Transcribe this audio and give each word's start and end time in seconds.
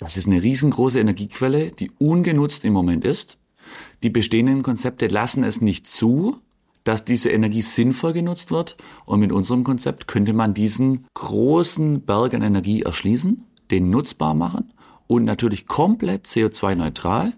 Das 0.00 0.16
ist 0.16 0.26
eine 0.26 0.42
riesengroße 0.42 0.98
Energiequelle, 0.98 1.72
die 1.72 1.90
ungenutzt 1.98 2.64
im 2.64 2.72
Moment 2.72 3.04
ist. 3.04 3.38
Die 4.02 4.08
bestehenden 4.08 4.62
Konzepte 4.62 5.08
lassen 5.08 5.44
es 5.44 5.60
nicht 5.60 5.86
zu, 5.86 6.38
dass 6.84 7.04
diese 7.04 7.28
Energie 7.28 7.60
sinnvoll 7.60 8.14
genutzt 8.14 8.50
wird. 8.50 8.78
Und 9.04 9.20
mit 9.20 9.30
unserem 9.30 9.62
Konzept 9.62 10.08
könnte 10.08 10.32
man 10.32 10.54
diesen 10.54 11.06
großen 11.12 12.00
Berg 12.00 12.32
an 12.32 12.40
Energie 12.40 12.80
erschließen, 12.80 13.44
den 13.70 13.90
nutzbar 13.90 14.34
machen 14.34 14.72
und 15.06 15.24
natürlich 15.24 15.66
komplett 15.66 16.24
CO2-neutral, 16.24 17.34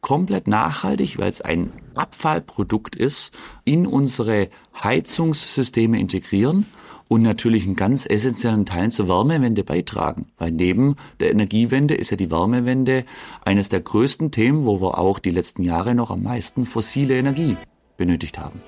komplett 0.00 0.48
nachhaltig, 0.48 1.18
weil 1.18 1.30
es 1.30 1.42
ein 1.42 1.70
Abfallprodukt 1.94 2.96
ist, 2.96 3.36
in 3.66 3.86
unsere 3.86 4.48
Heizungssysteme 4.82 6.00
integrieren 6.00 6.64
und 7.08 7.22
natürlich 7.22 7.64
einen 7.64 7.76
ganz 7.76 8.06
essentiellen 8.08 8.66
Teil 8.66 8.90
zur 8.90 9.08
Wärmewende 9.08 9.64
beitragen. 9.64 10.26
Weil 10.38 10.52
neben 10.52 10.96
der 11.20 11.30
Energiewende 11.30 11.94
ist 11.94 12.10
ja 12.10 12.16
die 12.16 12.30
Wärmewende 12.30 13.04
eines 13.44 13.68
der 13.68 13.80
größten 13.80 14.30
Themen, 14.30 14.66
wo 14.66 14.80
wir 14.80 14.98
auch 14.98 15.18
die 15.18 15.30
letzten 15.30 15.62
Jahre 15.62 15.94
noch 15.94 16.10
am 16.10 16.22
meisten 16.22 16.66
fossile 16.66 17.16
Energie 17.16 17.56
benötigt 17.96 18.38
haben. 18.38 18.60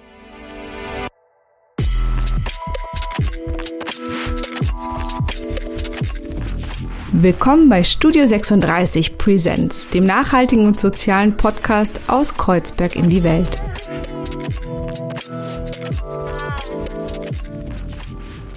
Willkommen 7.20 7.68
bei 7.68 7.82
Studio 7.82 8.26
36 8.26 9.18
Presents, 9.18 9.88
dem 9.88 10.06
nachhaltigen 10.06 10.66
und 10.66 10.78
sozialen 10.78 11.36
Podcast 11.36 11.98
aus 12.06 12.36
Kreuzberg 12.36 12.94
in 12.94 13.08
die 13.08 13.24
Welt. 13.24 13.58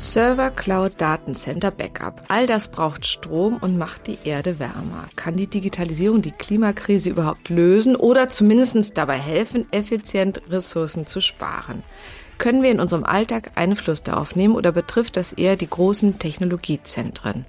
Server, 0.01 0.49
Cloud, 0.49 0.93
Datencenter, 0.97 1.69
Backup. 1.69 2.23
All 2.27 2.47
das 2.47 2.69
braucht 2.69 3.05
Strom 3.05 3.57
und 3.57 3.77
macht 3.77 4.07
die 4.07 4.17
Erde 4.23 4.57
wärmer. 4.57 5.05
Kann 5.15 5.37
die 5.37 5.45
Digitalisierung 5.45 6.23
die 6.23 6.31
Klimakrise 6.31 7.11
überhaupt 7.11 7.49
lösen 7.49 7.95
oder 7.95 8.27
zumindest 8.27 8.97
dabei 8.97 9.19
helfen, 9.19 9.67
effizient 9.69 10.41
Ressourcen 10.49 11.05
zu 11.05 11.21
sparen? 11.21 11.83
Können 12.39 12.63
wir 12.63 12.71
in 12.71 12.79
unserem 12.79 13.03
Alltag 13.03 13.51
Einfluss 13.53 14.01
darauf 14.01 14.35
nehmen 14.35 14.55
oder 14.55 14.71
betrifft 14.71 15.17
das 15.17 15.33
eher 15.33 15.55
die 15.55 15.69
großen 15.69 16.17
Technologiezentren? 16.17 17.45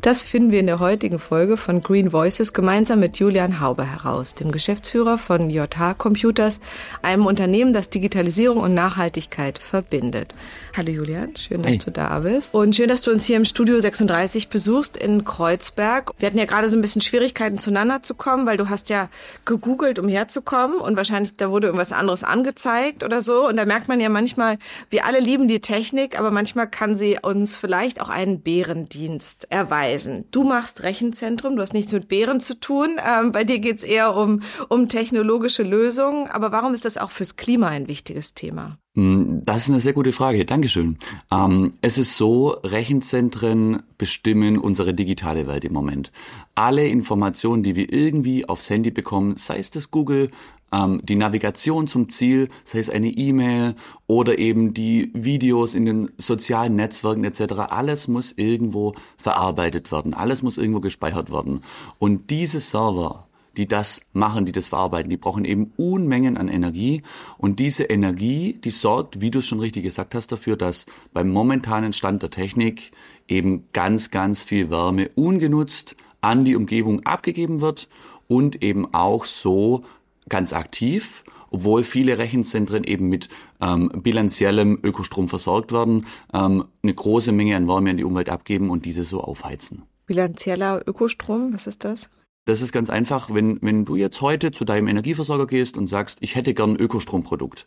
Das 0.00 0.22
finden 0.22 0.52
wir 0.52 0.60
in 0.60 0.66
der 0.66 0.78
heutigen 0.78 1.18
Folge 1.18 1.56
von 1.56 1.80
Green 1.80 2.12
Voices 2.12 2.52
gemeinsam 2.52 3.00
mit 3.00 3.18
Julian 3.18 3.60
Haube 3.60 3.84
heraus, 3.84 4.34
dem 4.34 4.52
Geschäftsführer 4.52 5.18
von 5.18 5.50
JH 5.50 5.94
Computers, 5.98 6.60
einem 7.02 7.26
Unternehmen, 7.26 7.72
das 7.72 7.90
Digitalisierung 7.90 8.58
und 8.58 8.74
Nachhaltigkeit 8.74 9.58
verbindet. 9.58 10.34
Hallo 10.76 10.90
Julian, 10.90 11.36
schön, 11.36 11.62
dass 11.62 11.72
hey. 11.72 11.78
du 11.78 11.90
da 11.90 12.20
bist. 12.20 12.54
Und 12.54 12.76
schön, 12.76 12.88
dass 12.88 13.02
du 13.02 13.10
uns 13.10 13.26
hier 13.26 13.36
im 13.36 13.44
Studio 13.44 13.78
36 13.78 14.48
besuchst 14.48 14.96
in 14.96 15.24
Kreuzberg. 15.24 16.12
Wir 16.18 16.26
hatten 16.26 16.38
ja 16.38 16.44
gerade 16.44 16.68
so 16.68 16.78
ein 16.78 16.80
bisschen 16.80 17.02
Schwierigkeiten 17.02 17.58
zueinander 17.58 18.02
zu 18.02 18.14
kommen, 18.14 18.46
weil 18.46 18.56
du 18.56 18.68
hast 18.68 18.88
ja 18.88 19.08
gegoogelt, 19.44 19.98
um 19.98 20.08
herzukommen 20.08 20.78
und 20.78 20.96
wahrscheinlich 20.96 21.36
da 21.36 21.50
wurde 21.50 21.66
irgendwas 21.66 21.92
anderes 21.92 22.24
angezeigt 22.24 23.04
oder 23.04 23.20
so. 23.20 23.48
Und 23.48 23.56
da 23.56 23.64
merkt 23.64 23.88
man 23.88 24.00
ja 24.00 24.08
manchmal, 24.08 24.58
wir 24.90 25.04
alle 25.04 25.20
lieben 25.20 25.48
die 25.48 25.60
Technik, 25.60 26.18
aber 26.18 26.30
manchmal 26.30 26.68
kann 26.68 26.96
sie 26.96 27.18
uns 27.20 27.56
vielleicht 27.56 28.00
auch 28.00 28.08
einen 28.08 28.40
Bärendienst 28.40 29.49
erweisen. 29.50 30.24
Du 30.30 30.44
machst 30.44 30.82
Rechenzentrum, 30.82 31.56
du 31.56 31.62
hast 31.62 31.74
nichts 31.74 31.92
mit 31.92 32.08
Bären 32.08 32.40
zu 32.40 32.58
tun. 32.58 32.96
Ähm, 33.04 33.32
bei 33.32 33.44
dir 33.44 33.58
geht's 33.58 33.82
eher 33.82 34.16
um, 34.16 34.42
um 34.68 34.88
technologische 34.88 35.62
Lösungen. 35.62 36.28
Aber 36.28 36.52
warum 36.52 36.72
ist 36.72 36.84
das 36.84 36.96
auch 36.96 37.10
fürs 37.10 37.36
Klima 37.36 37.68
ein 37.68 37.88
wichtiges 37.88 38.34
Thema? 38.34 38.78
Hm, 38.96 39.42
das 39.44 39.64
ist 39.64 39.70
eine 39.70 39.80
sehr 39.80 39.92
gute 39.92 40.12
Frage. 40.12 40.44
Dankeschön. 40.44 40.98
Ähm, 41.32 41.72
es 41.80 41.98
ist 41.98 42.16
so, 42.16 42.50
Rechenzentren 42.64 43.82
bestimmen 43.98 44.56
unsere 44.56 44.94
digitale 44.94 45.46
Welt 45.46 45.64
im 45.64 45.72
Moment. 45.72 46.10
Alle 46.54 46.86
Informationen, 46.86 47.62
die 47.62 47.76
wir 47.76 47.92
irgendwie 47.92 48.48
aufs 48.48 48.70
Handy 48.70 48.90
bekommen, 48.90 49.36
sei 49.36 49.58
es 49.58 49.70
das 49.70 49.90
Google, 49.90 50.30
ähm, 50.72 51.00
die 51.04 51.16
Navigation 51.16 51.86
zum 51.86 52.08
Ziel, 52.08 52.48
sei 52.64 52.78
es 52.78 52.90
eine 52.90 53.08
E-Mail 53.08 53.74
oder 54.06 54.38
eben 54.38 54.74
die 54.74 55.10
Videos 55.14 55.74
in 55.74 55.84
den 55.84 56.10
sozialen 56.18 56.76
Netzwerken 56.76 57.24
etc., 57.24 57.54
alles 57.70 58.08
muss 58.08 58.32
irgendwo 58.32 58.94
verarbeitet 59.16 59.90
werden, 59.92 60.14
alles 60.14 60.42
muss 60.42 60.58
irgendwo 60.58 60.80
gespeichert 60.80 61.32
werden. 61.32 61.62
Und 61.98 62.30
diese 62.30 62.60
Server, 62.60 63.26
die 63.56 63.66
das 63.66 64.00
machen, 64.12 64.46
die 64.46 64.52
das 64.52 64.68
verarbeiten, 64.68 65.10
die 65.10 65.16
brauchen 65.16 65.44
eben 65.44 65.72
Unmengen 65.76 66.36
an 66.36 66.48
Energie. 66.48 67.02
Und 67.36 67.58
diese 67.58 67.84
Energie, 67.84 68.58
die 68.62 68.70
sorgt, 68.70 69.20
wie 69.20 69.30
du 69.30 69.40
es 69.40 69.46
schon 69.46 69.60
richtig 69.60 69.82
gesagt 69.82 70.14
hast, 70.14 70.30
dafür, 70.32 70.56
dass 70.56 70.86
beim 71.12 71.28
momentanen 71.28 71.92
Stand 71.92 72.22
der 72.22 72.30
Technik 72.30 72.92
eben 73.28 73.64
ganz, 73.72 74.10
ganz 74.10 74.42
viel 74.42 74.70
Wärme 74.70 75.10
ungenutzt 75.14 75.96
an 76.20 76.44
die 76.44 76.56
Umgebung 76.56 77.04
abgegeben 77.04 77.60
wird 77.60 77.88
und 78.28 78.62
eben 78.62 78.94
auch 78.94 79.24
so 79.24 79.82
ganz 80.30 80.52
aktiv, 80.52 81.24
obwohl 81.50 81.84
viele 81.84 82.16
Rechenzentren 82.16 82.84
eben 82.84 83.08
mit 83.08 83.28
ähm, 83.60 83.90
bilanziellem 83.94 84.78
Ökostrom 84.82 85.28
versorgt 85.28 85.72
werden, 85.72 86.06
ähm, 86.32 86.64
eine 86.82 86.94
große 86.94 87.32
Menge 87.32 87.56
an 87.56 87.68
Wärme 87.68 87.90
in 87.90 87.96
die 87.98 88.04
Umwelt 88.04 88.30
abgeben 88.30 88.70
und 88.70 88.86
diese 88.86 89.04
so 89.04 89.20
aufheizen. 89.20 89.82
Bilanzieller 90.06 90.82
Ökostrom, 90.86 91.52
was 91.52 91.66
ist 91.66 91.84
das? 91.84 92.08
Das 92.46 92.62
ist 92.62 92.72
ganz 92.72 92.88
einfach, 92.88 93.32
wenn, 93.32 93.58
wenn 93.60 93.84
du 93.84 93.96
jetzt 93.96 94.22
heute 94.22 94.50
zu 94.50 94.64
deinem 94.64 94.88
Energieversorger 94.88 95.46
gehst 95.46 95.76
und 95.76 95.88
sagst, 95.88 96.18
ich 96.20 96.34
hätte 96.34 96.54
gern 96.54 96.70
ein 96.70 96.76
Ökostromprodukt, 96.80 97.66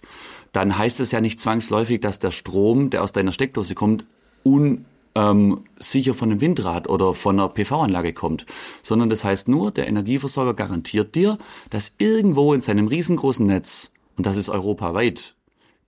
dann 0.52 0.78
heißt 0.78 1.00
es 1.00 1.12
ja 1.12 1.22
nicht 1.22 1.40
zwangsläufig, 1.40 2.02
dass 2.02 2.20
der 2.20 2.32
Strom, 2.32 2.90
der 2.90 3.04
aus 3.04 3.12
deiner 3.12 3.32
Steckdose 3.32 3.76
kommt, 3.76 4.06
un 4.44 4.86
ähm, 5.16 5.62
sicher 5.80 6.14
von 6.14 6.32
einem 6.32 6.42
Windrad 6.42 6.90
oder 6.90 7.14
von 7.14 7.40
einer 7.40 7.50
PV-Anlage 7.50 8.14
kommt, 8.14 8.46
sondern 8.82 9.10
das 9.10 9.24
heißt 9.24 9.48
nur, 9.48 9.72
der 9.72 9.88
Energieversorger 9.88 10.54
garantiert 10.54 11.16
dir, 11.16 11.38
dass 11.70 11.94
irgendwo 11.98 12.54
in 12.54 12.62
seinem 12.62 12.88
riesengroßen 12.88 13.46
Netz, 13.46 13.92
und 14.18 14.26
das 14.26 14.38
ist 14.38 14.50
europaweit, 14.50 15.36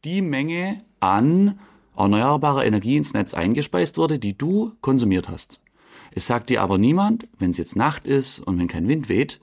die 0.03 0.21
Menge 0.21 0.79
an 0.99 1.59
erneuerbarer 1.97 2.65
Energie 2.65 2.97
ins 2.97 3.13
Netz 3.13 3.33
eingespeist 3.33 3.97
wurde, 3.97 4.19
die 4.19 4.37
du 4.37 4.73
konsumiert 4.81 5.29
hast. 5.29 5.59
Es 6.11 6.27
sagt 6.27 6.49
dir 6.49 6.61
aber 6.61 6.77
niemand, 6.77 7.27
wenn 7.39 7.49
es 7.49 7.57
jetzt 7.57 7.75
Nacht 7.75 8.07
ist 8.07 8.39
und 8.39 8.59
wenn 8.59 8.67
kein 8.67 8.87
Wind 8.87 9.09
weht, 9.09 9.39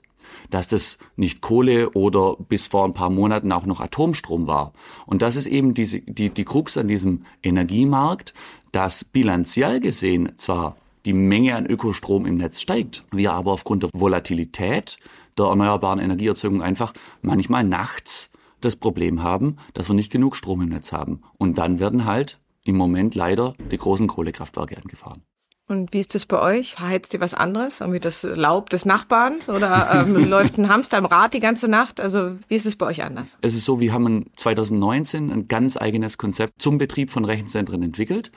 dass 0.53 0.67
das 0.67 0.99
nicht 1.15 1.41
Kohle 1.41 1.89
oder 1.91 2.35
bis 2.37 2.67
vor 2.67 2.85
ein 2.85 2.93
paar 2.93 3.09
Monaten 3.09 3.51
auch 3.51 3.65
noch 3.65 3.79
Atomstrom 3.79 4.45
war. 4.45 4.73
Und 5.07 5.23
das 5.23 5.35
ist 5.35 5.47
eben 5.47 5.73
diese, 5.73 6.01
die, 6.01 6.29
die 6.29 6.45
Krux 6.45 6.77
an 6.77 6.87
diesem 6.87 7.23
Energiemarkt, 7.41 8.35
dass 8.71 9.03
bilanziell 9.03 9.79
gesehen 9.79 10.33
zwar 10.37 10.77
die 11.05 11.13
Menge 11.13 11.55
an 11.55 11.65
Ökostrom 11.65 12.27
im 12.27 12.37
Netz 12.37 12.61
steigt, 12.61 13.03
wir 13.11 13.33
aber 13.33 13.51
aufgrund 13.51 13.83
der 13.83 13.89
Volatilität 13.93 14.97
der 15.39 15.47
erneuerbaren 15.47 15.99
Energieerzeugung 15.99 16.61
einfach 16.61 16.93
manchmal 17.23 17.63
nachts 17.63 18.29
das 18.61 18.75
Problem 18.75 19.23
haben, 19.23 19.57
dass 19.73 19.89
wir 19.89 19.95
nicht 19.95 20.11
genug 20.11 20.35
Strom 20.35 20.61
im 20.61 20.69
Netz 20.69 20.91
haben. 20.91 21.23
Und 21.39 21.57
dann 21.57 21.79
werden 21.79 22.05
halt 22.05 22.39
im 22.63 22.77
Moment 22.77 23.15
leider 23.15 23.55
die 23.71 23.77
großen 23.77 24.07
Kohlekraftwerke 24.07 24.77
angefahren. 24.77 25.23
Und 25.67 25.93
wie 25.93 25.99
ist 25.99 26.13
das 26.13 26.25
bei 26.25 26.39
euch? 26.41 26.79
Heizt 26.79 27.13
ihr 27.13 27.21
was 27.21 27.33
anderes? 27.33 27.79
Irgendwie 27.79 28.01
das 28.01 28.23
Laub 28.23 28.69
des 28.69 28.85
Nachbarns? 28.85 29.47
Oder 29.47 30.05
ähm, 30.05 30.15
läuft 30.29 30.57
ein 30.57 30.67
Hamster 30.67 30.97
im 30.97 31.05
Rad 31.05 31.33
die 31.33 31.39
ganze 31.39 31.69
Nacht? 31.69 32.01
Also 32.01 32.35
wie 32.49 32.55
ist 32.55 32.65
es 32.65 32.75
bei 32.75 32.85
euch 32.85 33.03
anders? 33.03 33.37
Es 33.41 33.55
ist 33.55 33.63
so, 33.63 33.79
wir 33.79 33.93
haben 33.93 34.25
2019 34.35 35.31
ein 35.31 35.47
ganz 35.47 35.77
eigenes 35.77 36.17
Konzept 36.17 36.61
zum 36.61 36.77
Betrieb 36.77 37.11
von 37.11 37.23
Rechenzentren 37.23 37.81
entwickelt. 37.81 38.31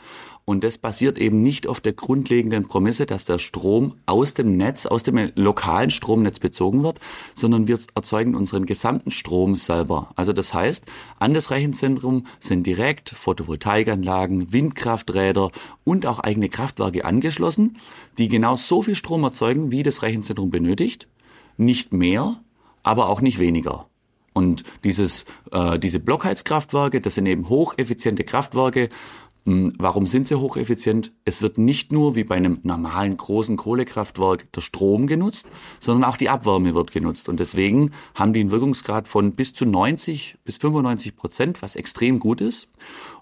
Und 0.48 0.62
das 0.62 0.78
basiert 0.78 1.18
eben 1.18 1.42
nicht 1.42 1.66
auf 1.66 1.80
der 1.80 1.92
grundlegenden 1.92 2.68
Prämisse, 2.68 3.04
dass 3.04 3.24
der 3.24 3.40
Strom 3.40 3.94
aus 4.06 4.32
dem 4.32 4.56
Netz, 4.56 4.86
aus 4.86 5.02
dem 5.02 5.32
lokalen 5.34 5.90
Stromnetz 5.90 6.38
bezogen 6.38 6.84
wird, 6.84 7.00
sondern 7.34 7.66
wir 7.66 7.76
erzeugen 7.96 8.36
unseren 8.36 8.64
gesamten 8.64 9.10
Strom 9.10 9.56
selber. 9.56 10.12
Also 10.14 10.32
das 10.32 10.54
heißt, 10.54 10.84
an 11.18 11.34
das 11.34 11.50
Rechenzentrum 11.50 12.28
sind 12.38 12.64
direkt 12.64 13.10
Photovoltaikanlagen, 13.10 14.52
Windkrafträder 14.52 15.50
und 15.82 16.06
auch 16.06 16.20
eigene 16.20 16.48
Kraftwerke 16.48 17.04
angeschlossen, 17.04 17.78
die 18.16 18.28
genau 18.28 18.54
so 18.54 18.82
viel 18.82 18.94
Strom 18.94 19.24
erzeugen, 19.24 19.72
wie 19.72 19.82
das 19.82 20.02
Rechenzentrum 20.02 20.50
benötigt. 20.50 21.08
Nicht 21.56 21.92
mehr, 21.92 22.40
aber 22.84 23.08
auch 23.08 23.20
nicht 23.20 23.40
weniger. 23.40 23.88
Und 24.36 24.64
dieses, 24.84 25.24
äh, 25.50 25.78
diese 25.78 25.98
Blockheizkraftwerke, 25.98 27.00
das 27.00 27.14
sind 27.14 27.24
eben 27.24 27.48
hocheffiziente 27.48 28.22
Kraftwerke, 28.22 28.90
warum 29.46 30.06
sind 30.06 30.26
sie 30.26 30.38
hocheffizient? 30.38 31.12
Es 31.24 31.40
wird 31.40 31.56
nicht 31.56 31.92
nur 31.92 32.16
wie 32.16 32.24
bei 32.24 32.34
einem 32.34 32.58
normalen 32.64 33.16
großen 33.16 33.56
Kohlekraftwerk 33.56 34.50
der 34.52 34.60
Strom 34.60 35.06
genutzt, 35.06 35.46
sondern 35.78 36.10
auch 36.10 36.16
die 36.16 36.28
Abwärme 36.28 36.74
wird 36.74 36.90
genutzt. 36.90 37.28
Und 37.28 37.38
deswegen 37.38 37.92
haben 38.16 38.32
die 38.32 38.40
einen 38.40 38.50
Wirkungsgrad 38.50 39.06
von 39.06 39.32
bis 39.32 39.52
zu 39.52 39.64
90 39.64 40.38
bis 40.44 40.56
95 40.56 41.14
Prozent, 41.14 41.62
was 41.62 41.76
extrem 41.76 42.18
gut 42.18 42.40
ist. 42.40 42.68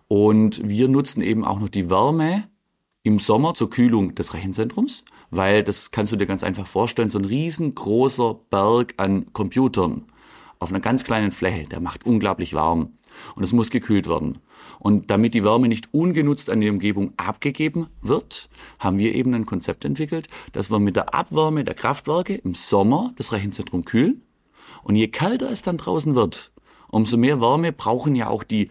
Und 0.09 0.67
wir 0.67 0.89
nutzen 0.89 1.21
eben 1.21 1.45
auch 1.45 1.61
noch 1.61 1.69
die 1.69 1.91
Wärme 1.91 2.49
im 3.03 3.19
Sommer 3.19 3.53
zur 3.53 3.69
Kühlung 3.69 4.15
des 4.15 4.33
Rechenzentrums, 4.33 5.05
weil 5.31 5.63
das 5.63 5.91
kannst 5.91 6.11
du 6.13 6.17
dir 6.17 6.27
ganz 6.27 6.43
einfach 6.43 6.67
vorstellen, 6.67 7.11
so 7.11 7.19
ein 7.19 7.27
riesengroßer 7.27 8.35
Berg 8.49 8.95
an 8.97 9.31
Computern 9.35 10.07
auf 10.59 10.71
einer 10.71 10.81
ganz 10.81 11.05
kleinen 11.05 11.33
Fläche, 11.33 11.69
der 11.69 11.81
macht 11.81 12.07
unglaublich 12.07 12.55
warm. 12.55 12.95
und 13.37 13.45
es 13.45 13.53
muss 13.53 13.71
gekühlt 13.71 14.09
werden. 14.09 14.39
Und 14.79 15.11
damit 15.11 15.35
die 15.35 15.45
Wärme 15.45 15.69
nicht 15.69 15.93
ungenutzt 15.93 16.51
an 16.51 16.61
die 16.61 16.71
Umgebung 16.71 17.13
abgegeben 17.17 17.89
wird, 18.03 18.49
haben 18.79 18.99
wir 18.99 19.15
eben 19.15 19.35
ein 19.35 19.47
Konzept 19.47 19.85
entwickelt, 19.85 20.29
dass 20.53 20.71
wir 20.71 20.79
mit 20.79 20.97
der 20.97 21.15
Abwärme 21.15 21.65
der 21.65 21.75
Kraftwerke 21.75 22.35
im 22.35 22.55
Sommer 22.55 23.13
das 23.17 23.33
Rechenzentrum 23.33 23.85
kühlen. 23.85 24.23
Und 24.83 24.97
je 24.97 25.09
kälter 25.09 25.51
es 25.51 25.63
dann 25.63 25.77
draußen 25.77 26.15
wird, 26.15 26.53
umso 26.89 27.17
mehr 27.17 27.41
Wärme 27.41 27.73
brauchen 27.73 28.15
ja 28.15 28.29
auch 28.29 28.45
die 28.45 28.71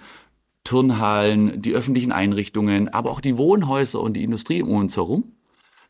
Turnhallen, 0.63 1.61
die 1.61 1.73
öffentlichen 1.73 2.11
Einrichtungen, 2.11 2.87
aber 2.89 3.11
auch 3.11 3.19
die 3.19 3.37
Wohnhäuser 3.37 3.99
und 3.99 4.13
die 4.13 4.23
Industrie 4.23 4.63
um 4.63 4.77
uns 4.77 4.95
herum. 4.95 5.33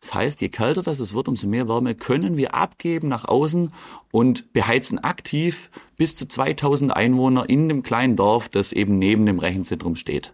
Das 0.04 0.14
heißt, 0.14 0.42
je 0.42 0.50
kälter 0.50 0.82
das 0.82 1.00
es 1.00 1.14
wird, 1.14 1.30
umso 1.30 1.48
mehr 1.48 1.70
Wärme 1.70 1.96
können 1.96 2.36
wir 2.36 2.54
abgeben 2.54 3.08
nach 3.08 3.24
außen 3.24 3.72
und 4.12 4.52
beheizen 4.52 5.00
aktiv 5.00 5.72
bis 5.96 6.14
zu 6.18 6.28
2000 6.28 6.94
Einwohner 6.94 7.48
in 7.48 7.70
dem 7.70 7.84
kleinen 7.84 8.18
Dorf, 8.18 8.50
das 8.50 8.74
eben 8.74 9.00
neben 9.00 9.26
dem 9.26 9.40
Rechenzentrum 9.40 9.96
steht. 9.96 10.34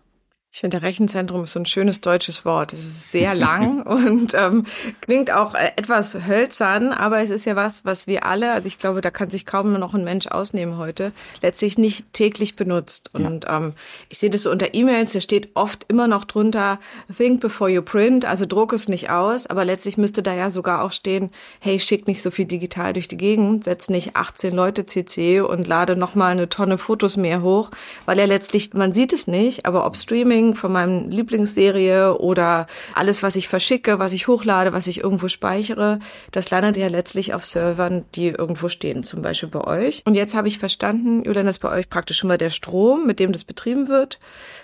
Ich 0.51 0.61
finde, 0.61 0.81
Rechenzentrum 0.81 1.43
ist 1.43 1.51
so 1.51 1.59
ein 1.59 1.67
schönes 1.67 2.01
deutsches 2.01 2.43
Wort. 2.43 2.73
Es 2.73 2.79
ist 2.79 3.11
sehr 3.11 3.35
lang 3.35 3.81
und 3.85 4.33
ähm, 4.33 4.65
klingt 4.99 5.31
auch 5.31 5.53
äh, 5.53 5.71
etwas 5.75 6.25
hölzern, 6.27 6.91
aber 6.91 7.19
es 7.19 7.29
ist 7.29 7.45
ja 7.45 7.55
was, 7.55 7.85
was 7.85 8.07
wir 8.07 8.25
alle, 8.25 8.51
also 8.53 8.65
ich 8.65 8.79
glaube, 8.79 9.01
da 9.01 9.11
kann 9.11 9.29
sich 9.29 9.45
kaum 9.45 9.73
noch 9.73 9.93
ein 9.93 10.03
Mensch 10.03 10.25
ausnehmen 10.25 10.77
heute, 10.77 11.11
letztlich 11.43 11.77
nicht 11.77 12.11
täglich 12.13 12.55
benutzt. 12.55 13.11
Und 13.13 13.43
ja. 13.43 13.57
ähm, 13.57 13.73
ich 14.09 14.17
sehe 14.17 14.31
das 14.31 14.41
so 14.41 14.49
unter 14.49 14.73
E-Mails, 14.73 15.13
da 15.13 15.21
steht 15.21 15.51
oft 15.53 15.85
immer 15.87 16.07
noch 16.07 16.25
drunter, 16.25 16.79
think 17.15 17.41
before 17.41 17.69
you 17.69 17.83
print, 17.83 18.25
also 18.25 18.47
druck 18.47 18.73
es 18.73 18.89
nicht 18.89 19.11
aus, 19.11 19.45
aber 19.45 19.65
letztlich 19.65 19.97
müsste 19.97 20.23
da 20.23 20.33
ja 20.33 20.49
sogar 20.49 20.83
auch 20.83 20.93
stehen, 20.93 21.29
hey, 21.59 21.79
schick 21.79 22.07
nicht 22.07 22.23
so 22.23 22.31
viel 22.31 22.45
digital 22.45 22.93
durch 22.93 23.07
die 23.07 23.17
Gegend, 23.17 23.65
setz 23.65 23.89
nicht 23.89 24.15
18 24.15 24.55
Leute 24.55 24.87
CC 24.87 25.41
und 25.41 25.67
lade 25.67 25.95
nochmal 25.95 26.31
eine 26.31 26.49
Tonne 26.49 26.79
Fotos 26.79 27.17
mehr 27.17 27.43
hoch, 27.43 27.69
weil 28.07 28.17
ja 28.17 28.25
letztlich, 28.25 28.73
man 28.73 28.93
sieht 28.93 29.13
es 29.13 29.27
nicht, 29.27 29.67
aber 29.67 29.85
ob 29.85 29.95
Streaming 29.95 30.38
Streaming 30.39 30.55
von 30.55 30.71
meinem 30.71 31.09
Lieblingsserie 31.09 32.17
oder 32.17 32.67
alles, 32.95 33.23
was 33.23 33.35
ich 33.35 33.47
verschicke, 33.47 33.99
was 33.99 34.13
ich 34.13 34.27
hochlade, 34.27 34.73
was 34.73 34.87
ich 34.87 35.03
irgendwo 35.03 35.27
speichere, 35.27 35.99
das 36.31 36.49
landet 36.49 36.77
ja 36.77 36.87
letztlich 36.87 37.33
auf 37.33 37.45
Servern, 37.45 38.05
die 38.15 38.27
irgendwo 38.27 38.69
stehen, 38.69 39.03
zum 39.03 39.21
Beispiel 39.21 39.49
bei 39.49 39.61
euch. 39.61 40.01
Und 40.05 40.15
jetzt 40.15 40.35
habe 40.35 40.47
ich 40.47 40.57
verstanden, 40.57 41.23
Julian, 41.23 41.45
dass 41.45 41.59
bei 41.59 41.69
euch 41.69 41.89
praktisch 41.89 42.17
schon 42.17 42.29
mal 42.29 42.37
der 42.37 42.49
Strom, 42.49 43.05
mit 43.05 43.19
dem 43.19 43.33
das 43.33 43.43
betrieben 43.43 43.87
wird, 43.87 44.19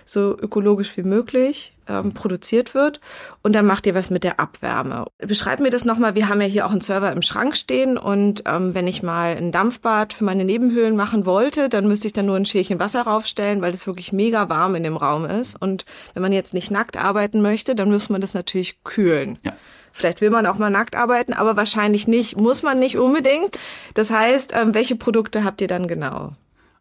so 0.05 0.37
ökologisch 0.39 0.95
wie 0.97 1.03
möglich 1.03 1.74
ähm, 1.87 2.13
produziert 2.13 2.73
wird. 2.73 2.99
Und 3.41 3.53
dann 3.53 3.65
macht 3.65 3.85
ihr 3.85 3.95
was 3.95 4.09
mit 4.09 4.23
der 4.23 4.39
Abwärme. 4.39 5.05
Beschreib 5.17 5.59
mir 5.59 5.69
das 5.69 5.85
nochmal. 5.85 6.15
Wir 6.15 6.29
haben 6.29 6.41
ja 6.41 6.47
hier 6.47 6.65
auch 6.65 6.71
einen 6.71 6.81
Server 6.81 7.11
im 7.11 7.21
Schrank 7.21 7.55
stehen. 7.55 7.97
Und 7.97 8.43
ähm, 8.45 8.73
wenn 8.73 8.87
ich 8.87 9.03
mal 9.03 9.35
ein 9.35 9.51
Dampfbad 9.51 10.13
für 10.13 10.23
meine 10.23 10.45
Nebenhöhlen 10.45 10.95
machen 10.95 11.25
wollte, 11.25 11.69
dann 11.69 11.87
müsste 11.87 12.07
ich 12.07 12.13
dann 12.13 12.25
nur 12.25 12.35
ein 12.35 12.45
Schälchen 12.45 12.79
Wasser 12.79 13.03
raufstellen, 13.03 13.61
weil 13.61 13.73
es 13.73 13.87
wirklich 13.87 14.11
mega 14.11 14.49
warm 14.49 14.75
in 14.75 14.83
dem 14.83 14.97
Raum 14.97 15.25
ist. 15.25 15.61
Und 15.61 15.85
wenn 16.13 16.21
man 16.21 16.31
jetzt 16.31 16.53
nicht 16.53 16.71
nackt 16.71 16.97
arbeiten 16.97 17.41
möchte, 17.41 17.75
dann 17.75 17.91
muss 17.91 18.09
man 18.09 18.21
das 18.21 18.33
natürlich 18.33 18.83
kühlen. 18.83 19.39
Ja. 19.43 19.53
Vielleicht 19.91 20.19
will 20.19 20.29
man 20.29 20.45
auch 20.45 20.57
mal 20.57 20.69
nackt 20.69 20.97
arbeiten, 20.97 21.31
aber 21.31 21.55
wahrscheinlich 21.55 22.05
nicht, 22.05 22.35
muss 22.35 22.63
man 22.63 22.79
nicht 22.79 22.97
unbedingt. 22.97 23.57
Das 23.93 24.11
heißt, 24.11 24.53
ähm, 24.53 24.73
welche 24.73 24.97
Produkte 24.97 25.45
habt 25.45 25.61
ihr 25.61 25.69
dann 25.69 25.87
genau? 25.87 26.33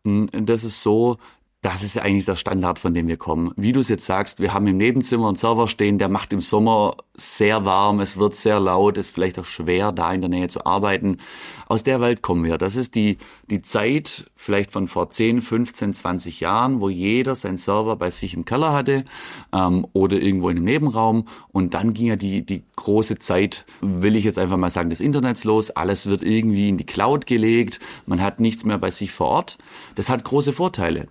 Hm, 0.04 0.28
das 0.32 0.64
ist 0.64 0.82
so, 0.82 1.18
das 1.64 1.82
ist 1.82 1.99
eigentlich 1.99 2.26
der 2.26 2.37
Standard, 2.37 2.78
von 2.78 2.93
dem 2.93 3.08
wir 3.08 3.16
kommen. 3.16 3.52
Wie 3.56 3.72
du 3.72 3.81
es 3.81 3.88
jetzt 3.88 4.05
sagst, 4.05 4.38
wir 4.38 4.52
haben 4.52 4.66
im 4.66 4.76
Nebenzimmer 4.76 5.28
einen 5.28 5.37
Server 5.37 5.66
stehen, 5.66 5.96
der 5.96 6.11
macht 6.11 6.34
im 6.34 6.43
Sommer 6.43 6.99
sehr 7.14 7.64
warm, 7.64 8.00
es 8.00 8.19
wird 8.19 8.37
sehr 8.37 8.61
laut, 8.61 8.99
ist 8.99 9.12
vielleicht 9.12 9.38
auch 9.38 9.46
schwer, 9.46 9.90
da 9.90 10.12
in 10.12 10.20
der 10.20 10.28
Nähe 10.28 10.49
zu 10.49 10.66
arbeiten. 10.66 11.16
Aus 11.66 11.82
der 11.82 12.02
Welt 12.02 12.20
kommen 12.20 12.44
wir. 12.44 12.58
Das 12.58 12.76
ist 12.76 12.94
die, 12.94 13.16
die 13.49 13.62
Zeit 13.62 14.31
vielleicht 14.34 14.72
von 14.72 14.88
vor 14.88 15.08
10, 15.08 15.40
15, 15.40 15.94
20 15.94 16.40
Jahren, 16.40 16.82
wo 16.82 16.90
jeder 16.90 17.34
seinen 17.34 17.56
Server 17.56 17.96
bei 17.96 18.10
sich 18.10 18.34
im 18.34 18.44
Keller 18.44 18.75
hatte 18.75 19.06
ähm, 19.55 19.87
oder 19.94 20.19
irgendwo 20.19 20.50
in 20.50 20.58
einem 20.58 20.67
Nebenraum. 20.67 21.26
Und 21.50 21.72
dann 21.72 21.94
ging 21.94 22.08
ja 22.08 22.17
die, 22.17 22.44
die 22.44 22.62
große 22.76 23.19
Zeit, 23.20 23.64
will 23.81 24.17
ich 24.17 24.25
jetzt 24.25 24.38
einfach 24.38 24.58
mal 24.58 24.69
sagen, 24.69 24.90
des 24.90 25.00
Internets 25.00 25.44
los. 25.44 25.70
Alles 25.70 26.08
wird 26.08 26.25
irgendwie 26.25 26.69
in 26.69 26.76
die 26.76 26.84
Cloud 26.84 27.25
gelegt. 27.25 27.81
Man 28.05 28.20
hat 28.20 28.38
nichts 28.38 28.67
mehr 28.67 28.76
bei 28.76 28.90
sich 28.90 29.12
vor 29.12 29.28
Ort. 29.28 29.56
Das 29.94 30.10
hat 30.10 30.25
große 30.25 30.52
Vorteile. 30.52 31.08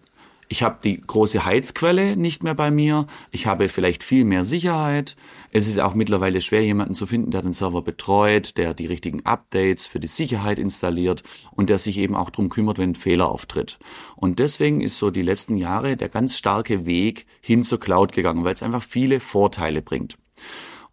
Ich 0.47 0.63
habe 0.63 0.79
die 0.83 0.99
große 1.01 1.45
Heizquelle 1.45 2.15
nicht 2.15 2.43
mehr 2.43 2.53
bei 2.53 2.71
mir. 2.71 3.07
Ich 3.31 3.47
habe 3.47 3.69
vielleicht 3.69 4.03
viel 4.03 4.25
mehr 4.25 4.43
Sicherheit. 4.43 5.15
Es 5.51 5.67
ist 5.67 5.79
auch 5.79 5.93
mittlerweile 5.93 6.41
schwer, 6.41 6.63
jemanden 6.63 6.95
zu 6.95 7.05
finden, 7.05 7.31
der 7.31 7.41
den 7.41 7.53
Server 7.53 7.81
betreut, 7.81 8.57
der 8.57 8.73
die 8.73 8.85
richtigen 8.85 9.25
Updates 9.25 9.85
für 9.85 9.99
die 9.99 10.07
Sicherheit 10.07 10.59
installiert 10.59 11.23
und 11.51 11.69
der 11.69 11.77
sich 11.77 11.97
eben 11.97 12.15
auch 12.15 12.29
drum 12.29 12.49
kümmert, 12.49 12.77
wenn 12.77 12.91
ein 12.91 12.95
Fehler 12.95 13.29
auftritt. 13.29 13.79
Und 14.15 14.39
deswegen 14.39 14.81
ist 14.81 14.97
so 14.97 15.11
die 15.11 15.21
letzten 15.21 15.57
Jahre 15.57 15.97
der 15.97 16.09
ganz 16.09 16.37
starke 16.37 16.85
Weg 16.85 17.25
hin 17.41 17.63
zur 17.63 17.79
Cloud 17.79 18.11
gegangen, 18.11 18.43
weil 18.43 18.53
es 18.53 18.63
einfach 18.63 18.83
viele 18.83 19.19
Vorteile 19.19 19.81
bringt. 19.81 20.17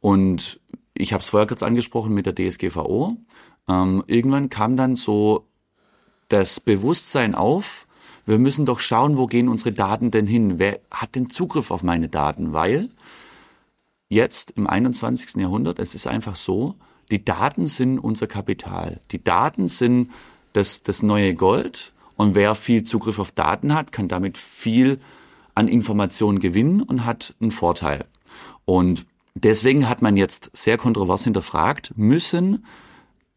Und 0.00 0.61
ich 0.94 1.12
habe 1.12 1.23
es 1.23 1.29
vorher 1.29 1.46
kurz 1.46 1.62
angesprochen 1.62 2.14
mit 2.14 2.26
der 2.26 2.35
DSGVO. 2.35 3.17
Ähm, 3.69 4.05
irgendwann 4.06 4.49
kam 4.49 4.76
dann 4.76 4.96
so 4.96 5.49
das 6.29 6.61
Bewusstsein 6.61 7.35
auf, 7.35 7.87
wir 8.26 8.38
müssen 8.38 8.67
doch 8.67 8.81
schauen, 8.81 9.17
wo 9.17 9.26
gehen 9.26 9.49
unsere 9.49 9.72
Daten 9.72 10.11
denn 10.11 10.26
hin? 10.26 10.58
Wer 10.58 10.81
hat 10.90 11.14
den 11.14 11.31
Zugriff 11.31 11.70
auf 11.70 11.82
meine 11.82 12.08
Daten? 12.08 12.52
Weil 12.52 12.90
jetzt 14.08 14.52
im 14.52 14.67
21. 14.67 15.37
Jahrhundert, 15.37 15.78
es 15.78 15.94
ist 15.94 16.06
einfach 16.06 16.37
so, 16.37 16.76
die 17.11 17.25
Daten 17.25 17.67
sind 17.67 17.99
unser 17.99 18.26
Kapital. 18.26 19.00
Die 19.11 19.22
Daten 19.22 19.69
sind 19.69 20.11
das, 20.52 20.82
das 20.82 21.02
neue 21.02 21.34
Gold. 21.34 21.93
Und 22.17 22.34
wer 22.34 22.55
viel 22.55 22.84
Zugriff 22.84 23.19
auf 23.19 23.32
Daten 23.32 23.75
hat, 23.75 23.93
kann 23.93 24.08
damit 24.08 24.38
viel 24.38 25.00
an 25.55 25.69
Informationen 25.69 26.38
gewinnen 26.38 26.82
und 26.82 27.05
hat 27.05 27.34
einen 27.40 27.50
Vorteil. 27.50 28.05
Und 28.64 29.06
deswegen 29.34 29.88
hat 29.88 30.02
man 30.02 30.17
jetzt 30.17 30.50
sehr 30.52 30.76
kontrovers 30.76 31.25
hinterfragt, 31.25 31.93
müssen 31.96 32.64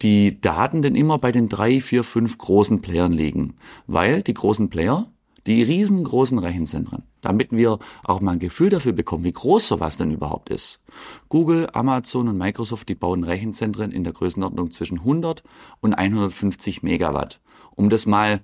die 0.04 0.40
Daten 0.42 0.82
denn 0.82 0.96
immer 0.96 1.18
bei 1.18 1.32
den 1.32 1.50
drei, 1.50 1.80
vier, 1.80 2.04
fünf 2.04 2.38
großen 2.38 2.82
Playern 2.82 3.14
liegen. 3.14 3.56
Weil 3.88 4.22
die 4.22 4.34
großen 4.34 4.70
Player, 4.70 5.10
die 5.48 5.64
riesengroßen 5.64 6.40
Rechenzentren, 6.40 7.04
damit 7.22 7.52
wir 7.52 7.80
auch 8.04 8.22
mal 8.22 8.34
ein 8.34 8.40
Gefühl 8.40 8.70
dafür 8.70 8.94
bekommen, 8.94 9.24
wie 9.24 9.32
groß 9.32 9.68
sowas 9.68 9.98
denn 9.98 10.12
überhaupt 10.12 10.50
ist. 10.50 10.82
Google, 11.30 11.70
Amazon 11.74 12.28
und 12.28 12.38
Microsoft, 12.38 12.90
die 12.90 12.96
bauen 12.96 13.24
Rechenzentren 13.24 13.92
in 13.92 14.04
der 14.04 14.14
Größenordnung 14.14 14.72
zwischen 14.72 15.00
100 15.00 15.44
und 15.82 15.94
150 15.94 16.84
Megawatt. 16.84 17.40
Um 17.76 17.90
das 17.90 18.06
mal 18.06 18.42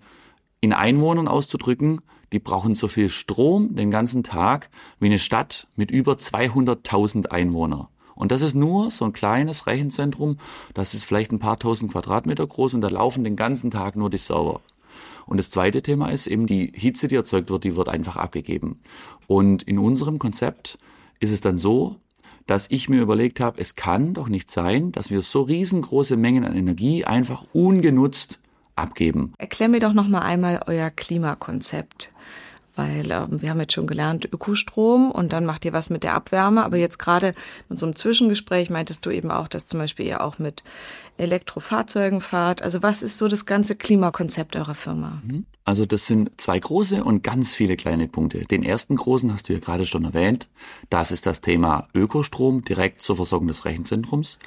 in 0.62 0.74
Einwohnern 0.74 1.28
auszudrücken, 1.28 2.02
die 2.32 2.40
brauchen 2.40 2.76
so 2.76 2.88
viel 2.88 3.10
Strom 3.10 3.76
den 3.76 3.92
ganzen 3.92 4.24
Tag 4.24 4.70
wie 5.00 5.08
eine 5.08 5.20
Stadt 5.20 5.68
mit 5.76 5.92
über 5.92 6.14
200.000 6.14 7.28
Einwohnern. 7.28 7.88
Und 8.20 8.34
das 8.34 8.42
ist 8.42 8.54
nur 8.54 8.92
so 8.92 9.06
ein 9.06 9.14
kleines 9.14 9.66
Rechenzentrum, 9.66 10.40
das 10.74 10.94
ist 10.94 11.06
vielleicht 11.06 11.32
ein 11.32 11.40
paar 11.40 11.58
tausend 11.58 11.94
Quadratmeter 11.94 12.46
groß 12.46 12.74
und 12.74 12.82
da 12.82 12.90
laufen 12.90 13.24
den 13.24 13.38
ganzen 13.38 13.72
Tag 13.72 13.96
nur 13.96 14.10
die 14.10 14.18
Server. 14.18 14.60
Und 15.26 15.38
das 15.38 15.50
zweite 15.50 15.82
Thema 15.82 16.10
ist 16.10 16.28
eben 16.28 16.46
die 16.46 16.70
Hitze, 16.76 17.08
die 17.08 17.16
erzeugt 17.16 17.50
wird, 17.50 17.64
die 17.64 17.78
wird 17.78 17.88
einfach 17.88 18.18
abgegeben. 18.18 18.82
Und 19.28 19.64
in 19.64 19.80
unserem 19.80 20.20
Konzept 20.20 20.78
ist 21.22 21.32
es 21.32 21.40
dann 21.40 21.58
so, 21.58 21.96
dass 22.46 22.66
ich 22.70 22.90
mir 22.90 23.02
überlegt 23.02 23.40
habe, 23.40 23.62
es 23.62 23.76
kann 23.76 24.14
doch 24.14 24.28
nicht 24.28 24.52
sein, 24.52 24.92
dass 24.92 25.10
wir 25.10 25.22
so 25.22 25.44
riesengroße 25.44 26.18
Mengen 26.18 26.44
an 26.44 26.58
Energie 26.58 27.06
einfach 27.06 27.46
ungenutzt 27.54 28.42
abgeben. 28.76 29.34
Erklär 29.38 29.70
mir 29.70 29.80
doch 29.80 29.94
noch 29.94 30.10
mal 30.10 30.24
einmal 30.24 30.60
euer 30.68 30.90
Klimakonzept 30.90 32.12
weil 32.80 33.12
äh, 33.12 33.28
wir 33.30 33.50
haben 33.50 33.60
jetzt 33.60 33.74
schon 33.74 33.88
gelernt 33.88 34.30
Ökostrom 34.32 35.12
und 35.12 35.34
dann 35.34 35.46
macht 35.46 35.66
ihr 35.66 35.74
was 35.74 35.90
mit 35.90 36.04
der 36.04 36.16
Abwärme. 36.16 36.64
Aber 36.64 36.78
jetzt 36.78 36.98
gerade 36.98 37.34
in 37.70 37.78
einem 37.78 37.96
Zwischengespräch 37.96 38.70
meintest 38.70 39.06
du 39.06 39.10
eben 39.10 39.32
auch, 39.32 39.50
dass 39.50 39.66
zum 39.66 39.80
Beispiel 39.80 40.06
ihr 40.06 40.22
auch 40.22 40.40
mit 40.40 40.64
Elektrofahrzeugen 41.18 42.22
fahrt. 42.22 42.62
Also 42.62 42.82
was 42.82 43.04
ist 43.04 43.18
so 43.18 43.28
das 43.28 43.46
ganze 43.46 43.76
Klimakonzept 43.76 44.56
eurer 44.56 44.76
Firma? 44.76 45.22
Mhm. 45.26 45.46
Also 45.66 45.86
das 45.86 46.08
sind 46.08 46.32
zwei 46.38 46.58
große 46.58 47.04
und 47.04 47.22
ganz 47.22 47.54
viele 47.54 47.76
kleine 47.76 48.08
Punkte. 48.08 48.46
Den 48.46 48.64
ersten 48.64 48.96
großen 48.96 49.32
hast 49.32 49.50
du 49.50 49.54
ja 49.54 49.60
gerade 49.60 49.86
schon 49.86 50.06
erwähnt. 50.06 50.50
Das 50.90 51.12
ist 51.12 51.26
das 51.26 51.42
Thema 51.42 51.88
Ökostrom 51.94 52.64
direkt 52.64 53.02
zur 53.04 53.18
Versorgung 53.18 53.48
des 53.48 53.66
Rechenzentrums. 53.66 54.40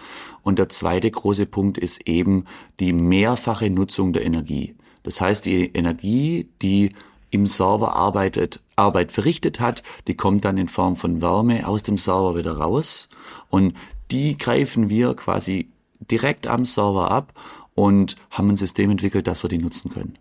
Und 0.43 0.59
der 0.59 0.69
zweite 0.69 1.09
große 1.09 1.47
Punkt 1.47 1.79
ist 1.79 2.09
eben 2.09 2.47
die 2.81 2.93
mehrfache 2.93 3.71
Nutzung 3.71 4.13
der 4.13 4.25
Energie. 4.25 4.75
Das 5.05 5.21
heißt, 5.21 5.47
die 5.47 5.67
Energie, 5.67 6.49
die 6.61 6.93
im 7.33 7.49
Server 7.49 7.97
arbeitet, 7.97 8.61
Arbeit 8.77 9.11
verrichtet 9.11 9.59
hat, 9.59 9.83
die 10.07 10.15
kommt 10.15 10.45
dann 10.45 10.59
in 10.59 10.69
Form 10.69 10.95
von 10.95 11.21
Wärme 11.21 11.67
aus 11.67 11.83
dem 11.83 11.99
Server 11.99 12.37
wieder 12.37 12.59
raus 12.59 13.09
und 13.49 13.75
die 14.11 14.37
greifen 14.37 14.89
wir 14.89 15.15
quasi 15.15 15.69
direkt 15.99 16.47
am 16.47 16.65
Server 16.65 17.11
ab 17.11 17.33
und 17.75 18.17
haben 18.31 18.51
ein 18.51 18.57
System 18.57 18.91
entwickelt, 18.91 19.27
das 19.27 19.43
wir 19.43 19.49
die 19.49 19.59
nutzen 19.59 19.91
können. 19.91 20.19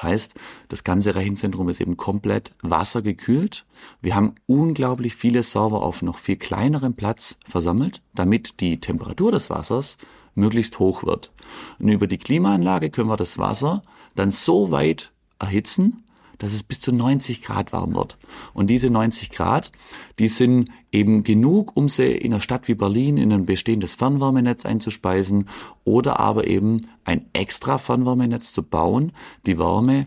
Heißt, 0.00 0.34
das 0.68 0.84
ganze 0.84 1.14
Rechenzentrum 1.14 1.68
ist 1.68 1.80
eben 1.80 1.96
komplett 1.96 2.52
wassergekühlt. 2.62 3.64
Wir 4.00 4.14
haben 4.14 4.34
unglaublich 4.46 5.14
viele 5.14 5.42
Server 5.42 5.82
auf 5.82 6.02
noch 6.02 6.16
viel 6.16 6.36
kleinerem 6.36 6.94
Platz 6.94 7.38
versammelt, 7.46 8.00
damit 8.14 8.60
die 8.60 8.80
Temperatur 8.80 9.32
des 9.32 9.50
Wassers 9.50 9.98
möglichst 10.34 10.78
hoch 10.78 11.04
wird. 11.04 11.32
Und 11.78 11.88
über 11.88 12.06
die 12.06 12.18
Klimaanlage 12.18 12.90
können 12.90 13.08
wir 13.08 13.16
das 13.16 13.38
Wasser 13.38 13.82
dann 14.14 14.30
so 14.30 14.70
weit 14.70 15.12
erhitzen, 15.38 16.04
dass 16.40 16.52
es 16.52 16.64
bis 16.64 16.80
zu 16.80 16.92
90 16.92 17.42
Grad 17.42 17.72
warm 17.72 17.94
wird. 17.94 18.18
Und 18.52 18.68
diese 18.68 18.90
90 18.90 19.30
Grad, 19.30 19.70
die 20.18 20.28
sind 20.28 20.70
eben 20.90 21.22
genug, 21.22 21.76
um 21.76 21.88
sie 21.88 22.06
in 22.06 22.32
einer 22.32 22.40
Stadt 22.40 22.66
wie 22.66 22.74
Berlin 22.74 23.16
in 23.16 23.32
ein 23.32 23.46
bestehendes 23.46 23.94
Fernwärmenetz 23.94 24.66
einzuspeisen 24.66 25.48
oder 25.84 26.18
aber 26.18 26.48
eben 26.48 26.88
ein 27.04 27.26
extra 27.32 27.78
Fernwärmenetz 27.78 28.52
zu 28.52 28.62
bauen, 28.62 29.12
die 29.46 29.58
Wärme 29.58 30.06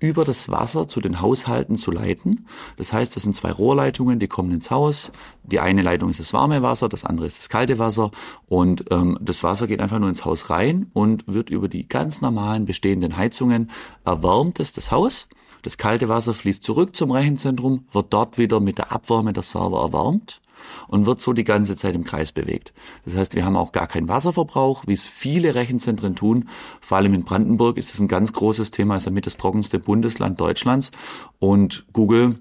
über 0.00 0.24
das 0.24 0.50
Wasser 0.50 0.86
zu 0.88 1.00
den 1.00 1.22
Haushalten 1.22 1.76
zu 1.76 1.90
leiten. 1.90 2.46
Das 2.76 2.92
heißt, 2.92 3.14
das 3.16 3.22
sind 3.22 3.34
zwei 3.34 3.50
Rohrleitungen, 3.50 4.18
die 4.18 4.26
kommen 4.26 4.52
ins 4.52 4.70
Haus. 4.70 5.12
Die 5.44 5.60
eine 5.60 5.80
Leitung 5.82 6.10
ist 6.10 6.20
das 6.20 6.34
warme 6.34 6.60
Wasser, 6.62 6.88
das 6.88 7.04
andere 7.04 7.26
ist 7.26 7.38
das 7.38 7.48
kalte 7.48 7.78
Wasser. 7.78 8.10
Und 8.46 8.84
ähm, 8.90 9.18
das 9.20 9.42
Wasser 9.42 9.66
geht 9.66 9.80
einfach 9.80 9.98
nur 9.98 10.08
ins 10.10 10.24
Haus 10.24 10.50
rein 10.50 10.90
und 10.92 11.24
wird 11.26 11.48
über 11.48 11.68
die 11.68 11.88
ganz 11.88 12.20
normalen 12.20 12.66
bestehenden 12.66 13.16
Heizungen 13.16 13.70
erwärmt 14.04 14.60
es 14.60 14.72
das 14.74 14.90
Haus. 14.90 15.28
Das 15.64 15.78
kalte 15.78 16.10
Wasser 16.10 16.34
fließt 16.34 16.62
zurück 16.62 16.94
zum 16.94 17.10
Rechenzentrum, 17.10 17.86
wird 17.90 18.12
dort 18.12 18.36
wieder 18.36 18.60
mit 18.60 18.76
der 18.76 18.92
Abwärme 18.92 19.32
der 19.32 19.42
Server 19.42 19.80
erwärmt 19.80 20.42
und 20.88 21.06
wird 21.06 21.20
so 21.20 21.32
die 21.32 21.42
ganze 21.42 21.74
Zeit 21.74 21.94
im 21.94 22.04
Kreis 22.04 22.32
bewegt. 22.32 22.74
Das 23.06 23.16
heißt, 23.16 23.34
wir 23.34 23.46
haben 23.46 23.56
auch 23.56 23.72
gar 23.72 23.86
keinen 23.86 24.06
Wasserverbrauch, 24.06 24.84
wie 24.86 24.92
es 24.92 25.06
viele 25.06 25.54
Rechenzentren 25.54 26.16
tun. 26.16 26.50
Vor 26.82 26.98
allem 26.98 27.14
in 27.14 27.24
Brandenburg 27.24 27.78
ist 27.78 27.90
das 27.90 27.98
ein 27.98 28.08
ganz 28.08 28.34
großes 28.34 28.72
Thema, 28.72 28.96
ist 28.96 29.06
damit 29.06 29.24
das 29.24 29.38
trockenste 29.38 29.78
Bundesland 29.78 30.38
Deutschlands. 30.38 30.90
Und 31.38 31.86
Google 31.94 32.38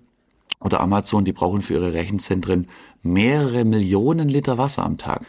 oder 0.59 0.81
Amazon, 0.81 1.23
die 1.23 1.31
brauchen 1.31 1.61
für 1.61 1.75
ihre 1.75 1.93
Rechenzentren 1.93 2.67
mehrere 3.03 3.63
Millionen 3.63 4.27
Liter 4.27 4.57
Wasser 4.57 4.83
am 4.83 4.97
Tag, 4.97 5.25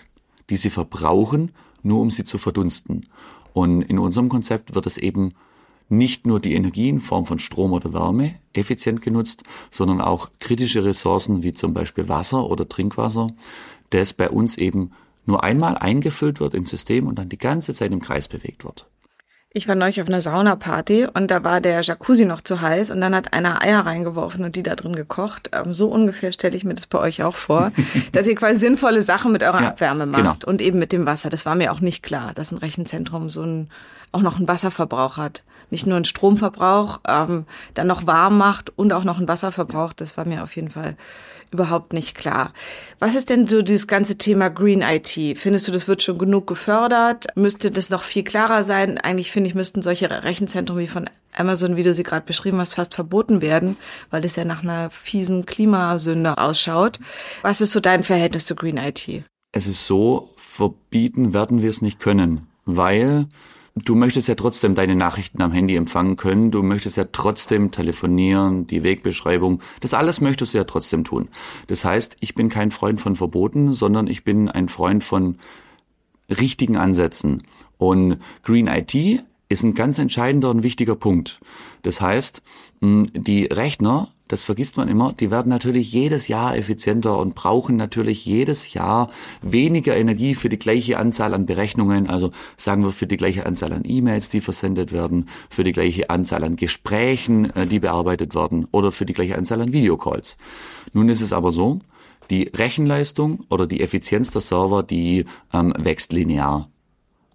die 0.51 0.57
sie 0.57 0.71
verbrauchen, 0.71 1.53
nur 1.85 2.01
um 2.01 2.11
sie 2.11 2.25
zu 2.25 2.39
verdunsten. 2.39 3.07
Und 3.53 3.83
in 3.83 4.01
unserem 4.01 4.29
Konzept 4.29 4.75
wird 4.75 4.87
es 4.87 4.99
eben 4.99 5.35
nicht 5.89 6.27
nur 6.27 6.41
die 6.41 6.55
Energie 6.55 6.89
in 6.89 7.01
Form 7.01 7.27
von 7.27 7.39
Strom 7.39 7.73
oder 7.73 7.93
Wärme 7.93 8.37
effizient 8.53 9.03
genutzt, 9.03 9.43
sondern 9.71 10.01
auch 10.01 10.31
kritische 10.41 10.85
Ressourcen 10.85 11.43
wie 11.43 11.53
zum 11.53 11.75
Beispiel 11.75 12.09
Wasser 12.09 12.49
oder 12.51 12.69
Trinkwasser, 12.69 13.29
das 13.91 14.13
bei 14.13 14.31
uns 14.31 14.57
eben 14.57 14.93
nur 15.27 15.43
einmal 15.43 15.77
eingefüllt 15.77 16.41
wird 16.41 16.55
ins 16.55 16.71
System 16.71 17.07
und 17.07 17.19
dann 17.19 17.29
die 17.29 17.39
ganze 17.39 17.75
Zeit 17.75 17.93
im 17.93 18.01
Kreis 18.01 18.29
bewegt 18.29 18.65
wird. 18.65 18.87
Ich 19.57 19.69
war 19.69 19.77
neulich 19.77 20.03
auf 20.03 20.09
einer 20.09 20.21
Saunaparty 20.21 21.07
und 21.15 21.31
da 21.31 21.45
war 21.45 21.61
der 21.61 21.81
Jacuzzi 21.83 22.25
noch 22.25 22.41
zu 22.41 22.61
heiß 22.61 22.91
und 22.91 23.01
dann 23.01 23.15
hat 23.15 23.33
einer 23.33 23.63
Eier 23.63 23.87
reingeworfen 23.87 24.45
und 24.45 24.57
die 24.57 24.65
da 24.65 24.75
drin 24.75 24.97
gekocht. 24.97 25.51
Ähm, 25.53 25.73
so 25.73 25.87
ungefähr 25.87 26.33
stelle 26.33 26.57
ich 26.57 26.65
mir 26.65 26.75
das 26.75 26.89
bei 26.89 26.99
euch 26.99 27.23
auch 27.23 27.37
vor, 27.37 27.71
dass 28.13 28.27
ihr 28.27 28.35
quasi 28.35 28.57
sinnvolle 28.57 29.01
Sachen 29.01 29.31
mit 29.31 29.45
eurer 29.45 29.63
ja, 29.63 29.69
Abwärme 29.69 30.07
macht 30.07 30.41
genau. 30.41 30.51
und 30.51 30.61
eben 30.61 30.81
mit 30.81 30.91
dem 30.91 31.07
Wasser. 31.07 31.31
Das 31.31 31.47
war 31.47 31.55
mir 31.55 31.73
auch 31.73 31.79
nicht 31.79 32.03
klar, 32.03 32.33
dass 32.35 32.51
ein 32.51 32.59
Rechenzentrum 32.59 33.31
so 33.31 33.43
ein 33.43 33.69
auch 34.11 34.23
noch 34.23 34.39
einen 34.39 34.49
Wasserverbrauch 34.49 35.19
hat. 35.19 35.45
Nicht 35.75 35.89
nur 35.89 35.97
einen 35.97 36.05
Stromverbrauch, 36.05 37.01
ähm, 37.09 37.47
dann 37.75 37.89
noch 37.89 38.07
warm 38.07 38.39
macht 38.39 38.73
und 38.79 38.93
auch 38.93 39.03
noch 39.03 39.19
einen 39.19 39.27
Wasserverbrauch. 39.27 39.93
Das 39.93 40.17
war 40.17 40.25
mir 40.25 40.45
auf 40.45 40.55
jeden 40.55 40.71
Fall 40.71 40.97
überhaupt 41.51 41.93
nicht 41.93 42.15
klar. 42.15 42.53
Was 43.01 43.17
ist 43.17 43.29
denn 43.29 43.49
so 43.49 43.61
dieses 43.61 43.89
ganze 43.89 44.17
Thema 44.17 44.51
Green 44.51 44.83
IT? 44.83 45.37
Findest 45.37 45.67
du, 45.67 45.73
das 45.73 45.89
wird 45.89 46.01
schon 46.01 46.17
genug 46.17 46.47
gefördert? 46.47 47.27
Müsste 47.35 47.73
das 47.73 47.91
noch 47.91 48.05
viel 48.05 48.23
klarer 48.23 48.63
sein? 48.63 48.99
Eigentlich 48.99 49.33
finde 49.33 49.49
ich, 49.49 49.57
müssten 49.57 49.83
solche 49.83 50.09
Rechenzentren 50.23 50.79
wie 50.79 50.87
von 50.87 51.11
Amazon, 51.37 51.75
wie 51.75 51.83
du 51.83 51.93
sie 51.93 52.05
gerade 52.05 52.25
beschrieben 52.25 52.61
hast, 52.61 52.75
fast 52.75 52.95
verboten 52.95 53.43
werden, 53.43 53.77
weil 54.11 54.21
das 54.21 54.37
ja 54.37 54.45
nach 54.45 54.63
einer 54.63 54.91
fiesen 54.91 55.45
Klimasünde 55.45 56.39
ausschaut. 56.39 57.01
Was 57.43 57.61
ist 57.61 57.73
so 57.73 57.81
dein 57.81 58.05
Verhältnis 58.05 58.47
zu 58.47 58.55
Green 58.55 58.77
IT? 58.77 59.25
Es 59.51 59.67
ist 59.67 59.89
so, 59.89 60.31
verbieten 60.37 61.35
werden 61.35 61.63
wir 61.63 61.71
es 61.71 61.83
nicht 61.83 61.99
können, 61.99 62.47
weil 62.65 63.27
Du 63.77 63.97
möchtest 63.97 64.29
ja 64.29 64.37
trotzdem 64.37 64.77
deine 64.77 64.95
Nachrichten 64.95 65.43
am 65.43 65.51
Handy 65.51 65.75
empfangen 65.75 66.15
können. 66.15 66.53
Du 66.53 66.63
möchtest 66.63 66.97
ja 66.97 67.07
trotzdem 67.11 67.73
telefonieren, 67.73 68.69
die 68.69 68.85
Wegbeschreibung. 68.85 69.61
Das 69.81 69.95
alles 69.95 70.21
möchtest 70.21 70.55
du 70.55 70.59
ja 70.59 70.65
trotzdem 70.65 71.03
tun. 71.03 71.29
Das 71.67 71.85
heißt, 71.85 72.17
ich 72.21 72.37
bin 72.37 72.49
kein 72.49 72.71
Freund 72.71 73.01
von 73.01 73.17
Verboten, 73.17 73.73
sondern 73.73 74.07
ich 74.07 74.23
bin 74.23 74.49
ein 74.49 74.69
Freund 74.69 75.03
von 75.03 75.39
richtigen 76.31 76.77
Ansätzen. 76.77 77.43
Und 77.77 78.19
Green 78.45 78.69
IT 78.69 78.95
ist 79.49 79.65
ein 79.65 79.75
ganz 79.75 79.99
entscheidender 79.99 80.51
und 80.51 80.63
wichtiger 80.63 80.95
Punkt. 80.95 81.41
Das 81.83 82.01
heißt, 82.01 82.43
die 82.81 83.47
Rechner 83.47 84.14
das 84.29 84.45
vergisst 84.45 84.77
man 84.77 84.89
immer, 84.89 85.13
die 85.13 85.31
werden 85.31 85.51
natürlich 85.51 85.93
jedes 85.93 86.29
Jahr 86.29 86.57
effizienter 86.57 87.19
und 87.19 87.35
brauchen 87.35 87.77
natürlich 87.77 88.25
jedes 88.25 88.73
Jahr 88.73 89.11
weniger 89.43 89.97
Energie 89.97 90.35
für 90.35 90.49
die 90.49 90.59
gleiche 90.59 90.99
Anzahl 90.99 91.35
an 91.35 91.45
Berechnungen, 91.47 92.09
also 92.09 92.31
sagen 92.57 92.83
wir 92.85 92.91
für 92.91 93.07
die 93.07 93.19
gleiche 93.19 93.45
Anzahl 93.45 93.73
an 93.73 93.83
E-Mails, 93.85 94.31
die 94.31 94.41
versendet 94.41 94.93
werden, 94.93 95.29
für 95.51 95.63
die 95.63 95.73
gleiche 95.73 96.09
Anzahl 96.09 96.43
an 96.43 96.57
Gesprächen, 96.57 97.55
äh, 97.55 97.67
die 97.67 97.81
bearbeitet 97.81 98.35
werden 98.35 98.67
oder 98.71 98.93
für 98.93 99.05
die 99.05 99.15
gleiche 99.15 99.37
Anzahl 99.37 99.61
an 99.61 99.73
Videocalls. 99.73 100.39
Nun 100.93 101.09
ist 101.09 101.21
es 101.21 101.33
aber 101.33 101.51
so, 101.51 101.81
die 102.31 102.45
Rechenleistung 102.45 103.45
oder 103.51 103.67
die 103.67 103.81
Effizienz 103.81 104.31
der 104.31 104.41
Server, 104.41 104.83
die 104.83 105.27
ähm, 105.53 105.75
wächst 105.77 106.13
linear 106.13 106.71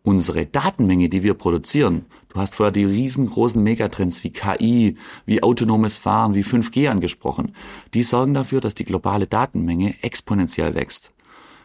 unsere 0.03 0.45
Datenmenge, 0.45 1.09
die 1.09 1.23
wir 1.23 1.33
produzieren, 1.33 2.05
du 2.29 2.39
hast 2.39 2.55
vorher 2.55 2.71
die 2.71 2.85
riesengroßen 2.85 3.61
Megatrends 3.61 4.23
wie 4.23 4.31
KI, 4.31 4.97
wie 5.25 5.43
autonomes 5.43 5.97
Fahren, 5.97 6.35
wie 6.35 6.43
5G 6.43 6.89
angesprochen, 6.89 7.53
die 7.93 8.03
sorgen 8.03 8.33
dafür, 8.33 8.61
dass 8.61 8.75
die 8.75 8.85
globale 8.85 9.27
Datenmenge 9.27 9.95
exponentiell 10.01 10.75
wächst. 10.75 11.11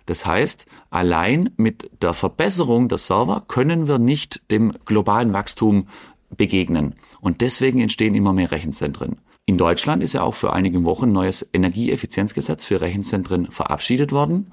Das 0.07 0.27
heißt, 0.27 0.67
allein 0.91 1.51
mit 1.57 1.91
der 2.03 2.13
Verbesserung 2.13 2.89
der 2.89 2.99
Server 2.99 3.43
können 3.47 3.89
wir 3.89 3.99
nicht 3.99 4.51
dem 4.51 4.73
globalen 4.85 5.33
Wachstum 5.33 5.87
begegnen. 6.37 6.95
Und 7.21 7.41
deswegen 7.41 7.81
entstehen 7.81 8.15
immer 8.15 8.33
mehr 8.33 8.51
Rechenzentren. 8.51 9.17
In 9.47 9.59
Deutschland 9.59 10.03
ist 10.03 10.15
ja 10.15 10.23
auch 10.23 10.35
für 10.35 10.53
einige 10.53 10.85
Wochen 10.85 11.13
neues 11.13 11.47
Energieeffizienzgesetz 11.53 12.65
für 12.65 12.81
Rechenzentren 12.81 13.51
verabschiedet 13.51 14.13
worden. 14.13 14.51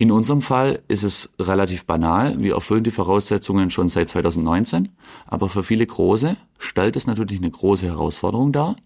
In 0.00 0.10
unserem 0.10 0.40
Fall 0.40 0.80
ist 0.88 1.02
es 1.02 1.28
relativ 1.38 1.84
banal. 1.84 2.34
Wir 2.38 2.54
erfüllen 2.54 2.84
die 2.84 2.90
Voraussetzungen 2.90 3.68
schon 3.68 3.90
seit 3.90 4.08
2019. 4.08 4.88
Aber 5.26 5.50
für 5.50 5.62
viele 5.62 5.86
Große 5.86 6.38
stellt 6.58 6.96
es 6.96 7.06
natürlich 7.06 7.38
eine 7.38 7.50
große 7.50 7.86
Herausforderung 7.86 8.50
dar. 8.50 8.76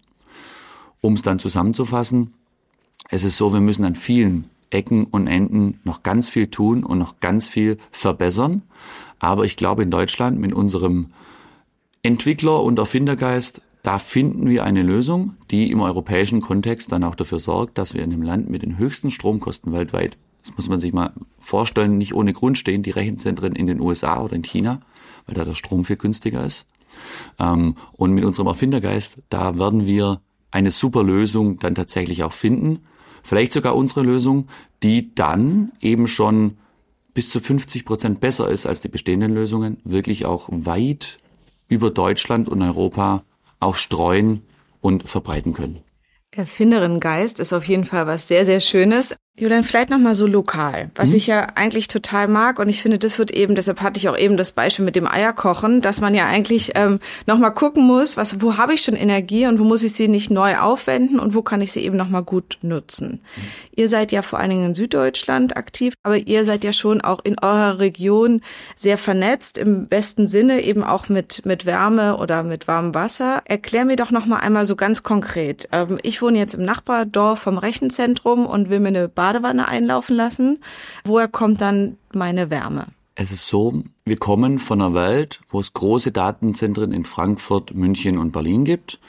Um 0.99 1.13
es 1.13 1.21
dann 1.21 1.39
zusammenzufassen, 1.39 2.33
es 3.07 3.23
ist 3.23 3.37
so, 3.37 3.53
wir 3.53 3.61
müssen 3.61 3.85
an 3.85 3.95
vielen 3.95 4.49
Ecken 4.71 5.05
und 5.05 5.27
Enden 5.27 5.79
noch 5.85 6.03
ganz 6.03 6.27
viel 6.27 6.47
tun 6.47 6.83
und 6.83 6.97
noch 6.97 7.21
ganz 7.21 7.47
viel 7.47 7.77
verbessern. 7.91 8.63
Aber 9.17 9.45
ich 9.45 9.55
glaube, 9.55 9.83
in 9.83 9.91
Deutschland 9.91 10.37
mit 10.37 10.51
unserem 10.51 11.13
Entwickler- 12.03 12.61
und 12.61 12.77
Erfindergeist, 12.77 13.61
da 13.83 13.99
finden 13.99 14.49
wir 14.49 14.65
eine 14.65 14.83
Lösung, 14.83 15.37
die 15.49 15.71
im 15.71 15.79
europäischen 15.79 16.41
Kontext 16.41 16.91
dann 16.91 17.05
auch 17.05 17.15
dafür 17.15 17.39
sorgt, 17.39 17.77
dass 17.77 17.93
wir 17.93 18.03
in 18.03 18.09
dem 18.09 18.21
Land 18.21 18.49
mit 18.49 18.63
den 18.63 18.77
höchsten 18.77 19.11
Stromkosten 19.11 19.71
weltweit 19.71 20.17
das 20.45 20.55
muss 20.55 20.69
man 20.69 20.79
sich 20.79 20.93
mal 20.93 21.11
vorstellen, 21.39 21.97
nicht 21.97 22.13
ohne 22.13 22.31
Grund 22.31 22.57
stehen 22.57 22.83
die 22.83 22.91
Rechenzentren 22.91 23.55
in 23.55 23.65
den 23.65 23.81
USA 23.81 24.21
oder 24.21 24.35
in 24.35 24.43
China, 24.43 24.79
weil 25.25 25.33
da 25.33 25.43
der 25.43 25.55
Strom 25.55 25.85
viel 25.85 25.95
günstiger 25.95 26.45
ist. 26.45 26.67
Ähm, 27.39 27.75
und 27.93 28.11
mit 28.11 28.23
unserem 28.23 28.47
Erfindergeist, 28.47 29.23
da 29.29 29.57
werden 29.57 29.87
wir 29.87 30.21
eine 30.51 30.69
super 30.69 31.03
Lösung 31.03 31.57
dann 31.57 31.73
tatsächlich 31.73 32.23
auch 32.23 32.31
finden. 32.31 32.85
Vielleicht 33.23 33.53
sogar 33.53 33.75
unsere 33.75 34.03
Lösung, 34.03 34.47
die 34.83 35.15
dann 35.15 35.71
eben 35.81 36.05
schon 36.05 36.57
bis 37.15 37.31
zu 37.31 37.39
50 37.39 37.83
Prozent 37.83 38.19
besser 38.19 38.47
ist 38.47 38.67
als 38.67 38.81
die 38.81 38.89
bestehenden 38.89 39.33
Lösungen, 39.33 39.77
wirklich 39.83 40.25
auch 40.25 40.47
weit 40.51 41.17
über 41.67 41.89
Deutschland 41.89 42.47
und 42.47 42.61
Europa 42.61 43.23
auch 43.59 43.77
streuen 43.77 44.43
und 44.79 45.09
verbreiten 45.09 45.53
können. 45.53 45.79
Erfinderinnengeist 46.29 47.39
ist 47.39 47.53
auf 47.53 47.67
jeden 47.67 47.85
Fall 47.85 48.05
was 48.05 48.27
sehr, 48.27 48.45
sehr 48.45 48.59
Schönes. 48.59 49.15
Julian, 49.37 49.65
vielleicht 49.65 49.89
nochmal 49.89 50.15
so 50.15 50.27
lokal, 50.27 50.89
was 50.95 51.09
mhm. 51.09 51.15
ich 51.15 51.27
ja 51.27 51.47
eigentlich 51.55 51.89
total 51.89 52.29
mag 52.29 52.57
und 52.57 52.69
ich 52.69 52.81
finde, 52.81 52.97
das 52.97 53.19
wird 53.19 53.31
eben, 53.31 53.53
deshalb 53.53 53.81
hatte 53.81 53.97
ich 53.97 54.07
auch 54.07 54.17
eben 54.17 54.37
das 54.37 54.53
Beispiel 54.53 54.85
mit 54.85 54.95
dem 54.95 55.09
Eierkochen, 55.09 55.81
dass 55.81 55.99
man 55.99 56.15
ja 56.15 56.25
eigentlich 56.25 56.71
ähm, 56.75 57.01
nochmal 57.25 57.53
gucken 57.53 57.85
muss, 57.85 58.15
was, 58.15 58.41
wo 58.41 58.55
habe 58.55 58.73
ich 58.73 58.81
schon 58.81 58.95
Energie 58.95 59.45
und 59.45 59.59
wo 59.59 59.65
muss 59.65 59.83
ich 59.83 59.91
sie 59.91 60.07
nicht 60.07 60.31
neu 60.31 60.57
aufwenden 60.57 61.19
und 61.19 61.33
wo 61.33 61.41
kann 61.41 61.59
ich 61.59 61.73
sie 61.73 61.81
eben 61.81 61.97
nochmal 61.97 62.23
gut 62.23 62.59
nutzen. 62.61 63.19
Mhm. 63.35 63.41
Ihr 63.75 63.89
seid 63.89 64.13
ja 64.13 64.21
vor 64.21 64.39
allen 64.39 64.51
Dingen 64.51 64.65
in 64.67 64.75
Süddeutschland 64.75 65.57
aktiv, 65.57 65.95
aber 66.03 66.17
ihr 66.17 66.45
seid 66.45 66.63
ja 66.63 66.71
schon 66.71 67.01
auch 67.01 67.19
in 67.25 67.35
eurer 67.41 67.79
Region 67.79 68.39
sehr 68.77 68.97
vernetzt, 68.97 69.57
im 69.57 69.87
besten 69.87 70.29
Sinne 70.29 70.61
eben 70.61 70.81
auch 70.81 71.09
mit, 71.09 71.45
mit 71.45 71.65
Wärme 71.65 72.15
oder 72.15 72.43
mit 72.43 72.69
warmem 72.69 72.95
Wasser. 72.95 73.41
Erklär 73.43 73.83
mir 73.83 73.97
doch 73.97 74.11
nochmal 74.11 74.39
einmal 74.39 74.65
so 74.65 74.77
ganz 74.77 75.03
konkret. 75.03 75.67
Ähm, 75.73 75.97
ich 76.03 76.21
wohne 76.21 76.37
jetzt 76.37 76.53
im 76.55 76.63
Nachbardorf 76.63 77.39
vom 77.39 77.57
Rechenzentrum 77.57 78.45
und 78.45 78.69
will 78.69 78.79
mir 78.79 78.87
eine 78.87 79.09
Badewanne 79.25 79.67
einlaufen 79.67 80.15
lassen. 80.15 80.59
Woher 81.03 81.27
kommt 81.27 81.59
dann 81.59 81.97
meine 82.13 82.51
Wärme? 82.51 82.85
Es 83.15 83.31
ist 83.31 83.47
so, 83.47 83.81
wir 84.03 84.17
kommen 84.17 84.59
von 84.59 84.79
einer 84.81 84.93
Welt, 84.93 85.39
wo 85.49 85.59
es 85.59 85.73
große 85.73 86.11
Datenzentren 86.11 86.91
in 86.91 87.05
Frankfurt, 87.05 87.73
München 87.73 88.19
und 88.19 88.31
Berlin 88.31 88.65
gibt. 88.65 88.99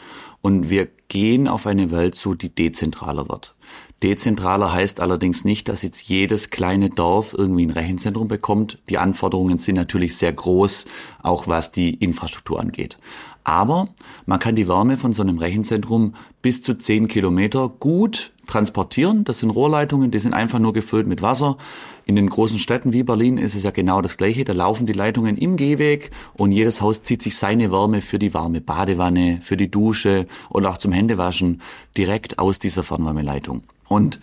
Und 0.40 0.70
wir 0.70 0.88
gehen 1.08 1.48
auf 1.48 1.66
eine 1.66 1.90
Welt 1.90 2.14
zu, 2.14 2.34
die 2.34 2.48
dezentraler 2.48 3.28
wird. 3.28 3.54
Dezentraler 4.02 4.72
heißt 4.72 5.00
allerdings 5.00 5.44
nicht, 5.44 5.68
dass 5.68 5.82
jetzt 5.82 6.08
jedes 6.08 6.48
kleine 6.48 6.88
Dorf 6.88 7.34
irgendwie 7.36 7.66
ein 7.66 7.70
Rechenzentrum 7.70 8.28
bekommt. 8.28 8.78
Die 8.88 8.96
Anforderungen 8.96 9.58
sind 9.58 9.74
natürlich 9.74 10.16
sehr 10.16 10.32
groß, 10.32 10.86
auch 11.22 11.46
was 11.46 11.72
die 11.72 11.92
Infrastruktur 11.92 12.58
angeht. 12.58 12.98
Aber 13.44 13.88
man 14.24 14.38
kann 14.38 14.56
die 14.56 14.68
Wärme 14.68 14.96
von 14.96 15.12
so 15.12 15.22
einem 15.22 15.38
Rechenzentrum 15.38 16.14
bis 16.42 16.62
zu 16.62 16.74
10 16.74 17.06
Kilometer 17.06 17.68
gut 17.68 18.32
transportieren. 18.46 19.24
Das 19.24 19.40
sind 19.40 19.50
Rohrleitungen, 19.50 20.10
die 20.10 20.18
sind 20.18 20.34
einfach 20.34 20.58
nur 20.58 20.72
gefüllt 20.72 21.06
mit 21.06 21.22
Wasser. 21.22 21.56
In 22.04 22.16
den 22.16 22.28
großen 22.28 22.58
Städten 22.58 22.92
wie 22.92 23.02
Berlin 23.02 23.38
ist 23.38 23.54
es 23.54 23.62
ja 23.62 23.70
genau 23.70 24.00
das 24.00 24.16
Gleiche. 24.16 24.44
Da 24.44 24.52
laufen 24.52 24.86
die 24.86 24.92
Leitungen 24.92 25.36
im 25.36 25.56
Gehweg 25.56 26.10
und 26.34 26.52
jedes 26.52 26.80
Haus 26.80 27.02
zieht 27.02 27.22
sich 27.22 27.36
seine 27.36 27.72
Wärme 27.72 28.00
für 28.00 28.18
die 28.18 28.34
warme 28.34 28.60
Badewanne, 28.60 29.40
für 29.42 29.56
die 29.56 29.70
Dusche 29.70 30.26
oder 30.50 30.70
auch 30.70 30.78
zum 30.78 30.92
Händewaschen 30.92 31.62
direkt 31.96 32.38
aus 32.38 32.58
dieser 32.58 32.82
Fernwärmeleitung. 32.82 33.62
Und 33.88 34.20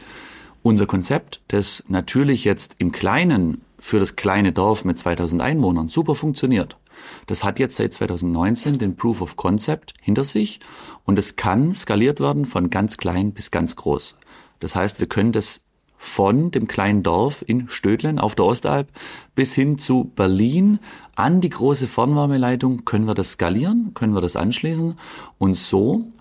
unser 0.62 0.86
Konzept, 0.86 1.42
das 1.50 1.84
natürlich 1.88 2.46
jetzt 2.46 2.76
im 2.78 2.92
Kleinen 2.92 3.62
für 3.80 4.00
das 4.00 4.16
kleine 4.16 4.54
Dorf 4.54 4.86
mit 4.86 4.98
2000 4.98 5.42
Einwohnern 5.42 5.90
super 5.90 6.16
funktioniert. 6.16 6.78
Das 7.26 7.44
hat 7.44 7.60
jetzt 7.60 7.76
seit 7.76 7.94
2019 7.94 8.78
den 8.78 8.96
Proof 8.96 9.22
of 9.22 9.36
Concept 9.36 9.94
hinter 10.02 10.24
sich 10.24 10.60
und 11.06 11.20
es 11.20 11.36
kann 11.36 11.74
skaliert 11.74 12.20
werden 12.20 12.46
von 12.46 12.70
ganz 12.70 12.98
klein 12.98 13.34
bis 13.34 13.52
ganz 13.52 13.76
groß. 13.76 14.16
Das 14.60 14.76
heißt, 14.76 15.00
wir 15.00 15.08
können 15.08 15.32
das 15.32 15.62
von 15.98 16.52
dem 16.52 16.68
kleinen 16.68 17.02
Dorf 17.02 17.46
in 17.48 17.70
Stödlen 17.70 18.20
auf 18.20 18.36
der 18.36 18.46
Ostalb 18.46 18.90
bis 19.36 19.56
hin 19.56 19.78
zu 19.78 20.12
Berlin 20.16 20.80
an 21.16 21.40
die 21.40 21.50
große 21.50 21.88
Fernwärmeleitung 21.88 22.84
können 22.84 23.08
wir 23.08 23.14
das 23.14 23.32
skalieren, 23.34 23.92
können 23.94 24.14
wir 24.14 24.22
das 24.22 24.36
anschließen 24.36 24.96
und 25.38 25.54
so 25.56 26.12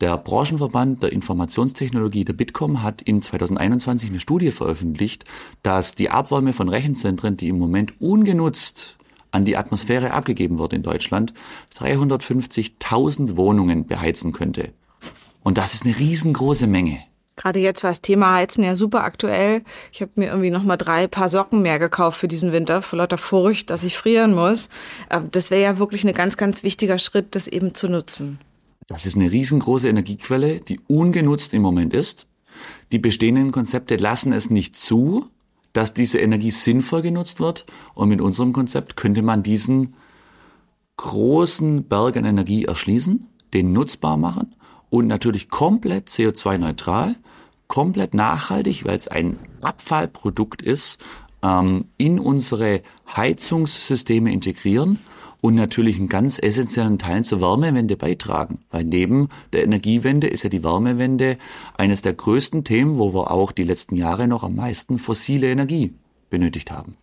der 0.00 0.16
Branchenverband 0.18 1.02
der 1.02 1.12
Informationstechnologie, 1.12 2.24
der 2.24 2.34
Bitkom, 2.34 2.82
hat 2.82 3.00
in 3.02 3.22
2021 3.22 4.10
eine 4.10 4.20
Studie 4.20 4.50
veröffentlicht, 4.50 5.24
dass 5.62 5.94
die 5.94 6.10
Abwärme 6.10 6.52
von 6.52 6.68
Rechenzentren, 6.68 7.36
die 7.36 7.48
im 7.48 7.58
Moment 7.58 8.00
ungenutzt 8.00 8.96
an 9.36 9.44
die 9.44 9.56
Atmosphäre 9.56 10.12
abgegeben 10.12 10.58
wird 10.58 10.72
in 10.72 10.82
Deutschland, 10.82 11.32
350.000 11.78 13.36
Wohnungen 13.36 13.86
beheizen 13.86 14.32
könnte. 14.32 14.72
Und 15.42 15.58
das 15.58 15.74
ist 15.74 15.84
eine 15.84 15.96
riesengroße 15.96 16.66
Menge. 16.66 16.98
Gerade 17.36 17.60
jetzt 17.60 17.84
war 17.84 17.90
das 17.90 18.00
Thema 18.00 18.32
Heizen 18.32 18.64
ja 18.64 18.74
super 18.74 19.04
aktuell. 19.04 19.62
Ich 19.92 20.00
habe 20.00 20.12
mir 20.14 20.28
irgendwie 20.28 20.50
noch 20.50 20.62
mal 20.62 20.78
drei 20.78 21.06
Paar 21.06 21.28
Socken 21.28 21.60
mehr 21.60 21.78
gekauft 21.78 22.18
für 22.18 22.28
diesen 22.28 22.50
Winter, 22.50 22.80
vor 22.80 22.98
lauter 22.98 23.18
Furcht, 23.18 23.68
dass 23.68 23.84
ich 23.84 23.98
frieren 23.98 24.34
muss. 24.34 24.70
Das 25.30 25.50
wäre 25.50 25.62
ja 25.62 25.78
wirklich 25.78 26.04
ein 26.04 26.14
ganz, 26.14 26.38
ganz 26.38 26.62
wichtiger 26.62 26.98
Schritt, 26.98 27.34
das 27.34 27.46
eben 27.46 27.74
zu 27.74 27.88
nutzen. 27.88 28.38
Das 28.86 29.04
ist 29.04 29.16
eine 29.16 29.30
riesengroße 29.30 29.86
Energiequelle, 29.86 30.60
die 30.60 30.80
ungenutzt 30.88 31.52
im 31.52 31.60
Moment 31.60 31.92
ist. 31.92 32.26
Die 32.90 32.98
bestehenden 32.98 33.52
Konzepte 33.52 33.96
lassen 33.96 34.32
es 34.32 34.48
nicht 34.48 34.74
zu, 34.74 35.28
dass 35.76 35.92
diese 35.92 36.18
Energie 36.18 36.50
sinnvoll 36.50 37.02
genutzt 37.02 37.38
wird. 37.38 37.66
Und 37.94 38.08
mit 38.08 38.20
unserem 38.20 38.52
Konzept 38.52 38.96
könnte 38.96 39.20
man 39.20 39.42
diesen 39.42 39.94
großen 40.96 41.84
Berg 41.84 42.16
an 42.16 42.24
Energie 42.24 42.64
erschließen, 42.64 43.26
den 43.52 43.72
nutzbar 43.72 44.16
machen 44.16 44.54
und 44.88 45.06
natürlich 45.06 45.50
komplett 45.50 46.08
CO2-neutral, 46.08 47.16
komplett 47.66 48.14
nachhaltig, 48.14 48.86
weil 48.86 48.96
es 48.96 49.08
ein 49.08 49.38
Abfallprodukt 49.60 50.62
ist, 50.62 50.98
ähm, 51.42 51.86
in 51.98 52.18
unsere 52.18 52.80
Heizungssysteme 53.14 54.32
integrieren 54.32 55.00
und 55.46 55.54
natürlich 55.54 55.98
einen 55.98 56.08
ganz 56.08 56.40
essentiellen 56.42 56.98
Teil 56.98 57.22
zur 57.22 57.40
Wärmewende 57.40 57.96
beitragen. 57.96 58.58
Weil 58.70 58.82
neben 58.82 59.28
der 59.52 59.62
Energiewende 59.62 60.26
ist 60.26 60.42
ja 60.42 60.50
die 60.50 60.64
Wärmewende 60.64 61.38
eines 61.76 62.02
der 62.02 62.14
größten 62.14 62.64
Themen, 62.64 62.98
wo 62.98 63.14
wir 63.14 63.30
auch 63.30 63.52
die 63.52 63.62
letzten 63.62 63.94
Jahre 63.94 64.26
noch 64.26 64.42
am 64.42 64.56
meisten 64.56 64.98
fossile 64.98 65.48
Energie 65.48 65.94
benötigt 66.30 66.72
haben. 66.72 66.96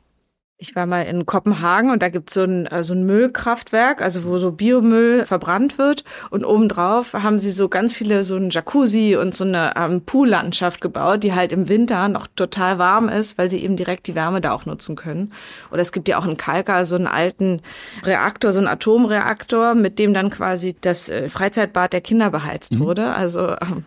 Ich 0.64 0.78
war 0.78 0.86
mal 0.86 1.02
in 1.02 1.26
Kopenhagen 1.26 1.92
und 1.92 2.02
da 2.02 2.08
gibt's 2.08 2.36
so 2.36 2.44
ein, 2.44 2.68
äh, 2.68 2.84
so 2.84 2.94
ein 2.94 3.06
Müllkraftwerk, 3.06 4.02
also 4.02 4.24
wo 4.24 4.38
so 4.38 4.54
Biomüll 4.54 5.26
verbrannt 5.26 5.78
wird. 5.78 6.06
Und 6.30 6.46
obendrauf 6.46 7.12
haben 7.12 7.38
sie 7.38 7.52
so 7.52 7.68
ganz 7.68 7.94
viele, 7.94 8.24
so 8.24 8.38
ein 8.38 8.50
Jacuzzi 8.50 9.18
und 9.20 9.36
so 9.36 9.44
eine 9.44 9.74
ähm, 9.76 10.04
Poollandschaft 10.06 10.80
gebaut, 10.80 11.24
die 11.24 11.34
halt 11.34 11.52
im 11.52 11.68
Winter 11.68 12.08
noch 12.08 12.28
total 12.34 12.80
warm 12.80 13.10
ist, 13.10 13.38
weil 13.38 13.50
sie 13.50 13.62
eben 13.62 13.76
direkt 13.76 14.08
die 14.08 14.16
Wärme 14.16 14.40
da 14.40 14.54
auch 14.54 14.66
nutzen 14.66 14.96
können. 14.96 15.34
Oder 15.70 15.82
es 15.82 15.92
gibt 15.92 16.08
ja 16.08 16.18
auch 16.18 16.26
in 16.26 16.38
Kalka 16.38 16.86
so 16.86 16.96
einen 16.96 17.08
alten 17.08 17.62
Reaktor, 18.06 18.54
so 18.54 18.60
einen 18.60 18.70
Atomreaktor, 18.70 19.76
mit 19.76 20.00
dem 20.00 20.14
dann 20.14 20.30
quasi 20.30 20.78
das 20.80 21.10
äh, 21.10 21.28
Freizeitbad 21.28 21.92
der 21.92 22.00
Kinder 22.00 22.30
beheizt 22.30 22.76
mhm. 22.76 22.80
wurde. 22.80 23.14
Also 23.14 23.50
ähm, 23.50 23.84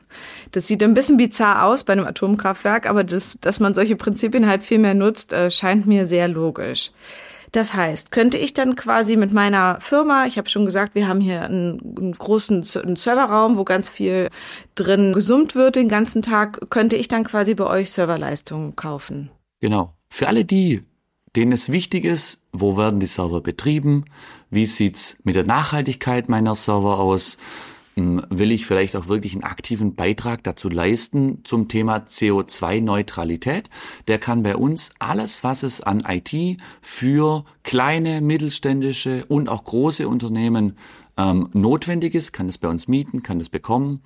das 0.52 0.66
sieht 0.66 0.82
ein 0.82 0.92
bisschen 0.92 1.16
bizarr 1.16 1.64
aus 1.64 1.84
bei 1.84 1.94
einem 1.94 2.06
Atomkraftwerk, 2.06 2.86
aber 2.86 3.02
das, 3.02 3.38
dass 3.40 3.60
man 3.60 3.72
solche 3.72 3.96
Prinzipien 3.96 4.46
halt 4.46 4.62
viel 4.62 4.78
mehr 4.78 4.92
nutzt, 4.92 5.32
äh, 5.32 5.50
scheint 5.50 5.86
mir 5.86 6.04
sehr 6.04 6.28
logisch 6.28 6.65
logisch. 6.66 6.90
Das 7.52 7.74
heißt, 7.74 8.10
könnte 8.10 8.36
ich 8.38 8.54
dann 8.54 8.74
quasi 8.74 9.16
mit 9.16 9.32
meiner 9.32 9.80
Firma, 9.80 10.26
ich 10.26 10.36
habe 10.36 10.48
schon 10.48 10.64
gesagt, 10.64 10.94
wir 10.94 11.08
haben 11.08 11.20
hier 11.20 11.42
einen, 11.42 11.96
einen 11.96 12.12
großen 12.12 12.64
einen 12.82 12.96
Serverraum, 12.96 13.56
wo 13.56 13.64
ganz 13.64 13.88
viel 13.88 14.30
drin 14.74 15.12
gesummt 15.12 15.54
wird 15.54 15.76
den 15.76 15.88
ganzen 15.88 16.22
Tag, 16.22 16.68
könnte 16.70 16.96
ich 16.96 17.08
dann 17.08 17.24
quasi 17.24 17.54
bei 17.54 17.66
euch 17.66 17.92
Serverleistungen 17.92 18.74
kaufen? 18.76 19.30
Genau. 19.60 19.94
Für 20.08 20.28
alle 20.28 20.44
die, 20.44 20.82
denen 21.34 21.52
es 21.52 21.70
wichtig 21.70 22.04
ist, 22.04 22.40
wo 22.52 22.76
werden 22.76 23.00
die 23.00 23.06
Server 23.06 23.40
betrieben, 23.40 24.04
wie 24.50 24.66
sieht's 24.66 25.16
mit 25.22 25.36
der 25.36 25.44
Nachhaltigkeit 25.44 26.28
meiner 26.28 26.56
Server 26.56 26.98
aus, 26.98 27.38
will 27.96 28.52
ich 28.52 28.66
vielleicht 28.66 28.94
auch 28.94 29.08
wirklich 29.08 29.32
einen 29.32 29.44
aktiven 29.44 29.94
Beitrag 29.94 30.44
dazu 30.44 30.68
leisten 30.68 31.40
zum 31.44 31.68
Thema 31.68 31.98
CO2-Neutralität. 31.98 33.70
Der 34.06 34.18
kann 34.18 34.42
bei 34.42 34.54
uns 34.54 34.90
alles, 34.98 35.42
was 35.42 35.62
es 35.62 35.80
an 35.80 36.04
IT 36.06 36.60
für 36.82 37.44
kleine, 37.62 38.20
mittelständische 38.20 39.24
und 39.26 39.48
auch 39.48 39.64
große 39.64 40.06
Unternehmen 40.08 40.76
ähm, 41.16 41.48
notwendig 41.54 42.14
ist, 42.14 42.34
kann 42.34 42.50
es 42.50 42.58
bei 42.58 42.68
uns 42.68 42.86
mieten, 42.86 43.22
kann 43.22 43.40
es 43.40 43.48
bekommen. 43.48 44.02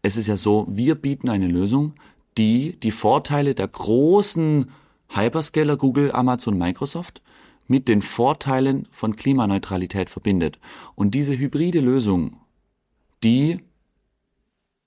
Es 0.00 0.16
ist 0.16 0.26
ja 0.26 0.38
so, 0.38 0.66
wir 0.70 0.94
bieten 0.94 1.28
eine 1.28 1.48
Lösung, 1.48 1.92
die 2.38 2.80
die 2.80 2.90
Vorteile 2.90 3.54
der 3.54 3.68
großen 3.68 4.70
Hyperscaler 5.10 5.76
Google, 5.76 6.12
Amazon, 6.12 6.56
Microsoft 6.56 7.20
mit 7.66 7.88
den 7.88 8.00
Vorteilen 8.00 8.88
von 8.90 9.16
Klimaneutralität 9.16 10.08
verbindet. 10.08 10.58
Und 10.94 11.14
diese 11.14 11.36
hybride 11.36 11.80
Lösung 11.80 12.38
die 13.24 13.58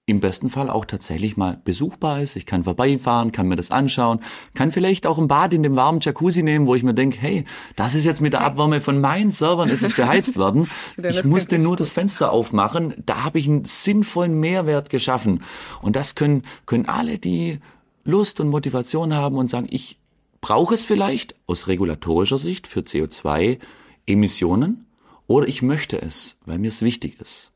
im 0.10 0.21
besten 0.21 0.50
Fall 0.50 0.69
auch 0.69 0.86
tatsächlich 0.86 1.36
mal 1.36 1.60
besuchbar 1.65 2.21
ist. 2.21 2.38
Ich 2.38 2.45
kann 2.45 2.63
vorbeifahren, 2.63 3.34
kann 3.34 3.50
mir 3.50 3.58
das 3.58 3.71
anschauen, 3.71 4.21
kann 4.54 4.71
vielleicht 4.71 5.06
auch 5.06 5.17
ein 5.17 5.28
Bad 5.28 5.54
in 5.54 5.63
dem 5.63 5.76
warmen 5.76 6.00
Jacuzzi 6.00 6.43
nehmen, 6.43 6.65
wo 6.65 6.76
ich 6.76 6.84
mir 6.84 6.93
denke, 6.93 7.17
hey, 7.19 7.43
das 7.76 7.93
ist 7.93 8.06
jetzt 8.06 8.21
mit 8.21 8.32
der 8.32 8.39
Abwärme 8.41 8.80
von 8.80 9.02
meinen 9.02 9.32
Servern, 9.32 9.67
ist 9.67 9.84
es 9.84 9.97
beheizt 9.97 10.38
worden. 10.38 10.69
Ich 10.97 11.26
musste 11.26 11.60
nur 11.60 11.76
das 11.76 11.91
Fenster 11.91 12.32
aufmachen, 12.32 12.93
da 13.06 13.26
habe 13.26 13.39
ich 13.39 13.47
einen 13.47 13.65
sinnvollen 13.65 14.39
Mehrwert 14.39 14.89
geschaffen. 14.89 15.43
Und 15.82 15.97
das 15.97 16.15
können, 16.15 16.43
können 16.65 16.86
alle, 16.86 17.19
die 17.19 17.60
Lust 18.06 18.39
und 18.39 18.47
Motivation 18.47 19.13
haben 19.13 19.36
und 19.36 19.50
sagen, 19.50 19.67
ich 19.69 20.00
brauche 20.39 20.73
es 20.73 20.86
vielleicht 20.86 21.36
aus 21.47 21.67
regulatorischer 21.67 22.38
Sicht 22.38 22.67
für 22.67 22.80
CO2-Emissionen 22.80 24.86
oder 25.28 25.47
ich 25.47 25.62
möchte 25.62 26.02
es, 26.02 26.38
weil 26.45 26.60
mir 26.60 26.69
es 26.69 26.82
wichtig 26.82 27.19
ist 27.19 27.52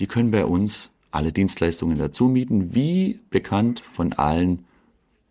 die 0.00 0.06
können 0.06 0.30
bei 0.30 0.44
uns 0.44 0.90
alle 1.10 1.32
Dienstleistungen 1.32 1.98
dazu 1.98 2.26
mieten, 2.26 2.74
wie 2.74 3.20
bekannt 3.30 3.80
von 3.80 4.12
allen 4.14 4.64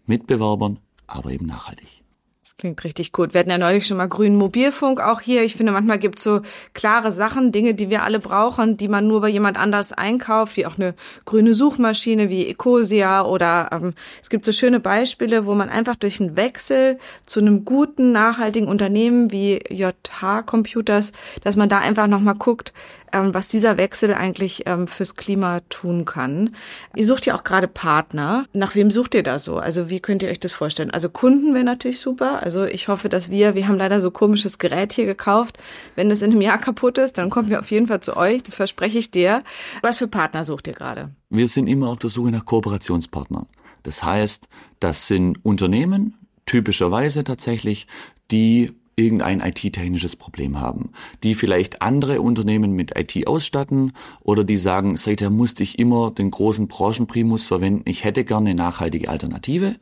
Mitbewerbern, 0.05 0.79
aber 1.07 1.31
eben 1.31 1.45
nachhaltig. 1.45 2.03
Das 2.43 2.57
klingt 2.57 2.83
richtig 2.83 3.13
gut. 3.13 3.33
Wir 3.33 3.39
hatten 3.39 3.49
ja 3.49 3.57
neulich 3.57 3.87
schon 3.87 3.97
mal 3.97 4.07
grünen 4.07 4.35
Mobilfunk 4.35 4.99
auch 4.99 5.21
hier. 5.21 5.43
Ich 5.43 5.55
finde, 5.55 5.71
manchmal 5.71 5.97
gibt 5.97 6.17
es 6.17 6.23
so 6.23 6.41
klare 6.73 7.11
Sachen, 7.13 7.53
Dinge, 7.53 7.73
die 7.73 7.89
wir 7.89 8.03
alle 8.03 8.19
brauchen, 8.19 8.75
die 8.75 8.89
man 8.89 9.07
nur 9.07 9.21
bei 9.21 9.29
jemand 9.29 9.57
anders 9.57 9.93
einkauft, 9.93 10.57
wie 10.57 10.65
auch 10.65 10.77
eine 10.77 10.93
grüne 11.23 11.53
Suchmaschine 11.53 12.29
wie 12.29 12.45
Ecosia 12.45 13.23
oder 13.23 13.69
ähm, 13.71 13.93
es 14.21 14.29
gibt 14.29 14.43
so 14.43 14.51
schöne 14.51 14.81
Beispiele, 14.81 15.45
wo 15.45 15.55
man 15.55 15.69
einfach 15.69 15.95
durch 15.95 16.19
einen 16.19 16.35
Wechsel 16.35 16.99
zu 17.25 17.39
einem 17.39 17.63
guten, 17.63 18.11
nachhaltigen 18.11 18.67
Unternehmen 18.67 19.31
wie 19.31 19.61
JH 19.69 20.43
Computers, 20.45 21.13
dass 21.43 21.55
man 21.55 21.69
da 21.69 21.79
einfach 21.79 22.07
nochmal 22.07 22.35
guckt, 22.35 22.73
was 23.13 23.47
dieser 23.47 23.77
Wechsel 23.77 24.13
eigentlich 24.13 24.63
ähm, 24.65 24.87
fürs 24.87 25.15
Klima 25.15 25.61
tun 25.69 26.05
kann. 26.05 26.55
Ihr 26.95 27.05
sucht 27.05 27.25
ja 27.25 27.35
auch 27.35 27.43
gerade 27.43 27.67
Partner. 27.67 28.45
Nach 28.53 28.75
wem 28.75 28.91
sucht 28.91 29.15
ihr 29.15 29.23
da 29.23 29.39
so? 29.39 29.57
Also 29.57 29.89
wie 29.89 29.99
könnt 29.99 30.23
ihr 30.23 30.29
euch 30.29 30.39
das 30.39 30.53
vorstellen? 30.53 30.91
Also 30.91 31.09
Kunden 31.09 31.53
wäre 31.53 31.63
natürlich 31.63 31.99
super. 31.99 32.41
Also 32.43 32.65
ich 32.65 32.87
hoffe, 32.87 33.09
dass 33.09 33.29
wir, 33.29 33.55
wir 33.55 33.67
haben 33.67 33.77
leider 33.77 34.01
so 34.01 34.11
komisches 34.11 34.57
Gerät 34.57 34.93
hier 34.93 35.05
gekauft. 35.05 35.57
Wenn 35.95 36.11
es 36.11 36.21
in 36.21 36.31
einem 36.31 36.41
Jahr 36.41 36.57
kaputt 36.57 36.97
ist, 36.97 37.17
dann 37.17 37.29
kommen 37.29 37.49
wir 37.49 37.59
auf 37.59 37.71
jeden 37.71 37.87
Fall 37.87 38.01
zu 38.01 38.17
euch. 38.17 38.43
Das 38.43 38.55
verspreche 38.55 38.97
ich 38.97 39.11
dir. 39.11 39.43
Was 39.81 39.99
für 39.99 40.07
Partner 40.07 40.43
sucht 40.43 40.67
ihr 40.67 40.73
gerade? 40.73 41.11
Wir 41.29 41.47
sind 41.47 41.67
immer 41.67 41.89
auf 41.89 41.99
der 41.99 42.09
Suche 42.09 42.31
nach 42.31 42.45
Kooperationspartnern. 42.45 43.47
Das 43.83 44.03
heißt, 44.03 44.47
das 44.79 45.07
sind 45.07 45.43
Unternehmen, 45.43 46.15
typischerweise 46.45 47.23
tatsächlich, 47.23 47.87
die 48.31 48.73
irgendein 48.95 49.39
IT-technisches 49.39 50.15
Problem 50.15 50.59
haben, 50.59 50.91
die 51.23 51.33
vielleicht 51.33 51.81
andere 51.81 52.21
Unternehmen 52.21 52.73
mit 52.73 52.97
IT 52.97 53.27
ausstatten 53.27 53.93
oder 54.21 54.43
die 54.43 54.57
sagen, 54.57 54.97
seither 54.97 55.29
musste 55.29 55.63
ich 55.63 55.79
immer 55.79 56.11
den 56.11 56.31
großen 56.31 56.67
Branchenprimus 56.67 57.45
verwenden, 57.45 57.83
ich 57.85 58.03
hätte 58.03 58.23
gerne 58.23 58.51
eine 58.51 58.55
nachhaltige 58.55 59.09
Alternative. 59.09 59.75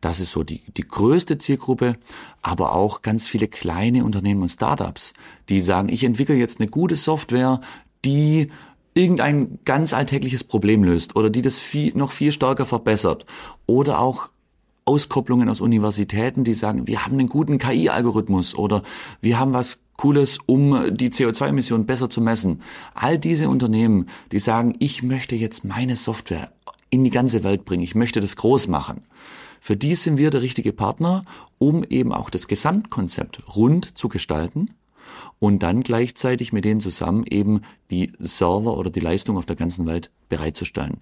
Das 0.00 0.18
ist 0.18 0.32
so 0.32 0.42
die, 0.42 0.62
die 0.76 0.82
größte 0.82 1.38
Zielgruppe, 1.38 1.94
aber 2.42 2.74
auch 2.74 3.02
ganz 3.02 3.28
viele 3.28 3.46
kleine 3.46 4.04
Unternehmen 4.04 4.42
und 4.42 4.48
Startups, 4.48 5.12
die 5.48 5.60
sagen, 5.60 5.88
ich 5.88 6.02
entwickle 6.02 6.34
jetzt 6.34 6.60
eine 6.60 6.68
gute 6.68 6.96
Software, 6.96 7.60
die 8.04 8.50
irgendein 8.94 9.60
ganz 9.64 9.94
alltägliches 9.94 10.42
Problem 10.42 10.82
löst 10.82 11.14
oder 11.14 11.30
die 11.30 11.40
das 11.40 11.60
viel, 11.60 11.96
noch 11.96 12.10
viel 12.10 12.32
stärker 12.32 12.66
verbessert 12.66 13.26
oder 13.66 14.00
auch 14.00 14.31
Auskopplungen 14.84 15.48
aus 15.48 15.60
Universitäten, 15.60 16.44
die 16.44 16.54
sagen, 16.54 16.86
wir 16.86 17.04
haben 17.04 17.14
einen 17.14 17.28
guten 17.28 17.58
KI-Algorithmus 17.58 18.54
oder 18.54 18.82
wir 19.20 19.38
haben 19.38 19.52
was 19.52 19.80
Cooles, 19.96 20.38
um 20.46 20.96
die 20.96 21.10
CO2-Emissionen 21.10 21.86
besser 21.86 22.10
zu 22.10 22.20
messen. 22.20 22.62
All 22.94 23.18
diese 23.18 23.48
Unternehmen, 23.48 24.06
die 24.32 24.38
sagen, 24.38 24.74
ich 24.78 25.02
möchte 25.02 25.36
jetzt 25.36 25.64
meine 25.64 25.96
Software 25.96 26.50
in 26.90 27.04
die 27.04 27.10
ganze 27.10 27.44
Welt 27.44 27.64
bringen, 27.64 27.84
ich 27.84 27.94
möchte 27.94 28.20
das 28.20 28.36
groß 28.36 28.68
machen. 28.68 29.02
Für 29.60 29.76
die 29.76 29.94
sind 29.94 30.16
wir 30.18 30.30
der 30.30 30.42
richtige 30.42 30.72
Partner, 30.72 31.24
um 31.58 31.84
eben 31.84 32.12
auch 32.12 32.30
das 32.30 32.48
Gesamtkonzept 32.48 33.54
rund 33.54 33.96
zu 33.96 34.08
gestalten 34.08 34.70
und 35.38 35.62
dann 35.62 35.82
gleichzeitig 35.82 36.52
mit 36.52 36.64
denen 36.64 36.80
zusammen 36.80 37.24
eben 37.28 37.60
die 37.90 38.12
Server 38.18 38.76
oder 38.76 38.90
die 38.90 39.00
Leistung 39.00 39.36
auf 39.36 39.46
der 39.46 39.56
ganzen 39.56 39.86
Welt 39.86 40.10
bereitzustellen. 40.28 40.98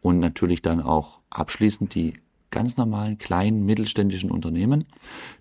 Und 0.00 0.18
natürlich 0.18 0.62
dann 0.62 0.80
auch 0.80 1.20
abschließend 1.28 1.94
die 1.94 2.14
ganz 2.50 2.76
normalen 2.76 3.18
kleinen 3.18 3.64
mittelständischen 3.64 4.30
Unternehmen, 4.30 4.84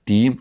die 0.08 0.38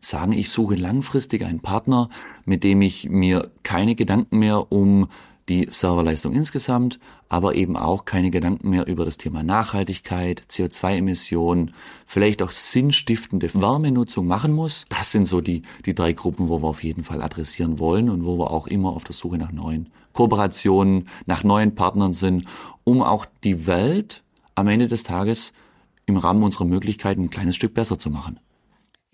sagen, 0.00 0.32
ich 0.32 0.50
suche 0.50 0.74
langfristig 0.74 1.44
einen 1.44 1.60
Partner, 1.60 2.08
mit 2.44 2.64
dem 2.64 2.82
ich 2.82 3.08
mir 3.08 3.50
keine 3.62 3.94
Gedanken 3.94 4.38
mehr 4.38 4.72
um 4.72 5.08
die 5.48 5.66
Serverleistung 5.70 6.32
insgesamt, 6.34 6.98
aber 7.28 7.54
eben 7.56 7.76
auch 7.76 8.04
keine 8.04 8.30
Gedanken 8.30 8.70
mehr 8.70 8.86
über 8.86 9.04
das 9.04 9.16
Thema 9.16 9.42
Nachhaltigkeit, 9.42 10.42
CO2-Emissionen, 10.48 11.74
vielleicht 12.06 12.42
auch 12.42 12.50
sinnstiftende 12.50 13.52
Wärmenutzung 13.54 14.26
machen 14.26 14.52
muss. 14.52 14.84
Das 14.88 15.10
sind 15.10 15.26
so 15.26 15.40
die, 15.40 15.62
die 15.84 15.94
drei 15.94 16.12
Gruppen, 16.12 16.48
wo 16.48 16.62
wir 16.62 16.68
auf 16.68 16.84
jeden 16.84 17.04
Fall 17.04 17.22
adressieren 17.22 17.78
wollen 17.78 18.08
und 18.08 18.24
wo 18.24 18.38
wir 18.38 18.50
auch 18.50 18.66
immer 18.66 18.90
auf 18.90 19.04
der 19.04 19.14
Suche 19.14 19.38
nach 19.38 19.52
neuen 19.52 19.90
Kooperationen, 20.12 21.08
nach 21.26 21.42
neuen 21.42 21.74
Partnern 21.74 22.12
sind, 22.12 22.44
um 22.84 23.02
auch 23.02 23.26
die 23.42 23.66
Welt 23.66 24.22
am 24.54 24.68
Ende 24.68 24.86
des 24.86 25.02
Tages 25.02 25.52
im 26.06 26.16
Rahmen 26.16 26.42
unserer 26.42 26.64
Möglichkeiten 26.64 27.22
ein 27.22 27.30
kleines 27.30 27.56
Stück 27.56 27.74
besser 27.74 27.98
zu 27.98 28.10
machen. 28.10 28.40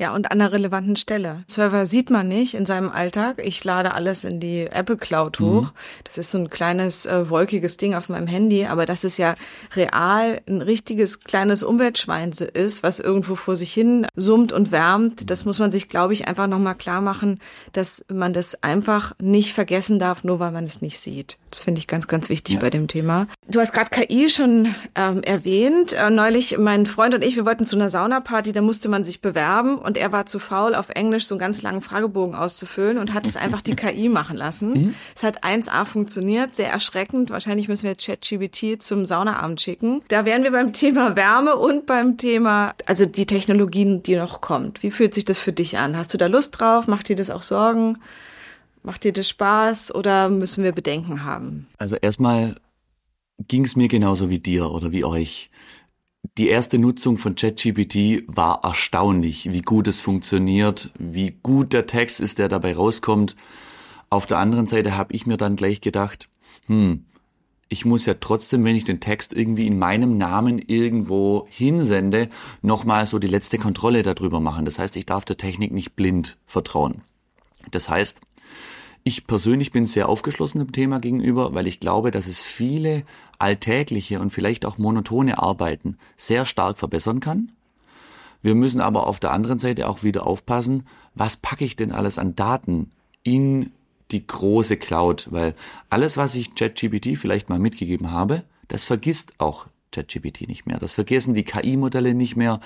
Ja, 0.00 0.14
und 0.14 0.30
an 0.30 0.40
einer 0.40 0.52
relevanten 0.52 0.94
Stelle. 0.94 1.42
Server 1.48 1.84
sieht 1.84 2.08
man 2.08 2.28
nicht 2.28 2.54
in 2.54 2.66
seinem 2.66 2.88
Alltag. 2.88 3.42
Ich 3.44 3.64
lade 3.64 3.94
alles 3.94 4.22
in 4.22 4.38
die 4.38 4.66
Apple 4.66 4.96
Cloud 4.96 5.40
hoch. 5.40 5.62
Mhm. 5.62 5.70
Das 6.04 6.18
ist 6.18 6.30
so 6.30 6.38
ein 6.38 6.50
kleines 6.50 7.04
äh, 7.04 7.28
wolkiges 7.28 7.78
Ding 7.78 7.96
auf 7.96 8.08
meinem 8.08 8.28
Handy, 8.28 8.66
aber 8.66 8.86
das 8.86 9.02
ist 9.02 9.18
ja 9.18 9.34
real 9.74 10.40
ein 10.46 10.62
richtiges 10.62 11.20
kleines 11.20 11.64
Umweltschwein 11.64 12.30
ist, 12.30 12.84
was 12.84 13.00
irgendwo 13.00 13.34
vor 13.34 13.56
sich 13.56 13.72
hin 13.72 14.06
summt 14.14 14.52
und 14.52 14.70
wärmt. 14.70 15.30
Das 15.30 15.44
muss 15.44 15.58
man 15.58 15.72
sich, 15.72 15.88
glaube 15.88 16.12
ich, 16.12 16.28
einfach 16.28 16.46
nochmal 16.46 16.76
klar 16.76 17.00
machen, 17.00 17.40
dass 17.72 18.04
man 18.08 18.32
das 18.32 18.62
einfach 18.62 19.16
nicht 19.20 19.52
vergessen 19.52 19.98
darf, 19.98 20.22
nur 20.22 20.38
weil 20.38 20.52
man 20.52 20.62
es 20.62 20.80
nicht 20.80 21.00
sieht. 21.00 21.38
Das 21.50 21.58
finde 21.58 21.80
ich 21.80 21.88
ganz, 21.88 22.06
ganz 22.06 22.28
wichtig 22.28 22.56
ja. 22.56 22.60
bei 22.60 22.70
dem 22.70 22.86
Thema. 22.86 23.26
Du 23.48 23.58
hast 23.58 23.72
gerade 23.72 23.90
KI 23.90 24.30
schon 24.30 24.74
ähm, 24.94 25.22
erwähnt. 25.22 25.92
Äh, 25.92 26.10
neulich, 26.10 26.56
mein 26.58 26.86
Freund 26.86 27.14
und 27.14 27.24
ich, 27.24 27.34
wir 27.34 27.46
wollten 27.46 27.66
zu 27.66 27.74
einer 27.74 27.90
Saunaparty, 27.90 28.52
da 28.52 28.62
musste 28.62 28.88
man 28.88 29.02
sich 29.02 29.20
bewerben 29.20 29.78
und 29.88 29.96
er 29.96 30.12
war 30.12 30.26
zu 30.26 30.38
faul, 30.38 30.74
auf 30.74 30.90
Englisch 30.90 31.26
so 31.26 31.34
einen 31.34 31.40
ganz 31.40 31.62
langen 31.62 31.80
Fragebogen 31.80 32.34
auszufüllen 32.34 32.98
und 32.98 33.14
hat 33.14 33.26
es 33.26 33.36
einfach 33.38 33.62
die 33.62 33.74
KI 33.74 34.10
machen 34.10 34.36
lassen. 34.36 34.72
Mhm. 34.72 34.94
Es 35.16 35.22
hat 35.22 35.42
1A 35.42 35.86
funktioniert, 35.86 36.54
sehr 36.54 36.70
erschreckend. 36.70 37.30
Wahrscheinlich 37.30 37.68
müssen 37.68 37.86
wir 37.86 37.94
ChatGBT 37.94 38.82
zum 38.82 39.06
Saunaabend 39.06 39.62
schicken. 39.62 40.02
Da 40.08 40.26
wären 40.26 40.44
wir 40.44 40.52
beim 40.52 40.72
Thema 40.74 41.16
Wärme 41.16 41.56
und 41.56 41.86
beim 41.86 42.18
Thema, 42.18 42.74
also 42.84 43.06
die 43.06 43.24
Technologien, 43.24 44.02
die 44.02 44.16
noch 44.16 44.42
kommt. 44.42 44.82
Wie 44.82 44.90
fühlt 44.90 45.14
sich 45.14 45.24
das 45.24 45.38
für 45.38 45.54
dich 45.54 45.78
an? 45.78 45.96
Hast 45.96 46.12
du 46.12 46.18
da 46.18 46.26
Lust 46.26 46.60
drauf? 46.60 46.86
Macht 46.86 47.08
dir 47.08 47.16
das 47.16 47.30
auch 47.30 47.42
Sorgen? 47.42 47.96
Macht 48.82 49.04
dir 49.04 49.14
das 49.14 49.26
Spaß 49.26 49.94
oder 49.94 50.28
müssen 50.28 50.64
wir 50.64 50.72
Bedenken 50.72 51.24
haben? 51.24 51.66
Also 51.78 51.96
erstmal 51.96 52.56
ging 53.46 53.64
es 53.64 53.74
mir 53.74 53.88
genauso 53.88 54.28
wie 54.28 54.38
dir 54.38 54.70
oder 54.70 54.92
wie 54.92 55.04
euch. 55.04 55.50
Die 56.36 56.48
erste 56.48 56.78
Nutzung 56.78 57.16
von 57.16 57.34
ChatGPT 57.34 58.24
war 58.26 58.64
erstaunlich, 58.64 59.50
wie 59.52 59.62
gut 59.62 59.88
es 59.88 60.00
funktioniert, 60.00 60.92
wie 60.98 61.36
gut 61.42 61.72
der 61.72 61.86
Text 61.86 62.20
ist, 62.20 62.38
der 62.38 62.48
dabei 62.48 62.74
rauskommt. 62.74 63.36
Auf 64.10 64.26
der 64.26 64.38
anderen 64.38 64.66
Seite 64.66 64.96
habe 64.96 65.14
ich 65.14 65.26
mir 65.26 65.36
dann 65.36 65.56
gleich 65.56 65.80
gedacht, 65.80 66.28
hm, 66.66 67.04
ich 67.68 67.84
muss 67.84 68.06
ja 68.06 68.14
trotzdem, 68.14 68.64
wenn 68.64 68.76
ich 68.76 68.84
den 68.84 69.00
Text 69.00 69.32
irgendwie 69.32 69.66
in 69.66 69.78
meinem 69.78 70.16
Namen 70.16 70.58
irgendwo 70.58 71.46
hinsende, 71.50 72.28
nochmal 72.62 73.04
so 73.06 73.18
die 73.18 73.28
letzte 73.28 73.58
Kontrolle 73.58 74.02
darüber 74.02 74.40
machen. 74.40 74.64
Das 74.64 74.78
heißt, 74.78 74.96
ich 74.96 75.06
darf 75.06 75.24
der 75.24 75.36
Technik 75.36 75.72
nicht 75.72 75.94
blind 75.94 76.38
vertrauen. 76.46 77.02
Das 77.70 77.88
heißt, 77.88 78.20
ich 79.08 79.26
persönlich 79.26 79.72
bin 79.72 79.86
sehr 79.86 80.08
aufgeschlossen 80.08 80.60
dem 80.60 80.72
Thema 80.72 81.00
gegenüber, 81.00 81.54
weil 81.54 81.66
ich 81.66 81.80
glaube, 81.80 82.10
dass 82.10 82.26
es 82.26 82.40
viele 82.40 83.04
alltägliche 83.38 84.20
und 84.20 84.30
vielleicht 84.30 84.64
auch 84.64 84.78
monotone 84.78 85.38
Arbeiten 85.38 85.98
sehr 86.16 86.44
stark 86.44 86.78
verbessern 86.78 87.20
kann. 87.20 87.52
Wir 88.40 88.54
müssen 88.54 88.80
aber 88.80 89.06
auf 89.06 89.18
der 89.18 89.32
anderen 89.32 89.58
Seite 89.58 89.88
auch 89.88 90.02
wieder 90.02 90.26
aufpassen, 90.26 90.86
was 91.14 91.36
packe 91.36 91.64
ich 91.64 91.74
denn 91.74 91.90
alles 91.90 92.18
an 92.18 92.36
Daten 92.36 92.90
in 93.24 93.72
die 94.10 94.26
große 94.26 94.76
Cloud, 94.76 95.28
weil 95.30 95.54
alles, 95.90 96.16
was 96.16 96.34
ich 96.34 96.54
ChatGPT 96.54 97.18
vielleicht 97.18 97.48
mal 97.48 97.58
mitgegeben 97.58 98.12
habe, 98.12 98.44
das 98.68 98.84
vergisst 98.84 99.32
auch 99.38 99.66
ChatGPT 99.92 100.48
nicht 100.48 100.66
mehr. 100.66 100.78
Das 100.78 100.92
vergessen 100.92 101.34
die 101.34 101.44
KI-Modelle 101.44 102.14
nicht 102.14 102.36
mehr. 102.36 102.60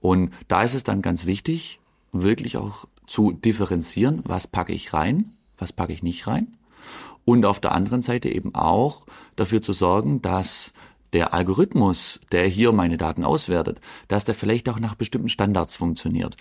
Und 0.00 0.32
da 0.48 0.62
ist 0.62 0.74
es 0.74 0.84
dann 0.84 1.02
ganz 1.02 1.26
wichtig, 1.26 1.80
wirklich 2.12 2.56
auch 2.56 2.86
zu 3.06 3.32
differenzieren, 3.32 4.22
was 4.24 4.46
packe 4.46 4.72
ich 4.72 4.92
rein 4.92 5.34
was 5.58 5.72
packe 5.72 5.92
ich 5.92 6.02
nicht 6.02 6.26
rein. 6.26 6.56
Und 7.24 7.44
auf 7.44 7.60
der 7.60 7.72
anderen 7.72 8.00
Seite 8.00 8.30
eben 8.30 8.54
auch 8.54 9.04
dafür 9.36 9.60
zu 9.60 9.72
sorgen, 9.72 10.22
dass 10.22 10.72
der 11.12 11.34
Algorithmus, 11.34 12.20
der 12.32 12.46
hier 12.46 12.72
meine 12.72 12.96
Daten 12.96 13.24
auswertet, 13.24 13.80
dass 14.08 14.24
der 14.24 14.34
vielleicht 14.34 14.68
auch 14.68 14.78
nach 14.78 14.94
bestimmten 14.94 15.28
Standards 15.28 15.76
funktioniert, 15.76 16.36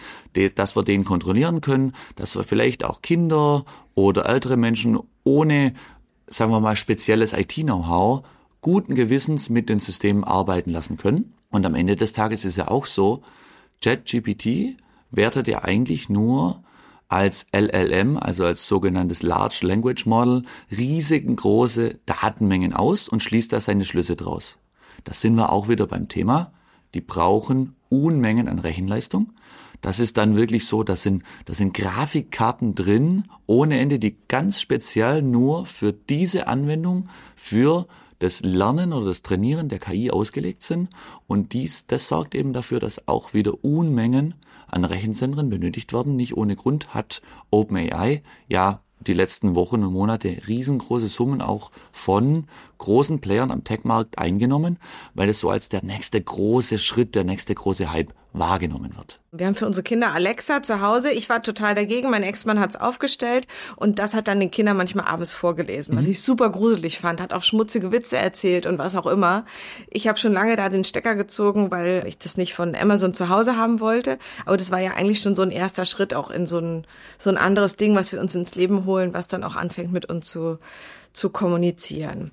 dass 0.55 0.75
wir 0.75 0.83
den 0.83 1.03
kontrollieren 1.03 1.61
können, 1.61 1.93
dass 2.15 2.35
wir 2.35 2.43
vielleicht 2.43 2.83
auch 2.83 3.01
Kinder 3.01 3.65
oder 3.95 4.25
ältere 4.25 4.57
Menschen 4.57 4.99
ohne, 5.23 5.73
sagen 6.27 6.51
wir 6.51 6.59
mal, 6.59 6.75
spezielles 6.75 7.33
IT-Know-how 7.33 8.23
guten 8.61 8.95
Gewissens 8.95 9.49
mit 9.49 9.69
den 9.69 9.79
Systemen 9.79 10.23
arbeiten 10.23 10.71
lassen 10.71 10.97
können. 10.97 11.33
Und 11.49 11.65
am 11.65 11.75
Ende 11.75 11.95
des 11.95 12.11
Tages 12.11 12.43
ist 12.43 12.57
ja 12.57 12.67
auch 12.67 12.85
so, 12.85 13.21
ChatGPT 13.81 14.77
wertet 15.11 15.47
ja 15.47 15.63
eigentlich 15.63 16.09
nur 16.09 16.63
als 17.09 17.45
LLM, 17.53 18.17
also 18.17 18.45
als 18.45 18.67
sogenanntes 18.67 19.23
Large 19.23 19.59
Language 19.61 20.05
Model, 20.05 20.43
riesengroße 20.71 21.99
Datenmengen 22.05 22.73
aus 22.73 23.07
und 23.07 23.23
schließt 23.23 23.53
da 23.53 23.59
seine 23.59 23.85
Schlüsse 23.85 24.15
draus. 24.15 24.57
Das 25.03 25.21
sind 25.21 25.35
wir 25.35 25.51
auch 25.51 25.69
wieder 25.69 25.87
beim 25.87 26.07
Thema. 26.07 26.51
Die 26.93 27.01
brauchen 27.01 27.75
Unmengen 27.89 28.47
an 28.47 28.59
Rechenleistung. 28.59 29.33
Das 29.81 29.99
ist 29.99 30.17
dann 30.17 30.35
wirklich 30.35 30.65
so, 30.65 30.83
das 30.83 31.03
sind, 31.03 31.23
das 31.45 31.57
sind 31.57 31.73
Grafikkarten 31.73 32.75
drin, 32.75 33.23
ohne 33.45 33.79
Ende, 33.79 33.99
die 33.99 34.17
ganz 34.27 34.59
speziell 34.59 35.21
nur 35.21 35.65
für 35.65 35.93
diese 35.93 36.47
Anwendung, 36.47 37.09
für 37.35 37.87
das 38.19 38.41
Lernen 38.41 38.93
oder 38.93 39.05
das 39.05 39.21
Trainieren 39.21 39.69
der 39.69 39.79
KI 39.79 40.09
ausgelegt 40.09 40.63
sind. 40.63 40.89
Und 41.27 41.53
dies, 41.53 41.85
das 41.85 42.07
sorgt 42.07 42.33
eben 42.33 42.53
dafür, 42.53 42.79
dass 42.79 43.07
auch 43.07 43.33
wieder 43.33 43.63
Unmengen 43.63 44.33
an 44.67 44.83
Rechenzentren 44.83 45.49
benötigt 45.49 45.93
werden. 45.93 46.15
Nicht 46.15 46.37
ohne 46.37 46.55
Grund 46.55 46.93
hat 46.93 47.21
OpenAI 47.51 48.21
ja 48.47 48.81
die 48.99 49.13
letzten 49.13 49.55
Wochen 49.55 49.83
und 49.83 49.93
Monate 49.93 50.41
riesengroße 50.47 51.07
Summen 51.07 51.41
auch 51.41 51.71
von 51.91 52.45
großen 52.77 53.19
Playern 53.21 53.51
am 53.51 53.63
Tech-Markt 53.63 54.17
eingenommen, 54.17 54.79
weil 55.13 55.29
es 55.29 55.39
so 55.39 55.49
als 55.49 55.69
der 55.69 55.83
nächste 55.83 56.21
große 56.21 56.79
Schritt, 56.79 57.15
der 57.15 57.23
nächste 57.23 57.53
große 57.53 57.91
Hype 57.91 58.13
wahrgenommen 58.33 58.95
wird. 58.95 59.19
Wir 59.31 59.47
haben 59.47 59.55
für 59.55 59.65
unsere 59.65 59.83
Kinder 59.83 60.13
Alexa 60.13 60.61
zu 60.61 60.81
Hause. 60.81 61.11
Ich 61.11 61.29
war 61.29 61.41
total 61.41 61.75
dagegen. 61.75 62.09
Mein 62.09 62.23
Ex-Mann 62.23 62.59
hat 62.59 62.71
es 62.71 62.75
aufgestellt 62.75 63.47
und 63.75 63.99
das 63.99 64.13
hat 64.13 64.27
dann 64.27 64.39
den 64.39 64.51
Kindern 64.51 64.77
manchmal 64.77 65.05
abends 65.05 65.31
vorgelesen, 65.31 65.93
mhm. 65.93 65.99
was 65.99 66.05
ich 66.07 66.21
super 66.21 66.49
gruselig 66.49 66.99
fand. 66.99 67.21
Hat 67.21 67.33
auch 67.33 67.43
schmutzige 67.43 67.91
Witze 67.91 68.17
erzählt 68.17 68.65
und 68.65 68.77
was 68.77 68.95
auch 68.95 69.05
immer. 69.05 69.45
Ich 69.89 70.07
habe 70.07 70.17
schon 70.17 70.33
lange 70.33 70.55
da 70.55 70.69
den 70.69 70.83
Stecker 70.83 71.15
gezogen, 71.15 71.71
weil 71.71 72.03
ich 72.07 72.17
das 72.17 72.37
nicht 72.37 72.53
von 72.53 72.75
Amazon 72.75 73.13
zu 73.13 73.29
Hause 73.29 73.57
haben 73.57 73.79
wollte. 73.79 74.17
Aber 74.45 74.57
das 74.57 74.71
war 74.71 74.79
ja 74.79 74.91
eigentlich 74.91 75.21
schon 75.21 75.35
so 75.35 75.41
ein 75.41 75.51
erster 75.51 75.85
Schritt 75.85 76.13
auch 76.13 76.31
in 76.31 76.47
so 76.47 76.59
ein, 76.59 76.85
so 77.17 77.29
ein 77.29 77.37
anderes 77.37 77.75
Ding, 77.75 77.95
was 77.95 78.11
wir 78.11 78.19
uns 78.19 78.35
ins 78.35 78.55
Leben 78.55 78.85
holen, 78.85 79.13
was 79.13 79.27
dann 79.27 79.43
auch 79.43 79.55
anfängt 79.55 79.91
mit 79.91 80.05
uns 80.09 80.27
zu, 80.27 80.59
zu 81.13 81.29
kommunizieren. 81.29 82.31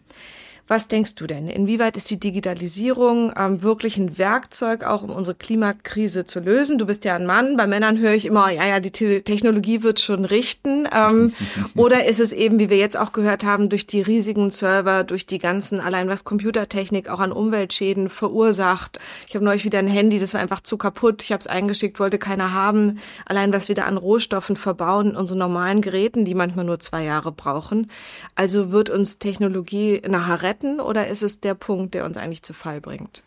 Was 0.66 0.88
denkst 0.88 1.16
du 1.16 1.26
denn? 1.26 1.48
Inwieweit 1.48 1.98
ist 1.98 2.10
die 2.10 2.18
Digitalisierung 2.18 3.34
ähm, 3.36 3.62
wirklich 3.62 3.98
ein 3.98 4.16
Werkzeug, 4.16 4.82
auch 4.82 5.02
um 5.02 5.10
unsere 5.10 5.36
Klimakrise 5.36 6.24
zu 6.24 6.40
lösen? 6.40 6.78
Du 6.78 6.86
bist 6.86 7.04
ja 7.04 7.16
ein 7.16 7.26
Mann. 7.26 7.58
Bei 7.58 7.66
Männern 7.66 7.98
höre 7.98 8.14
ich 8.14 8.24
immer, 8.24 8.50
ja, 8.50 8.66
ja, 8.66 8.80
die 8.80 8.90
Technologie 8.90 9.82
wird 9.82 10.00
schon 10.00 10.24
richten. 10.24 10.88
Ähm, 10.90 11.34
oder 11.76 12.06
ist 12.06 12.18
es 12.18 12.32
eben, 12.32 12.58
wie 12.58 12.70
wir 12.70 12.78
jetzt 12.78 12.96
auch 12.96 13.12
gehört 13.12 13.44
haben, 13.44 13.68
durch 13.68 13.86
die 13.86 14.00
riesigen 14.00 14.50
Server, 14.50 15.04
durch 15.04 15.26
die 15.26 15.38
ganzen, 15.38 15.80
allein 15.80 16.08
was 16.08 16.24
Computertechnik 16.24 17.10
auch 17.10 17.20
an 17.20 17.32
Umweltschäden 17.32 18.08
verursacht? 18.08 18.98
Ich 19.28 19.34
habe 19.34 19.44
neulich 19.44 19.66
wieder 19.66 19.80
ein 19.80 19.86
Handy, 19.86 20.18
das 20.18 20.32
war 20.32 20.40
einfach 20.40 20.62
zu 20.62 20.78
kaputt. 20.78 21.22
Ich 21.24 21.32
habe 21.32 21.40
es 21.40 21.46
eingeschickt, 21.46 22.00
wollte 22.00 22.16
keiner 22.16 22.54
haben. 22.54 23.00
Allein 23.26 23.52
was 23.52 23.68
wir 23.68 23.74
da 23.74 23.82
an 23.84 23.98
Rohstoffen 23.98 24.56
verbauen 24.56 25.10
in 25.10 25.16
unseren 25.16 25.40
normalen 25.40 25.82
Geräten, 25.82 26.24
die 26.24 26.34
manchmal 26.34 26.64
nur 26.64 26.78
zwei 26.78 27.04
Jahre 27.04 27.32
brauchen. 27.32 27.90
Also 28.34 28.72
wird 28.72 28.88
uns 28.88 29.18
Technologie 29.18 30.00
nachher 30.08 30.40
retten? 30.40 30.53
Retten 30.54 30.80
oder 30.80 31.06
ist 31.06 31.22
es 31.22 31.40
der 31.40 31.54
Punkt, 31.54 31.94
der 31.94 32.04
uns 32.04 32.16
eigentlich 32.16 32.42
zu 32.42 32.52
Fall 32.52 32.80
bringt? 32.80 33.22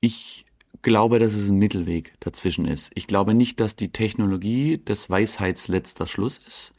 Ich 0.00 0.46
glaube, 0.82 1.18
dass 1.18 1.34
es 1.34 1.48
ein 1.48 1.58
Mittelweg 1.58 2.14
dazwischen 2.20 2.64
ist. 2.64 2.90
Ich 2.94 3.06
glaube 3.06 3.34
nicht, 3.34 3.60
dass 3.60 3.76
die 3.76 3.92
Technologie 3.92 4.78
des 4.78 5.10
Weisheitsletzter 5.10 6.06
Schluss 6.06 6.38
ist. 6.38 6.72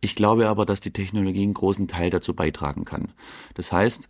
Ich 0.00 0.14
glaube 0.14 0.48
aber, 0.48 0.66
dass 0.66 0.80
die 0.80 0.92
Technologie 0.92 1.42
einen 1.42 1.54
großen 1.54 1.88
Teil 1.88 2.10
dazu 2.10 2.34
beitragen 2.34 2.84
kann. 2.84 3.12
Das 3.54 3.72
heißt, 3.72 4.08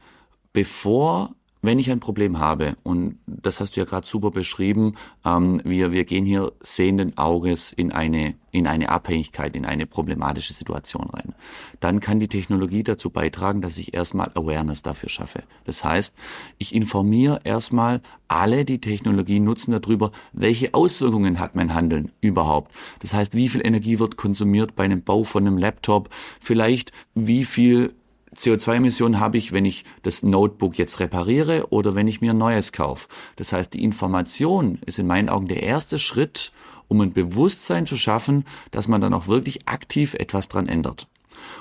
bevor 0.53 1.35
wenn 1.63 1.79
ich 1.79 1.91
ein 1.91 2.01
Problem 2.01 2.39
habe, 2.39 2.77
und 2.83 3.19
das 3.27 3.61
hast 3.61 3.77
du 3.77 3.81
ja 3.81 3.87
gerade 3.87 4.07
super 4.07 4.31
beschrieben, 4.31 4.95
ähm, 5.25 5.61
wir, 5.65 5.93
wir 5.93 6.05
gehen 6.05 6.25
hier 6.25 6.53
sehenden 6.61 7.19
Auges 7.19 7.73
in 7.73 7.93
eine, 7.93 8.35
in 8.51 8.67
eine 8.67 8.89
Abhängigkeit, 8.89 9.55
in 9.57 9.67
eine 9.67 9.87
problematische 9.87 10.55
Situation 10.55 11.09
rein, 11.11 11.35
dann 11.79 12.01
kann 12.01 12.19
die 12.19 12.29
Technologie 12.29 12.83
dazu 12.83 13.11
beitragen, 13.11 13.61
dass 13.61 13.77
ich 13.77 13.95
erstmal 13.95 14.31
Awareness 14.35 14.83
dafür 14.83 15.09
schaffe. 15.09 15.43
Das 15.65 15.85
heißt, 15.85 16.15
ich 16.59 16.75
informiere 16.75 17.41
erstmal 17.45 18.01
alle, 18.29 18.65
die 18.65 18.81
Technologie 18.81 19.41
nutzen, 19.41 19.73
darüber, 19.73 20.13
welche 20.33 20.73
Auswirkungen 20.73 21.39
hat 21.39 21.55
mein 21.55 21.75
Handeln 21.75 22.13
überhaupt. 22.21 22.73
Das 23.01 23.13
heißt, 23.13 23.35
wie 23.35 23.49
viel 23.49 23.65
Energie 23.65 23.99
wird 23.99 24.17
konsumiert 24.17 24.75
bei 24.77 24.85
einem 24.85 25.03
Bau 25.03 25.25
von 25.25 25.47
einem 25.47 25.59
Laptop, 25.59 26.09
vielleicht 26.41 26.93
wie 27.15 27.45
viel 27.45 27.95
CO2-Emissionen 28.37 29.19
habe 29.19 29.39
ich, 29.39 29.53
wenn 29.53 29.65
ich 29.65 29.85
das 30.03 30.23
Notebook 30.23 30.79
jetzt 30.79 31.01
repariere 31.01 31.67
oder 31.71 31.95
wenn 31.95 32.09
ich 32.09 32.21
mir 32.21 32.33
ein 32.33 32.39
neues 32.39 32.73
kaufe. 32.73 33.09
Das 33.37 33.53
heißt, 33.53 33.75
die 33.75 33.83
Information 33.83 34.79
ist 34.87 34.99
in 34.99 35.07
meinen 35.07 35.29
Augen 35.29 35.49
der 35.49 35.63
erste 35.63 35.99
Schritt, 35.99 36.53
um 36.89 37.01
ein 37.01 37.13
Bewusstsein 37.13 37.87
zu 37.87 37.97
schaffen, 37.97 38.45
dass 38.71 38.89
man 38.89 39.01
dann 39.01 39.15
auch 39.15 39.27
wirklich 39.27 39.69
aktiv 39.69 40.15
etwas 40.15 40.49
dran 40.49 40.69
ändert. 40.69 41.09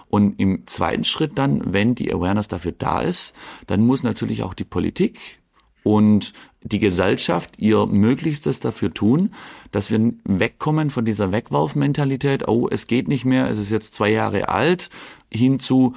Und 0.10 0.40
im 0.40 0.66
zweiten 0.68 1.04
Schritt 1.04 1.38
dann, 1.38 1.74
wenn 1.74 1.96
die 1.96 2.14
Awareness 2.14 2.48
dafür 2.48 2.74
da 2.74 3.02
ist, 3.02 3.34
dann 3.68 3.86
muss 3.86 4.04
natürlich 4.04 4.44
auch 4.44 4.54
die 4.54 4.64
Politik 4.64 5.40
und 5.84 6.34
die 6.62 6.80
Gesellschaft 6.80 7.58
ihr 7.58 7.86
Möglichstes 7.86 8.60
dafür 8.60 8.94
tun, 8.94 9.32
dass 9.72 9.92
wir 9.92 10.14
wegkommen 10.26 10.90
von 10.90 11.06
dieser 11.06 11.32
Wegwerfmentalität, 11.32 12.48
oh, 12.48 12.68
es 12.70 12.88
geht 12.88 13.08
nicht 13.08 13.24
mehr, 13.24 13.48
es 13.48 13.58
ist 13.58 13.70
jetzt 13.70 13.94
zwei 13.94 14.12
Jahre 14.12 14.50
alt, 14.50 14.90
hinzu, 15.32 15.94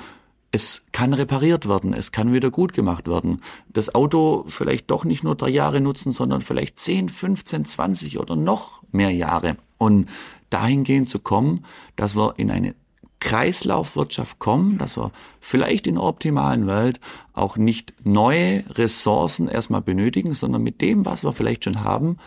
es 0.52 0.84
kann 0.92 1.14
repariert 1.14 1.66
werden, 1.66 1.94
es 1.94 2.12
kann 2.12 2.32
wieder 2.32 2.50
gut 2.50 2.74
gemacht 2.74 3.08
werden. 3.08 3.40
Das 3.72 3.94
Auto 3.94 4.44
vielleicht 4.46 4.90
doch 4.90 5.04
nicht 5.04 5.24
nur 5.24 5.34
drei 5.34 5.48
Jahre 5.48 5.80
nutzen, 5.80 6.12
sondern 6.12 6.42
vielleicht 6.42 6.78
10, 6.78 7.08
15, 7.08 7.64
20 7.64 8.20
oder 8.20 8.36
noch 8.36 8.82
mehr 8.92 9.10
Jahre. 9.10 9.56
Und 9.78 10.08
dahingehend 10.50 11.08
zu 11.08 11.18
kommen, 11.18 11.64
dass 11.96 12.14
wir 12.14 12.34
in 12.36 12.50
eine 12.50 12.74
Kreislaufwirtschaft 13.18 14.38
kommen, 14.38 14.76
dass 14.76 14.96
wir 14.98 15.10
vielleicht 15.40 15.86
in 15.86 15.94
der 15.94 16.04
optimalen 16.04 16.66
Welt 16.66 17.00
auch 17.32 17.56
nicht 17.56 17.94
neue 18.04 18.64
Ressourcen 18.76 19.48
erstmal 19.48 19.80
benötigen, 19.80 20.34
sondern 20.34 20.62
mit 20.62 20.82
dem, 20.82 21.06
was 21.06 21.24
wir 21.24 21.32
vielleicht 21.32 21.64
schon 21.64 21.82
haben, 21.82 22.18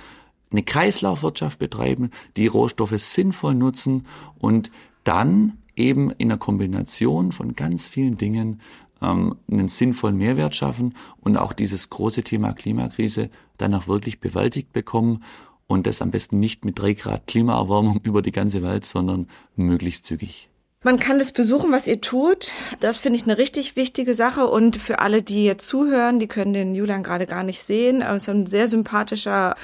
eine 0.51 0.63
Kreislaufwirtschaft 0.63 1.59
betreiben, 1.59 2.11
die 2.38 2.47
Rohstoffe 2.47 2.97
sinnvoll 2.97 3.53
nutzen 3.53 4.07
und 4.39 4.71
dann 5.03 5.57
eben 5.75 6.11
in 6.11 6.29
der 6.29 6.38
Kombination 6.38 7.31
von 7.31 7.55
ganz 7.55 7.88
vielen 7.88 8.17
Dingen 8.17 8.61
ähm, 9.01 9.35
einen 9.49 9.67
sinnvollen 9.67 10.17
Mehrwert 10.17 10.55
schaffen 10.55 10.95
und 11.21 11.38
auch 11.38 11.53
dieses 11.53 11.89
große 11.89 12.23
Thema 12.23 12.53
Klimakrise 12.53 13.29
dann 13.57 13.73
auch 13.73 13.88
wirklich 13.88 14.19
bewältigt 14.19 14.73
bekommen 14.73 15.23
und 15.67 15.88
das 15.88 16.01
am 16.01 16.11
besten 16.11 16.39
nicht 16.39 16.65
mit 16.65 16.79
drei 16.79 16.93
Grad 16.93 17.27
Klimaerwärmung 17.27 17.99
über 18.03 18.21
die 18.21 18.31
ganze 18.31 18.61
Welt, 18.61 18.85
sondern 18.85 19.27
möglichst 19.55 20.05
zügig. 20.05 20.49
Man 20.85 20.99
kann 20.99 21.17
das 21.17 21.31
besuchen, 21.31 21.71
was 21.71 21.87
ihr 21.87 21.99
tut. 21.99 22.51
Das 22.79 22.99
finde 22.99 23.17
ich 23.17 23.23
eine 23.23 23.39
richtig 23.39 23.75
wichtige 23.75 24.13
Sache. 24.13 24.45
Und 24.45 24.77
für 24.77 24.99
alle, 24.99 25.23
die 25.23 25.43
jetzt 25.43 25.65
zuhören, 25.65 26.19
die 26.19 26.27
können 26.27 26.53
den 26.53 26.75
Julian 26.75 27.01
gerade 27.01 27.25
gar 27.25 27.41
nicht 27.41 27.63
sehen. 27.63 28.01
Er 28.01 28.15
ist 28.15 28.29
ein 28.29 28.45
sehr 28.45 28.67
sympathischer, 28.67 29.55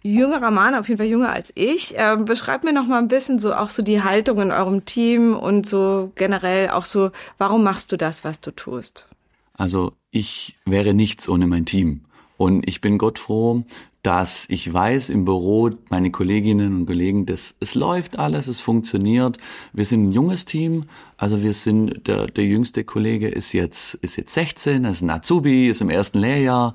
jüngerer 0.00 0.50
Mann, 0.50 0.74
auf 0.74 0.88
jeden 0.88 0.96
Fall 0.96 1.06
jünger 1.06 1.32
als 1.32 1.52
ich. 1.54 1.92
Ähm, 1.98 2.24
beschreibt 2.24 2.64
mir 2.64 2.72
noch 2.72 2.86
mal 2.86 2.96
ein 2.96 3.08
bisschen 3.08 3.38
so 3.38 3.52
auch 3.52 3.68
so 3.68 3.82
die 3.82 4.02
Haltung 4.02 4.40
in 4.40 4.52
eurem 4.52 4.86
Team 4.86 5.36
und 5.36 5.66
so 5.66 6.12
generell 6.14 6.70
auch 6.70 6.86
so, 6.86 7.10
warum 7.36 7.62
machst 7.62 7.92
du 7.92 7.98
das, 7.98 8.24
was 8.24 8.40
du 8.40 8.50
tust? 8.50 9.06
Also 9.52 9.92
ich 10.10 10.56
wäre 10.64 10.94
nichts 10.94 11.28
ohne 11.28 11.46
mein 11.46 11.66
Team. 11.66 12.06
Und 12.38 12.66
ich 12.66 12.80
bin 12.80 12.96
Gott 12.96 13.18
froh, 13.18 13.64
dass 14.02 14.46
ich 14.48 14.72
weiß 14.72 15.10
im 15.10 15.24
Büro, 15.24 15.70
meine 15.90 16.10
Kolleginnen 16.10 16.74
und 16.74 16.86
Kollegen, 16.86 17.26
dass 17.26 17.54
es 17.60 17.74
läuft 17.74 18.18
alles, 18.18 18.46
es 18.46 18.60
funktioniert. 18.60 19.38
Wir 19.72 19.84
sind 19.84 20.08
ein 20.08 20.12
junges 20.12 20.46
Team, 20.46 20.84
also 21.18 21.42
wir 21.42 21.52
sind, 21.52 22.06
der, 22.06 22.26
der 22.26 22.44
jüngste 22.44 22.84
Kollege 22.84 23.28
ist 23.28 23.52
jetzt, 23.52 23.94
ist 23.94 24.16
jetzt 24.16 24.32
16, 24.32 24.84
ist 24.84 25.02
ein 25.02 25.10
Azubi, 25.10 25.68
ist 25.68 25.82
im 25.82 25.90
ersten 25.90 26.18
Lehrjahr. 26.18 26.74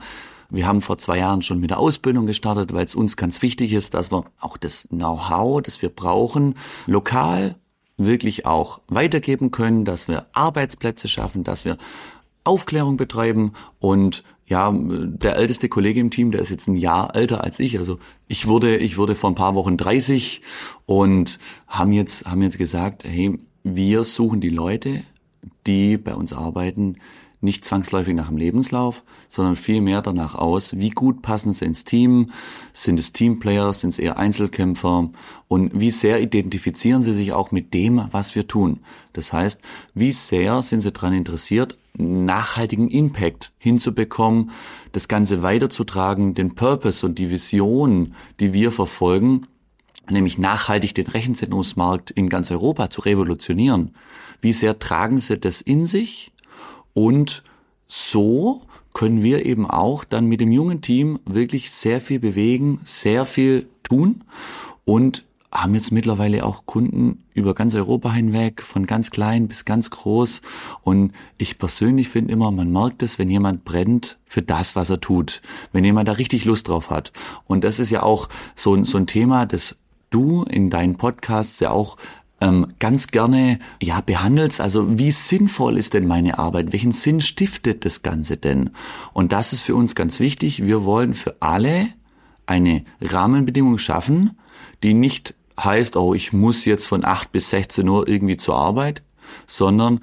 Wir 0.52 0.68
haben 0.68 0.82
vor 0.82 1.00
zwei 1.00 1.18
Jahren 1.18 1.42
schon 1.42 1.60
mit 1.60 1.72
der 1.72 1.80
Ausbildung 1.80 2.28
gestartet, 2.28 2.74
weil 2.74 2.86
es 2.86 2.94
uns 2.94 3.18
ganz 3.18 3.42
wichtig 3.42 3.74
ist, 3.74 3.96
dass 3.96 4.12
wir 4.12 4.24
auch 4.40 4.58
das 4.58 4.88
Know-how, 4.90 5.64
das 5.64 5.82
wir 5.82 5.90
brauchen, 5.90 6.54
lokal 6.86 7.56
wirklich 7.98 8.46
auch 8.46 8.82
weitergeben 8.88 9.52
können, 9.52 9.86
dass 9.86 10.08
wir 10.08 10.28
Arbeitsplätze 10.34 11.08
schaffen, 11.08 11.44
dass 11.44 11.66
wir 11.66 11.78
Aufklärung 12.44 12.98
betreiben 12.98 13.54
und 13.80 14.24
ja, 14.48 14.72
der 14.74 15.38
älteste 15.38 15.70
Kollege 15.70 16.00
im 16.00 16.12
Team, 16.12 16.32
der 16.32 16.42
ist 16.42 16.52
jetzt 16.52 16.68
ein 16.68 16.76
Jahr 16.76 17.16
älter 17.16 17.44
als 17.44 17.60
ich. 17.60 17.80
Also 17.80 17.98
ich 18.28 18.48
wurde, 18.48 18.78
ich 18.78 18.98
wurde 18.98 19.16
vor 19.16 19.32
ein 19.32 19.36
paar 19.36 19.56
Wochen 19.56 19.76
30 19.76 20.42
und 20.86 21.40
haben 21.68 21.92
jetzt, 21.94 22.26
haben 22.26 22.44
jetzt 22.44 22.60
gesagt, 22.60 23.04
hey, 23.06 23.40
wir 23.64 24.04
suchen 24.04 24.42
die 24.42 24.50
Leute, 24.50 25.04
die 25.66 25.98
bei 25.98 26.14
uns 26.14 26.32
arbeiten, 26.32 26.98
nicht 27.42 27.66
zwangsläufig 27.66 28.14
nach 28.14 28.28
dem 28.28 28.38
Lebenslauf, 28.38 29.04
sondern 29.30 29.56
vielmehr 29.56 30.02
danach 30.02 30.36
aus, 30.36 30.78
wie 30.78 30.90
gut 30.90 31.22
passen 31.22 31.54
sie 31.54 31.66
ins 31.66 31.84
Team, 31.84 32.32
sind 32.74 33.00
es 33.00 33.14
Teamplayer, 33.14 33.74
sind 33.74 33.92
es 33.92 34.00
eher 34.00 34.18
Einzelkämpfer 34.18 35.10
und 35.48 35.80
wie 35.80 35.92
sehr 35.92 36.22
identifizieren 36.22 37.02
sie 37.02 37.14
sich 37.14 37.34
auch 37.34 37.52
mit 37.52 37.74
dem, 37.74 38.08
was 38.12 38.36
wir 38.36 38.48
tun. 38.48 38.80
Das 39.14 39.34
heißt, 39.34 39.62
wie 39.94 40.12
sehr 40.12 40.62
sind 40.62 40.82
sie 40.82 40.92
daran 40.92 41.14
interessiert, 41.14 41.78
nachhaltigen 41.98 42.90
Impact 42.90 43.52
hinzubekommen, 43.58 44.52
das 44.92 45.08
Ganze 45.08 45.42
weiterzutragen, 45.42 46.34
den 46.34 46.56
Purpose 46.56 47.06
und 47.06 47.18
die 47.18 47.32
Vision, 47.32 48.14
die 48.40 48.54
wir 48.54 48.72
verfolgen, 48.72 49.48
nämlich 50.10 50.38
nachhaltig 50.38 50.94
den 50.94 51.08
Rechenzentrumsmarkt 51.08 52.12
in 52.12 52.30
ganz 52.30 52.52
Europa 52.52 52.90
zu 52.90 53.02
revolutionieren. 53.02 53.96
Wie 54.42 54.54
sehr 54.54 54.80
tragen 54.80 55.18
sie 55.18 55.38
das 55.38 55.62
in 55.62 55.86
sich? 55.86 56.32
Und 56.94 57.44
so 57.88 58.62
können 58.94 59.22
wir 59.22 59.46
eben 59.46 59.70
auch 59.70 60.04
dann 60.04 60.26
mit 60.26 60.40
dem 60.42 60.52
jungen 60.52 60.82
Team 60.82 61.20
wirklich 61.26 61.72
sehr 61.72 62.02
viel 62.02 62.20
bewegen, 62.20 62.80
sehr 62.84 63.26
viel 63.26 63.68
tun 63.84 64.24
und 64.86 65.26
haben 65.56 65.74
jetzt 65.74 65.92
mittlerweile 65.92 66.46
auch 66.46 66.66
Kunden 66.66 67.24
über 67.34 67.54
ganz 67.54 67.74
Europa 67.74 68.12
hinweg, 68.12 68.62
von 68.62 68.86
ganz 68.86 69.10
klein 69.10 69.48
bis 69.48 69.66
ganz 69.66 69.90
groß. 69.90 70.42
Und 70.84 71.14
ich 71.38 71.58
persönlich 71.58 72.10
finde 72.10 72.34
immer, 72.34 72.52
man 72.52 72.72
merkt 72.72 73.04
es, 73.04 73.18
wenn 73.20 73.30
jemand 73.30 73.64
brennt 73.64 74.20
für 74.26 74.42
das, 74.42 74.76
was 74.76 74.90
er 74.90 75.00
tut, 75.00 75.42
wenn 75.72 75.84
jemand 75.84 76.08
da 76.08 76.14
richtig 76.14 76.46
Lust 76.46 76.68
drauf 76.68 76.90
hat. 76.90 77.12
Und 77.46 77.64
das 77.64 77.80
ist 77.80 77.90
ja 77.90 78.04
auch 78.04 78.30
so, 78.56 78.84
so 78.84 78.98
ein 78.98 79.08
Thema, 79.08 79.46
das 79.46 79.78
du 80.10 80.44
in 80.44 80.70
deinen 80.70 80.98
Podcasts 80.98 81.60
ja 81.60 81.72
auch 81.72 81.98
ähm, 82.42 82.68
ganz 82.80 83.08
gerne 83.08 83.60
ja 83.82 84.02
behandelst. 84.02 84.62
Also 84.62 84.98
wie 85.00 85.12
sinnvoll 85.12 85.78
ist 85.78 85.94
denn 85.94 86.08
meine 86.08 86.38
Arbeit? 86.38 86.74
Welchen 86.74 86.92
Sinn 86.92 87.22
stiftet 87.22 87.86
das 87.86 88.02
Ganze 88.02 88.38
denn? 88.38 88.72
Und 89.14 89.32
das 89.32 89.54
ist 89.54 89.62
für 89.62 89.76
uns 89.76 89.96
ganz 89.96 90.20
wichtig. 90.20 90.66
Wir 90.66 90.86
wollen 90.86 91.14
für 91.14 91.38
alle 91.42 91.88
eine 92.46 92.84
Rahmenbedingung 93.02 93.78
schaffen, 93.78 94.38
die 94.84 94.94
nicht 94.94 95.34
heißt, 95.60 95.96
oh, 95.96 96.14
ich 96.14 96.34
muss 96.34 96.66
jetzt 96.66 96.86
von 96.86 97.06
8 97.06 97.32
bis 97.32 97.50
16 97.50 97.88
Uhr 97.88 98.08
irgendwie 98.08 98.38
zur 98.38 98.56
Arbeit, 98.56 99.04
sondern 99.48 100.02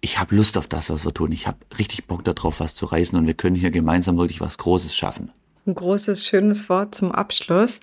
ich 0.00 0.18
habe 0.18 0.36
Lust 0.36 0.56
auf 0.56 0.66
das, 0.66 0.90
was 0.90 1.04
wir 1.04 1.12
tun. 1.12 1.32
Ich 1.32 1.46
habe 1.46 1.58
richtig 1.78 2.06
Bock 2.06 2.24
darauf, 2.24 2.60
was 2.60 2.74
zu 2.74 2.86
reißen 2.86 3.18
und 3.18 3.26
wir 3.26 3.34
können 3.34 3.56
hier 3.56 3.70
gemeinsam 3.70 4.16
wirklich 4.18 4.40
was 4.40 4.58
Großes 4.58 4.94
schaffen. 4.94 5.32
Ein 5.66 5.74
großes, 5.74 6.26
schönes 6.26 6.70
Wort 6.70 6.94
zum 6.94 7.12
Abschluss. 7.12 7.80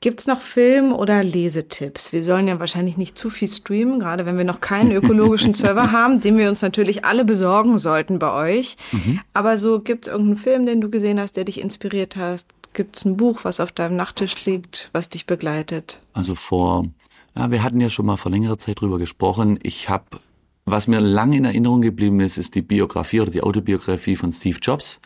Gibt's 0.00 0.26
noch 0.26 0.40
Film- 0.40 0.94
oder 0.94 1.22
Lesetipps? 1.22 2.10
Wir 2.14 2.22
sollen 2.22 2.48
ja 2.48 2.60
wahrscheinlich 2.60 2.96
nicht 2.96 3.18
zu 3.18 3.28
viel 3.28 3.48
streamen, 3.48 4.00
gerade 4.00 4.24
wenn 4.24 4.38
wir 4.38 4.44
noch 4.44 4.62
keinen 4.62 4.90
ökologischen 4.90 5.52
Server 5.54 5.92
haben, 5.92 6.20
den 6.20 6.38
wir 6.38 6.48
uns 6.48 6.62
natürlich 6.62 7.04
alle 7.04 7.26
besorgen 7.26 7.76
sollten 7.76 8.18
bei 8.18 8.32
euch. 8.32 8.78
Mhm. 8.90 9.20
Aber 9.34 9.58
so 9.58 9.80
gibt's 9.80 10.08
irgendeinen 10.08 10.38
Film, 10.38 10.64
den 10.64 10.80
du 10.80 10.88
gesehen 10.88 11.20
hast, 11.20 11.36
der 11.36 11.44
dich 11.44 11.60
inspiriert 11.60 12.16
hast? 12.16 12.54
Gibt's 12.76 13.04
ein 13.06 13.16
Buch, 13.16 13.40
was 13.44 13.58
auf 13.58 13.72
deinem 13.72 13.96
Nachttisch 13.96 14.44
liegt, 14.44 14.90
was 14.92 15.08
dich 15.08 15.24
begleitet? 15.24 16.02
Also 16.12 16.34
vor, 16.34 16.84
ja, 17.34 17.50
wir 17.50 17.62
hatten 17.62 17.80
ja 17.80 17.88
schon 17.88 18.04
mal 18.04 18.18
vor 18.18 18.30
längerer 18.30 18.58
Zeit 18.58 18.80
drüber 18.80 18.98
gesprochen. 18.98 19.58
Ich 19.62 19.88
habe 19.88 20.20
was 20.68 20.88
mir 20.88 21.00
lange 21.00 21.36
in 21.36 21.44
Erinnerung 21.44 21.80
geblieben 21.80 22.18
ist, 22.18 22.38
ist 22.38 22.56
die 22.56 22.62
Biografie 22.62 23.20
oder 23.20 23.30
die 23.30 23.42
Autobiografie 23.42 24.16
von 24.16 24.32
Steve 24.32 24.58
Jobs 24.60 25.00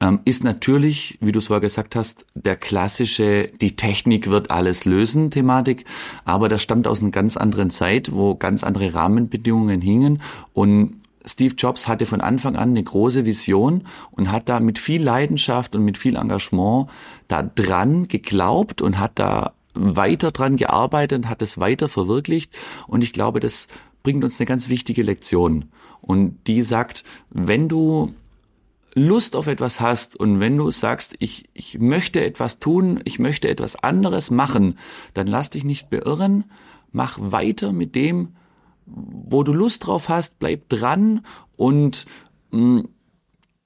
ähm, 0.00 0.20
ist 0.24 0.44
natürlich, 0.44 1.18
wie 1.20 1.32
du 1.32 1.40
es 1.40 1.46
vorher 1.46 1.60
gesagt 1.60 1.96
hast, 1.96 2.24
der 2.34 2.56
klassische, 2.56 3.50
die 3.60 3.76
Technik 3.76 4.28
wird 4.30 4.50
alles 4.50 4.84
lösen 4.84 5.30
Thematik, 5.30 5.84
aber 6.24 6.48
das 6.48 6.62
stammt 6.62 6.86
aus 6.86 7.00
einer 7.00 7.10
ganz 7.10 7.36
anderen 7.36 7.70
Zeit, 7.70 8.12
wo 8.12 8.34
ganz 8.36 8.62
andere 8.62 8.94
Rahmenbedingungen 8.94 9.80
hingen 9.80 10.22
und 10.52 11.00
Steve 11.28 11.54
Jobs 11.56 11.86
hatte 11.86 12.06
von 12.06 12.20
Anfang 12.20 12.56
an 12.56 12.70
eine 12.70 12.82
große 12.82 13.24
Vision 13.24 13.84
und 14.10 14.32
hat 14.32 14.48
da 14.48 14.60
mit 14.60 14.78
viel 14.78 15.02
Leidenschaft 15.02 15.76
und 15.76 15.84
mit 15.84 15.98
viel 15.98 16.16
Engagement 16.16 16.88
da 17.28 17.42
dran 17.42 18.08
geglaubt 18.08 18.82
und 18.82 18.98
hat 18.98 19.12
da 19.18 19.52
weiter 19.74 20.30
dran 20.30 20.56
gearbeitet, 20.56 21.28
hat 21.28 21.42
es 21.42 21.58
weiter 21.58 21.88
verwirklicht. 21.88 22.56
Und 22.86 23.02
ich 23.02 23.12
glaube, 23.12 23.40
das 23.40 23.68
bringt 24.02 24.24
uns 24.24 24.40
eine 24.40 24.46
ganz 24.46 24.68
wichtige 24.68 25.02
Lektion. 25.02 25.66
Und 26.00 26.38
die 26.46 26.62
sagt, 26.62 27.04
wenn 27.30 27.68
du 27.68 28.14
Lust 28.94 29.36
auf 29.36 29.46
etwas 29.46 29.80
hast 29.80 30.16
und 30.16 30.40
wenn 30.40 30.56
du 30.56 30.70
sagst, 30.70 31.14
ich, 31.18 31.48
ich 31.52 31.78
möchte 31.78 32.24
etwas 32.24 32.58
tun, 32.58 33.00
ich 33.04 33.18
möchte 33.18 33.48
etwas 33.48 33.76
anderes 33.76 34.30
machen, 34.30 34.78
dann 35.14 35.26
lass 35.26 35.50
dich 35.50 35.64
nicht 35.64 35.90
beirren, 35.90 36.44
mach 36.90 37.18
weiter 37.20 37.72
mit 37.72 37.94
dem, 37.94 38.34
wo 38.88 39.42
du 39.42 39.52
Lust 39.52 39.86
drauf 39.86 40.08
hast, 40.08 40.38
bleib 40.38 40.68
dran 40.68 41.24
und 41.56 42.06
mm, 42.50 42.80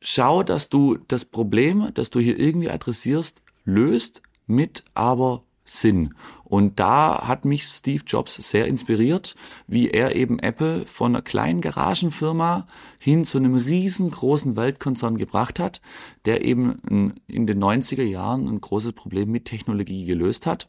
schau, 0.00 0.42
dass 0.42 0.68
du 0.68 0.98
das 1.08 1.24
Problem, 1.24 1.88
das 1.94 2.10
du 2.10 2.20
hier 2.20 2.38
irgendwie 2.38 2.70
adressierst, 2.70 3.42
löst 3.64 4.22
mit 4.46 4.84
aber 4.94 5.44
Sinn. 5.64 6.14
Und 6.42 6.80
da 6.80 7.28
hat 7.28 7.44
mich 7.44 7.64
Steve 7.64 8.02
Jobs 8.04 8.34
sehr 8.34 8.66
inspiriert, 8.66 9.36
wie 9.68 9.90
er 9.90 10.16
eben 10.16 10.40
Apple 10.40 10.86
von 10.86 11.14
einer 11.14 11.22
kleinen 11.22 11.60
Garagenfirma 11.60 12.66
hin 12.98 13.24
zu 13.24 13.38
einem 13.38 13.54
riesengroßen 13.54 14.56
Weltkonzern 14.56 15.16
gebracht 15.16 15.60
hat, 15.60 15.80
der 16.24 16.44
eben 16.44 17.14
in 17.28 17.46
den 17.46 17.62
90er 17.62 18.02
Jahren 18.02 18.48
ein 18.48 18.60
großes 18.60 18.92
Problem 18.92 19.30
mit 19.30 19.44
Technologie 19.44 20.04
gelöst 20.04 20.46
hat 20.46 20.68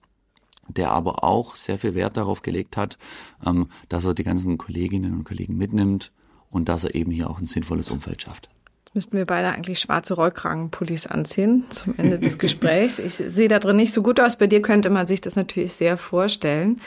der 0.68 0.92
aber 0.92 1.24
auch 1.24 1.56
sehr 1.56 1.78
viel 1.78 1.96
Wert 1.96 2.18
darauf 2.18 2.42
gelegt 2.42 2.78
hat, 2.78 2.98
ähm, 3.46 3.68
dass 3.90 4.06
er 4.06 4.14
die 4.14 4.24
ganzen 4.24 4.58
Kolleginnen 4.58 5.14
und 5.14 5.24
Kollegen 5.24 5.58
mitnimmt 5.58 6.12
und 6.50 6.70
dass 6.70 6.84
er 6.84 6.96
eben 6.96 7.12
hier 7.12 7.30
auch 7.30 7.40
ein 7.40 7.46
sinnvolles 7.46 7.90
Umfeld 7.90 8.22
schafft 8.22 8.50
müssten 8.94 9.18
wir 9.18 9.26
beide 9.26 9.50
eigentlich 9.50 9.80
schwarze 9.80 10.14
Rollkragenpullis 10.14 11.08
anziehen 11.08 11.66
zum 11.70 11.96
Ende 11.98 12.20
des 12.20 12.38
Gesprächs. 12.38 13.00
Ich 13.00 13.16
sehe 13.16 13.48
da 13.48 13.60
drin 13.60 13.76
nicht 13.76 13.92
so 13.92 14.04
gut 14.04 14.20
aus. 14.20 14.38
Bei 14.38 14.48
dir 14.48 14.62
könnte 14.62 14.90
man 14.90 15.08
sich 15.08 15.22
das 15.22 15.36
natürlich 15.36 15.74
sehr 15.74 15.98
vorstellen. 15.98 16.80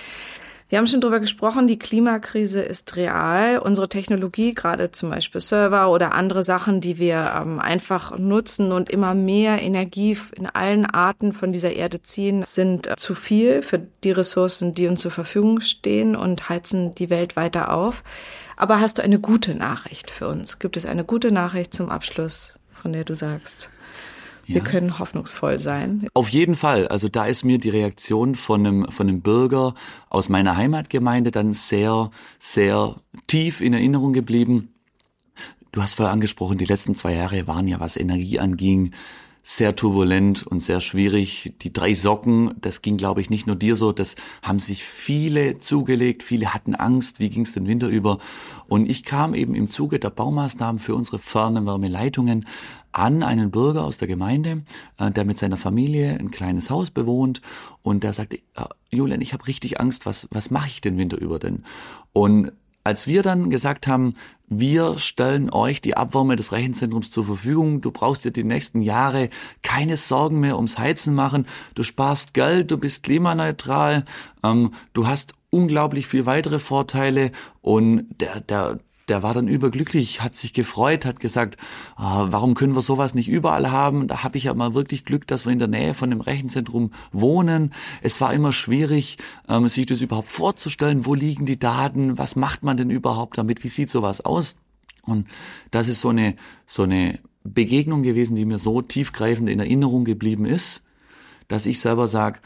Wir 0.69 0.79
haben 0.79 0.89
schon 0.89 1.01
drüber 1.01 1.21
gesprochen, 1.21 1.69
die 1.69 1.79
Klimakrise 1.79 2.61
ist 2.61 2.97
real. 2.97 3.61
Unsere 3.61 3.89
Technologie, 3.89 4.53
gerade 4.53 4.91
zum 4.91 5.11
Beispiel 5.11 5.41
Server 5.41 5.91
oder 5.91 6.13
andere 6.13 6.43
Sachen, 6.43 6.81
die 6.81 6.99
wir 6.99 7.35
ähm, 7.41 7.61
einfach 7.61 8.19
nutzen 8.19 8.73
und 8.73 8.91
immer 8.91 9.15
mehr 9.15 9.63
Energie 9.63 10.19
in 10.35 10.47
allen 10.47 10.85
Arten 10.85 11.33
von 11.33 11.53
dieser 11.53 11.73
Erde 11.73 12.03
ziehen, 12.03 12.43
sind 12.45 12.89
äh, 12.89 12.97
zu 12.97 13.15
viel 13.15 13.63
für 13.63 13.79
die 13.79 14.11
Ressourcen, 14.11 14.75
die 14.75 14.89
uns 14.89 15.03
zur 15.03 15.13
Verfügung 15.13 15.61
stehen 15.61 16.17
und 16.17 16.49
heizen 16.49 16.91
die 16.91 17.11
Welt 17.11 17.37
weiter 17.37 17.73
auf. 17.73 18.03
Aber 18.57 18.81
hast 18.81 18.99
du 18.99 19.03
eine 19.03 19.21
gute 19.21 19.55
Nachricht 19.55 20.11
für 20.11 20.27
uns? 20.27 20.59
Gibt 20.59 20.77
es 20.77 20.85
eine 20.85 21.05
gute 21.05 21.31
Nachricht 21.31 21.75
zum 21.75 21.91
Abschluss, 21.91 22.59
von 22.73 22.93
der 22.93 23.05
du 23.05 23.15
sagst? 23.15 23.71
Wir 24.47 24.59
ja. 24.59 24.63
können 24.63 24.99
hoffnungsvoll 24.99 25.59
sein. 25.59 26.07
Auf 26.15 26.29
jeden 26.29 26.55
Fall. 26.55 26.87
Also 26.89 27.09
da 27.09 27.27
ist 27.27 27.45
mir 27.45 27.59
die 27.59 27.71
Reaktion 27.71 28.37
von 28.37 28.65
einem, 28.65 28.89
von 28.91 29.09
einem 29.09 29.21
Bürger 29.21 29.75
aus 30.09 30.29
meiner 30.29 30.57
Heimatgemeinde 30.57 31.33
dann 31.33 31.53
sehr, 31.53 32.11
sehr 32.39 32.97
tief 33.27 33.61
in 33.61 33.73
Erinnerung 33.73 34.13
geblieben. 34.13 34.73
Du 35.73 35.83
hast 35.83 35.95
vorher 35.95 36.13
angesprochen, 36.13 36.59
die 36.59 36.65
letzten 36.65 36.95
zwei 36.95 37.15
Jahre 37.15 37.47
waren 37.47 37.67
ja, 37.67 37.81
was 37.81 37.97
Energie 37.97 38.39
anging, 38.39 38.93
sehr 39.43 39.77
turbulent 39.77 40.45
und 40.45 40.59
sehr 40.59 40.81
schwierig. 40.81 41.55
Die 41.63 41.73
drei 41.73 41.95
Socken, 41.95 42.55
das 42.61 42.83
ging, 42.83 42.97
glaube 42.97 43.21
ich, 43.21 43.31
nicht 43.31 43.47
nur 43.47 43.55
dir 43.55 43.77
so, 43.77 43.93
das 43.93 44.17
haben 44.43 44.59
sich 44.59 44.83
viele 44.83 45.59
zugelegt, 45.59 46.25
viele 46.25 46.53
hatten 46.53 46.75
Angst, 46.75 47.21
wie 47.21 47.31
ging 47.31 47.43
es 47.43 47.53
den 47.53 47.69
Winter 47.69 47.87
über. 47.87 48.19
Und 48.67 48.91
ich 48.91 49.05
kam 49.05 49.35
eben 49.35 49.55
im 49.55 49.71
Zuge 49.71 50.01
der 50.01 50.11
Baumaßnahmen 50.11 50.81
für 50.81 50.97
unsere 50.97 51.21
Fernwärmeleitungen 51.21 52.45
an 52.97 53.23
einen 53.23 53.51
Bürger 53.51 53.85
aus 53.85 53.99
der 53.99 54.09
Gemeinde, 54.09 54.63
äh, 54.99 55.11
der 55.11 55.25
mit 55.25 55.39
seiner 55.39 55.57
Familie 55.57 56.17
ein 56.19 56.31
kleines 56.31 56.71
Haus 56.71 56.91
bewohnt. 56.91 57.43
Und 57.83 58.05
der 58.05 58.13
sagte, 58.13 58.41
ah, 58.55 58.69
Julian, 58.91 59.21
ich 59.21 59.33
habe 59.33 59.47
richtig 59.47 59.81
Angst, 59.81 60.07
was, 60.07 60.29
was 60.31 60.51
mache 60.51 60.69
ich 60.69 60.81
den 60.81 60.97
Winter 60.97 61.19
über 61.19 61.39
denn? 61.39 61.65
Und 62.13 62.53
als 62.85 63.07
wir 63.07 63.23
dann 63.23 63.51
gesagt 63.51 63.89
haben, 63.89 64.15
wir 64.49 64.99
stellen 64.99 65.51
euch 65.51 65.81
die 65.81 65.97
Abwärme 65.97 66.37
des 66.37 66.53
Rechenzentrums 66.53 67.11
zur 67.11 67.25
Verfügung, 67.25 67.81
du 67.81 67.91
brauchst 67.91 68.25
dir 68.25 68.31
die 68.31 68.45
nächsten 68.45 68.81
Jahre 68.81 69.29
keine 69.63 69.97
Sorgen 69.97 70.39
mehr 70.39 70.55
ums 70.55 70.79
Heizen 70.79 71.15
machen, 71.15 71.47
du 71.75 71.83
sparst 71.83 72.33
Geld, 72.33 72.71
du 72.71 72.79
bist 72.79 73.03
klimaneutral, 73.03 74.05
ähm, 74.45 74.71
du 74.93 75.09
hast 75.09 75.35
unglaublich 75.51 76.07
viel 76.07 76.27
weitere 76.27 76.61
Vorteile. 76.61 77.33
Und 77.61 78.07
der, 78.21 78.41
der, 78.41 78.79
der 79.09 79.23
war 79.23 79.35
dann 79.35 79.47
überglücklich, 79.47 80.23
hat 80.23 80.35
sich 80.35 80.53
gefreut, 80.53 81.05
hat 81.05 81.21
gesagt, 81.21 81.57
ah, 81.95 82.27
warum 82.31 82.55
können 82.55 82.75
wir 82.75 82.83
sowas 82.83 83.15
nicht 83.15 83.29
überall 83.29 83.71
haben? 83.71 84.09
Da 84.09 84.25
habe 84.25 84.37
ich 84.37 84.45
ja 84.45 84.55
mal 84.55 84.75
wirklich 84.75 85.05
Glück, 85.05 85.27
dass 85.27 85.45
wir 85.45 85.53
in 85.53 85.61
der 85.61 85.69
Nähe 85.69 85.95
von 85.95 86.11
dem 86.11 86.21
Rechenzentrum 86.21 86.91
wohnen. 87.13 87.73
Es 88.03 88.21
war 88.21 88.35
immer 88.35 88.53
schwierig, 88.53 89.19
ähm, 89.49 89.69
sich 89.69 89.87
das 89.87 90.01
überhaupt 90.01 90.29
vorzustellen. 90.29 91.07
Wo 91.07 91.15
liegen 91.15 91.47
die 91.47 91.59
Daten? 91.59 92.19
Was 92.19 92.35
macht 92.35 92.65
man 92.65 92.77
denn 92.77 92.91
überhaupt 92.91 93.39
damit? 93.39 93.63
Wie 93.63 93.69
sieht 93.69 93.91
sowas 93.91 94.21
aus? 94.21 94.57
Und 95.03 95.29
das 95.71 95.87
ist 95.87 96.01
so 96.01 96.09
eine, 96.09 96.35
so 96.67 96.83
eine 96.83 97.21
Begegnung 97.45 98.03
gewesen, 98.03 98.35
die 98.35 98.45
mir 98.45 98.59
so 98.59 98.83
tiefgreifend 98.83 99.49
in 99.49 99.61
Erinnerung 99.61 100.05
geblieben 100.05 100.45
ist, 100.47 100.83
dass 101.47 101.67
ich 101.67 101.79
selber 101.79 102.09
sage, 102.09 102.41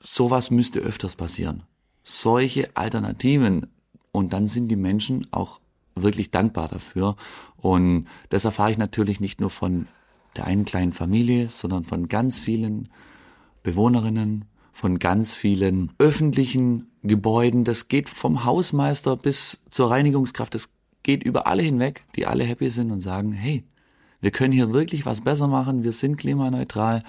sowas 0.00 0.52
müsste 0.52 0.78
öfters 0.78 1.16
passieren. 1.16 1.64
Solche 2.04 2.76
Alternativen 2.76 3.66
und 4.12 4.32
dann 4.32 4.46
sind 4.46 4.68
die 4.68 4.76
Menschen 4.76 5.26
auch 5.30 5.60
wirklich 5.94 6.30
dankbar 6.30 6.68
dafür. 6.68 7.16
Und 7.56 8.06
das 8.28 8.44
erfahre 8.44 8.70
ich 8.70 8.78
natürlich 8.78 9.20
nicht 9.20 9.40
nur 9.40 9.50
von 9.50 9.88
der 10.36 10.46
einen 10.46 10.64
kleinen 10.64 10.92
Familie, 10.92 11.50
sondern 11.50 11.84
von 11.84 12.08
ganz 12.08 12.38
vielen 12.38 12.88
Bewohnerinnen, 13.62 14.44
von 14.72 14.98
ganz 14.98 15.34
vielen 15.34 15.92
öffentlichen 15.98 16.86
Gebäuden. 17.02 17.64
Das 17.64 17.88
geht 17.88 18.08
vom 18.08 18.44
Hausmeister 18.44 19.16
bis 19.16 19.62
zur 19.68 19.90
Reinigungskraft. 19.90 20.54
Das 20.54 20.70
geht 21.02 21.24
über 21.24 21.46
alle 21.46 21.62
hinweg, 21.62 22.04
die 22.16 22.26
alle 22.26 22.44
happy 22.44 22.70
sind 22.70 22.90
und 22.90 23.00
sagen, 23.00 23.32
hey, 23.32 23.64
wir 24.20 24.30
können 24.30 24.52
hier 24.52 24.72
wirklich 24.72 25.04
was 25.04 25.20
besser 25.20 25.48
machen. 25.48 25.82
Wir 25.82 25.92
sind 25.92 26.16
klimaneutral 26.16 27.02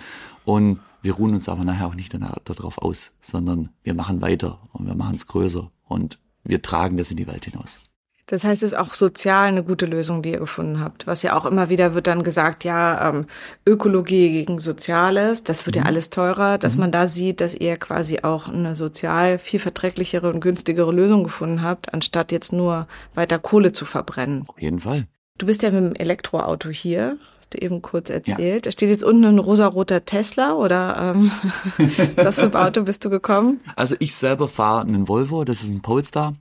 und 0.45 0.79
wir 1.01 1.13
ruhen 1.13 1.33
uns 1.33 1.47
aber 1.47 1.63
nachher 1.63 1.87
auch 1.87 1.95
nicht 1.95 2.13
darauf 2.45 2.77
aus, 2.79 3.13
sondern 3.19 3.69
wir 3.83 3.93
machen 3.93 4.21
weiter 4.21 4.59
und 4.71 4.87
wir 4.87 4.95
machen 4.95 5.15
es 5.15 5.27
größer 5.27 5.71
und 5.85 6.19
wir 6.43 6.61
tragen 6.61 6.97
das 6.97 7.11
in 7.11 7.17
die 7.17 7.27
Welt 7.27 7.45
hinaus. 7.45 7.79
Das 8.27 8.45
heißt, 8.45 8.63
es 8.63 8.71
ist 8.71 8.77
auch 8.77 8.93
sozial 8.93 9.47
eine 9.47 9.63
gute 9.63 9.85
Lösung, 9.85 10.21
die 10.21 10.31
ihr 10.31 10.39
gefunden 10.39 10.79
habt. 10.79 11.07
Was 11.07 11.23
ja 11.23 11.35
auch 11.35 11.45
immer 11.45 11.69
wieder 11.69 11.93
wird 11.93 12.07
dann 12.07 12.23
gesagt, 12.23 12.63
ja, 12.63 13.09
ähm, 13.09 13.25
Ökologie 13.67 14.29
gegen 14.31 14.59
Soziales, 14.59 15.43
das 15.43 15.65
wird 15.65 15.75
mhm. 15.75 15.81
ja 15.81 15.87
alles 15.87 16.09
teurer, 16.09 16.57
dass 16.57 16.75
mhm. 16.75 16.81
man 16.81 16.91
da 16.93 17.07
sieht, 17.07 17.41
dass 17.41 17.53
ihr 17.53 17.75
quasi 17.75 18.19
auch 18.23 18.47
eine 18.47 18.75
sozial 18.75 19.39
viel 19.39 19.59
verträglichere 19.59 20.31
und 20.31 20.39
günstigere 20.39 20.93
Lösung 20.93 21.25
gefunden 21.25 21.63
habt, 21.63 21.93
anstatt 21.93 22.31
jetzt 22.31 22.53
nur 22.53 22.87
weiter 23.13 23.39
Kohle 23.39 23.73
zu 23.73 23.83
verbrennen. 23.83 24.45
Auf 24.47 24.61
jeden 24.61 24.79
Fall. 24.79 25.05
Du 25.37 25.45
bist 25.45 25.61
ja 25.61 25.71
mit 25.71 25.83
dem 25.83 25.95
Elektroauto 25.95 26.69
hier 26.69 27.17
eben 27.55 27.81
kurz 27.81 28.09
erzählt. 28.09 28.39
Ja. 28.39 28.59
Da 28.61 28.71
steht 28.71 28.89
jetzt 28.89 29.03
unten 29.03 29.25
ein 29.25 29.39
rosaroter 29.39 30.05
Tesla 30.05 30.53
oder 30.53 31.13
ähm, 31.15 31.31
was 32.15 32.39
für 32.39 32.45
ein 32.45 32.55
Auto 32.55 32.83
bist 32.83 33.03
du 33.05 33.09
gekommen? 33.09 33.59
Also 33.75 33.95
ich 33.99 34.15
selber 34.15 34.47
fahre 34.47 34.81
einen 34.81 35.07
Volvo, 35.07 35.43
das 35.43 35.63
ist 35.63 35.71
ein 35.71 35.81
Polestar 35.81 36.35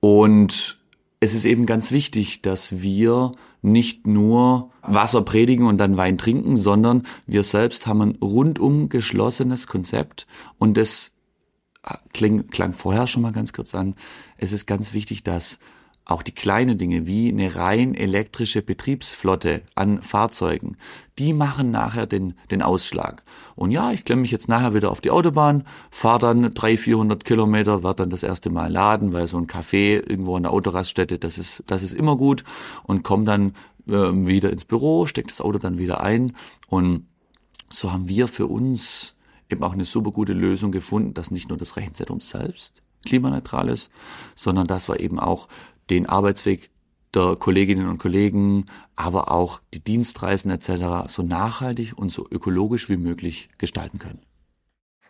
und 0.00 0.78
es 1.20 1.34
ist 1.34 1.44
eben 1.44 1.66
ganz 1.66 1.92
wichtig, 1.92 2.42
dass 2.42 2.80
wir 2.80 3.32
nicht 3.62 4.06
nur 4.06 4.70
Wasser 4.82 5.22
predigen 5.22 5.66
und 5.66 5.78
dann 5.78 5.96
Wein 5.96 6.18
trinken, 6.18 6.56
sondern 6.56 7.02
wir 7.26 7.42
selbst 7.42 7.86
haben 7.86 8.02
ein 8.02 8.18
rundum 8.22 8.88
geschlossenes 8.88 9.66
Konzept 9.66 10.26
und 10.58 10.76
das 10.76 11.12
kling, 12.12 12.48
klang 12.48 12.72
vorher 12.72 13.06
schon 13.06 13.22
mal 13.22 13.32
ganz 13.32 13.52
kurz 13.52 13.74
an. 13.74 13.94
Es 14.36 14.52
ist 14.52 14.66
ganz 14.66 14.92
wichtig, 14.92 15.24
dass 15.24 15.58
auch 16.06 16.22
die 16.22 16.32
kleinen 16.32 16.78
Dinge 16.78 17.06
wie 17.06 17.28
eine 17.28 17.56
rein 17.56 17.94
elektrische 17.94 18.62
Betriebsflotte 18.62 19.62
an 19.74 20.00
Fahrzeugen, 20.02 20.76
die 21.18 21.32
machen 21.32 21.72
nachher 21.72 22.06
den, 22.06 22.34
den 22.52 22.62
Ausschlag. 22.62 23.24
Und 23.56 23.72
ja, 23.72 23.90
ich 23.90 24.04
klemme 24.04 24.22
mich 24.22 24.30
jetzt 24.30 24.48
nachher 24.48 24.72
wieder 24.72 24.92
auf 24.92 25.00
die 25.00 25.10
Autobahn, 25.10 25.64
fahre 25.90 26.20
dann 26.20 26.54
300, 26.54 26.78
400 26.78 27.24
Kilometer, 27.24 27.82
werde 27.82 28.04
dann 28.04 28.10
das 28.10 28.22
erste 28.22 28.50
Mal 28.50 28.70
laden, 28.70 29.12
weil 29.12 29.26
so 29.26 29.36
ein 29.36 29.48
Café 29.48 30.08
irgendwo 30.08 30.36
an 30.36 30.44
der 30.44 30.52
Autoraststätte, 30.52 31.18
das 31.18 31.38
ist, 31.38 31.64
das 31.66 31.82
ist 31.82 31.92
immer 31.92 32.16
gut 32.16 32.44
und 32.84 33.02
komme 33.02 33.24
dann 33.24 33.54
äh, 33.88 33.92
wieder 33.92 34.50
ins 34.52 34.64
Büro, 34.64 35.06
stecke 35.06 35.28
das 35.28 35.40
Auto 35.40 35.58
dann 35.58 35.78
wieder 35.78 36.00
ein 36.02 36.36
und 36.68 37.06
so 37.68 37.92
haben 37.92 38.08
wir 38.08 38.28
für 38.28 38.46
uns 38.46 39.16
eben 39.50 39.64
auch 39.64 39.72
eine 39.72 39.84
super 39.84 40.12
gute 40.12 40.34
Lösung 40.34 40.70
gefunden, 40.70 41.14
dass 41.14 41.32
nicht 41.32 41.48
nur 41.48 41.58
das 41.58 41.76
Rechenzentrum 41.76 42.20
selbst 42.20 42.82
klimaneutral 43.04 43.68
ist, 43.68 43.90
sondern 44.34 44.66
dass 44.66 44.88
wir 44.88 45.00
eben 45.00 45.18
auch 45.18 45.48
den 45.90 46.06
Arbeitsweg 46.06 46.70
der 47.14 47.36
Kolleginnen 47.36 47.88
und 47.88 47.98
Kollegen, 47.98 48.66
aber 48.94 49.30
auch 49.30 49.60
die 49.72 49.82
Dienstreisen 49.82 50.50
etc. 50.50 51.08
so 51.08 51.22
nachhaltig 51.22 51.96
und 51.96 52.12
so 52.12 52.26
ökologisch 52.30 52.88
wie 52.88 52.96
möglich 52.96 53.48
gestalten 53.58 53.98
können. 53.98 54.20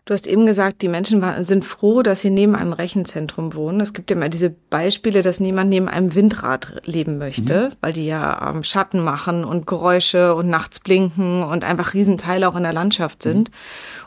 Du 0.06 0.14
hast 0.14 0.28
eben 0.28 0.46
gesagt, 0.46 0.82
die 0.82 0.88
Menschen 0.88 1.20
sind 1.42 1.64
froh, 1.64 2.00
dass 2.02 2.20
sie 2.20 2.30
neben 2.30 2.54
einem 2.54 2.72
Rechenzentrum 2.72 3.54
wohnen. 3.54 3.80
Es 3.80 3.92
gibt 3.92 4.08
ja 4.08 4.16
immer 4.16 4.28
diese 4.28 4.50
Beispiele, 4.50 5.22
dass 5.22 5.40
niemand 5.40 5.68
neben 5.68 5.88
einem 5.88 6.14
Windrad 6.14 6.80
leben 6.84 7.18
möchte, 7.18 7.70
mhm. 7.70 7.76
weil 7.80 7.92
die 7.92 8.06
ja 8.06 8.50
ähm, 8.50 8.62
Schatten 8.62 9.02
machen 9.02 9.44
und 9.44 9.66
Geräusche 9.66 10.36
und 10.36 10.48
nachts 10.48 10.78
blinken 10.78 11.42
und 11.42 11.64
einfach 11.64 11.92
Riesenteile 11.92 12.48
auch 12.48 12.54
in 12.54 12.62
der 12.62 12.72
Landschaft 12.72 13.24
sind. 13.24 13.50
Mhm. 13.50 13.54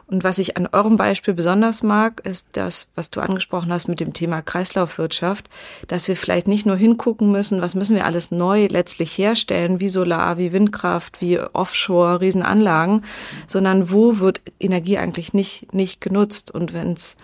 Und 0.09 0.23
was 0.23 0.39
ich 0.39 0.57
an 0.57 0.67
eurem 0.71 0.97
Beispiel 0.97 1.35
besonders 1.35 1.83
mag, 1.83 2.25
ist 2.25 2.47
das, 2.53 2.89
was 2.95 3.11
du 3.11 3.21
angesprochen 3.21 3.71
hast 3.71 3.87
mit 3.87 3.99
dem 3.99 4.13
Thema 4.13 4.41
Kreislaufwirtschaft, 4.41 5.49
dass 5.87 6.07
wir 6.07 6.15
vielleicht 6.15 6.47
nicht 6.47 6.65
nur 6.65 6.75
hingucken 6.75 7.31
müssen, 7.31 7.61
was 7.61 7.75
müssen 7.75 7.95
wir 7.95 8.05
alles 8.05 8.31
neu 8.31 8.67
letztlich 8.71 9.15
herstellen, 9.15 9.79
wie 9.79 9.89
Solar, 9.89 10.39
wie 10.39 10.51
Windkraft, 10.51 11.21
wie 11.21 11.39
Offshore, 11.39 12.21
Riesenanlagen, 12.21 13.03
sondern 13.45 13.91
wo 13.91 14.17
wird 14.17 14.41
Energie 14.59 14.97
eigentlich 14.97 15.33
nicht, 15.33 15.75
nicht 15.75 16.01
genutzt? 16.01 16.49
Und 16.49 16.73
wenn 16.73 16.93
es 16.93 17.15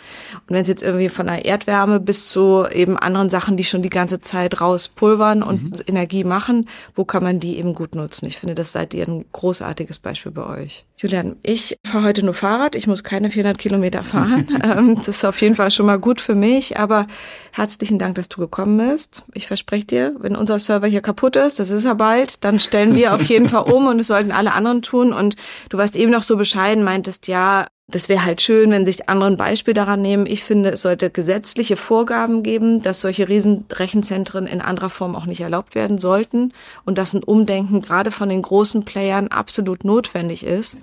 und 0.48 0.54
wenn 0.54 0.62
es 0.62 0.68
jetzt 0.68 0.84
irgendwie 0.84 1.10
von 1.10 1.26
der 1.26 1.46
Erdwärme 1.46 2.00
bis 2.00 2.30
zu 2.30 2.66
eben 2.72 2.98
anderen 2.98 3.32
Sachen, 3.32 3.58
die 3.58 3.64
schon 3.64 3.82
die 3.82 3.90
ganze 3.90 4.22
Zeit 4.22 4.62
rauspulvern 4.62 5.42
und 5.42 5.64
mhm. 5.64 5.82
Energie 5.88 6.24
machen, 6.24 6.70
wo 6.96 7.04
kann 7.04 7.24
man 7.24 7.40
die 7.40 7.58
eben 7.58 7.74
gut 7.74 7.96
nutzen? 7.96 8.28
Ich 8.28 8.38
finde, 8.38 8.54
das 8.54 8.72
seid 8.72 8.94
ihr 8.94 9.08
ein 9.08 9.26
großartiges 9.32 9.98
Beispiel 9.98 10.32
bei 10.32 10.46
euch. 10.46 10.86
Julian, 10.98 11.36
ich 11.44 11.78
fahre 11.86 12.06
heute 12.06 12.24
nur 12.24 12.34
Fahrrad. 12.34 12.74
Ich 12.74 12.88
muss 12.88 13.04
keine 13.04 13.30
400 13.30 13.58
Kilometer 13.58 14.04
fahren. 14.04 14.48
Ähm, 14.66 14.96
das 14.96 15.10
ist 15.10 15.26
auf 15.26 15.40
jeden 15.42 15.54
Fall 15.54 15.70
schon 15.70 15.86
mal 15.86 16.00
gut 16.00 16.22
für 16.22 16.34
mich. 16.34 16.80
Aber 16.80 17.08
herzlichen 17.52 18.00
Dank, 18.00 18.16
dass 18.16 18.30
du 18.30 18.40
gekommen 18.40 18.78
bist. 18.78 19.24
Ich 19.34 19.48
verspreche 19.48 19.86
dir, 19.86 20.16
wenn 20.20 20.36
unser 20.36 20.58
Server 20.60 20.88
hier 20.88 21.02
kaputt 21.02 21.36
ist, 21.36 21.60
das 21.60 21.70
ist 21.70 21.86
er 21.86 21.96
bald, 21.96 22.44
dann 22.44 22.60
stellen 22.60 22.96
wir 22.96 23.14
auf 23.14 23.22
jeden 23.24 23.48
Fall 23.50 23.64
um 23.72 23.88
und 23.88 24.00
es 24.00 24.08
sollten 24.08 24.32
alle 24.32 24.54
anderen 24.54 24.82
tun. 24.82 25.14
Und 25.14 25.36
du 25.70 25.78
warst 25.78 25.96
eben 25.96 26.12
noch 26.12 26.24
so 26.24 26.38
bescheiden, 26.38 26.84
meintest, 26.84 27.28
ja, 27.28 27.68
das 27.88 28.10
wäre 28.10 28.26
halt 28.26 28.42
schön, 28.42 28.72
wenn 28.72 28.86
sich 28.86 29.10
andere 29.10 29.30
ein 29.30 29.38
Beispiel 29.38 29.76
daran 29.76 30.02
nehmen. 30.02 30.26
Ich 30.26 30.44
finde, 30.44 30.72
es 30.72 30.82
sollte 30.82 31.12
gesetzliche 31.12 31.78
Vorgaben 31.78 32.42
geben, 32.42 32.82
dass 32.82 33.02
solche 33.02 33.30
Riesenrechenzentren 33.30 34.48
in 34.48 34.60
anderer 34.60 34.90
Form 34.90 35.16
auch 35.16 35.28
nicht 35.28 35.42
erlaubt 35.42 35.76
werden 35.76 36.00
sollten 36.00 36.52
und 36.84 36.98
dass 36.98 37.14
ein 37.14 37.24
Umdenken 37.24 37.82
gerade 37.82 38.10
von 38.10 38.30
den 38.30 38.42
großen 38.42 38.86
Playern 38.86 39.28
absolut 39.28 39.86
notwendig 39.86 40.44
ist. 40.44 40.78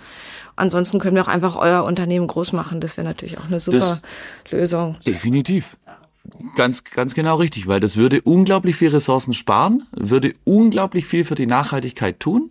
Ansonsten 0.54 1.00
können 1.00 1.16
wir 1.16 1.22
auch 1.22 1.28
einfach 1.28 1.56
euer 1.56 1.82
Unternehmen 1.82 2.28
groß 2.28 2.52
machen. 2.52 2.80
Das 2.80 2.96
wäre 2.96 3.06
natürlich 3.06 3.38
auch 3.38 3.46
eine 3.46 3.58
super 3.58 4.00
das 4.44 4.52
Lösung. 4.52 4.96
Definitiv. 5.04 5.76
Ganz, 6.54 6.84
ganz 6.84 7.14
genau 7.14 7.34
richtig, 7.36 7.66
weil 7.66 7.80
das 7.80 7.96
würde 7.96 8.20
unglaublich 8.22 8.76
viel 8.76 8.90
Ressourcen 8.90 9.32
sparen, 9.32 9.88
würde 9.90 10.34
unglaublich 10.44 11.04
viel 11.04 11.24
für 11.24 11.34
die 11.34 11.46
Nachhaltigkeit 11.46 12.20
tun 12.20 12.50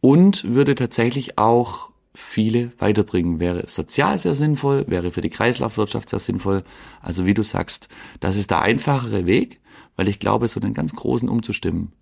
und 0.00 0.42
würde 0.42 0.74
tatsächlich 0.74 1.38
auch 1.38 1.89
viele 2.20 2.72
weiterbringen. 2.78 3.40
Wäre 3.40 3.66
sozial 3.66 4.18
sehr 4.18 4.34
sinnvoll, 4.34 4.84
wäre 4.88 5.10
für 5.10 5.20
die 5.20 5.30
Kreislaufwirtschaft 5.30 6.08
sehr 6.08 6.18
sinnvoll. 6.18 6.64
Also 7.00 7.26
wie 7.26 7.34
du 7.34 7.42
sagst, 7.42 7.88
das 8.20 8.36
ist 8.36 8.50
der 8.50 8.60
einfachere 8.60 9.26
Weg, 9.26 9.60
weil 9.96 10.08
ich 10.08 10.20
glaube, 10.20 10.48
so 10.48 10.60
einen 10.60 10.74
ganz 10.74 10.94
großen 10.94 11.28
umzustimmen, 11.28 11.92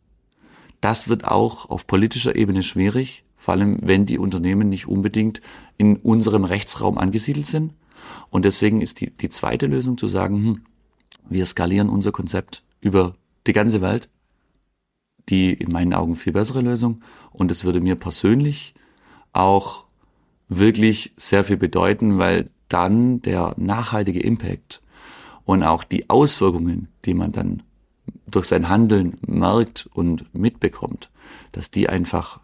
das 0.80 1.08
wird 1.08 1.24
auch 1.24 1.68
auf 1.70 1.86
politischer 1.86 2.36
Ebene 2.36 2.62
schwierig, 2.62 3.24
vor 3.36 3.54
allem 3.54 3.78
wenn 3.82 4.06
die 4.06 4.18
Unternehmen 4.18 4.68
nicht 4.68 4.86
unbedingt 4.86 5.40
in 5.76 5.96
unserem 5.96 6.44
Rechtsraum 6.44 6.98
angesiedelt 6.98 7.46
sind. 7.46 7.74
Und 8.30 8.44
deswegen 8.44 8.80
ist 8.80 9.00
die, 9.00 9.10
die 9.10 9.28
zweite 9.28 9.66
Lösung 9.66 9.98
zu 9.98 10.06
sagen, 10.06 10.36
hm, 10.36 10.60
wir 11.28 11.46
skalieren 11.46 11.88
unser 11.88 12.12
Konzept 12.12 12.62
über 12.80 13.16
die 13.46 13.52
ganze 13.52 13.80
Welt, 13.80 14.08
die 15.28 15.52
in 15.52 15.72
meinen 15.72 15.94
Augen 15.94 16.16
viel 16.16 16.32
bessere 16.32 16.60
Lösung. 16.60 17.02
Und 17.30 17.50
es 17.50 17.64
würde 17.64 17.80
mir 17.80 17.96
persönlich 17.96 18.74
auch 19.32 19.84
wirklich 20.48 21.12
sehr 21.16 21.44
viel 21.44 21.56
bedeuten, 21.56 22.18
weil 22.18 22.50
dann 22.68 23.22
der 23.22 23.54
nachhaltige 23.56 24.20
Impact 24.20 24.80
und 25.44 25.62
auch 25.62 25.84
die 25.84 26.10
Auswirkungen, 26.10 26.88
die 27.04 27.14
man 27.14 27.32
dann 27.32 27.62
durch 28.26 28.46
sein 28.46 28.68
Handeln 28.68 29.16
merkt 29.26 29.88
und 29.92 30.34
mitbekommt, 30.34 31.10
dass 31.52 31.70
die 31.70 31.88
einfach 31.88 32.40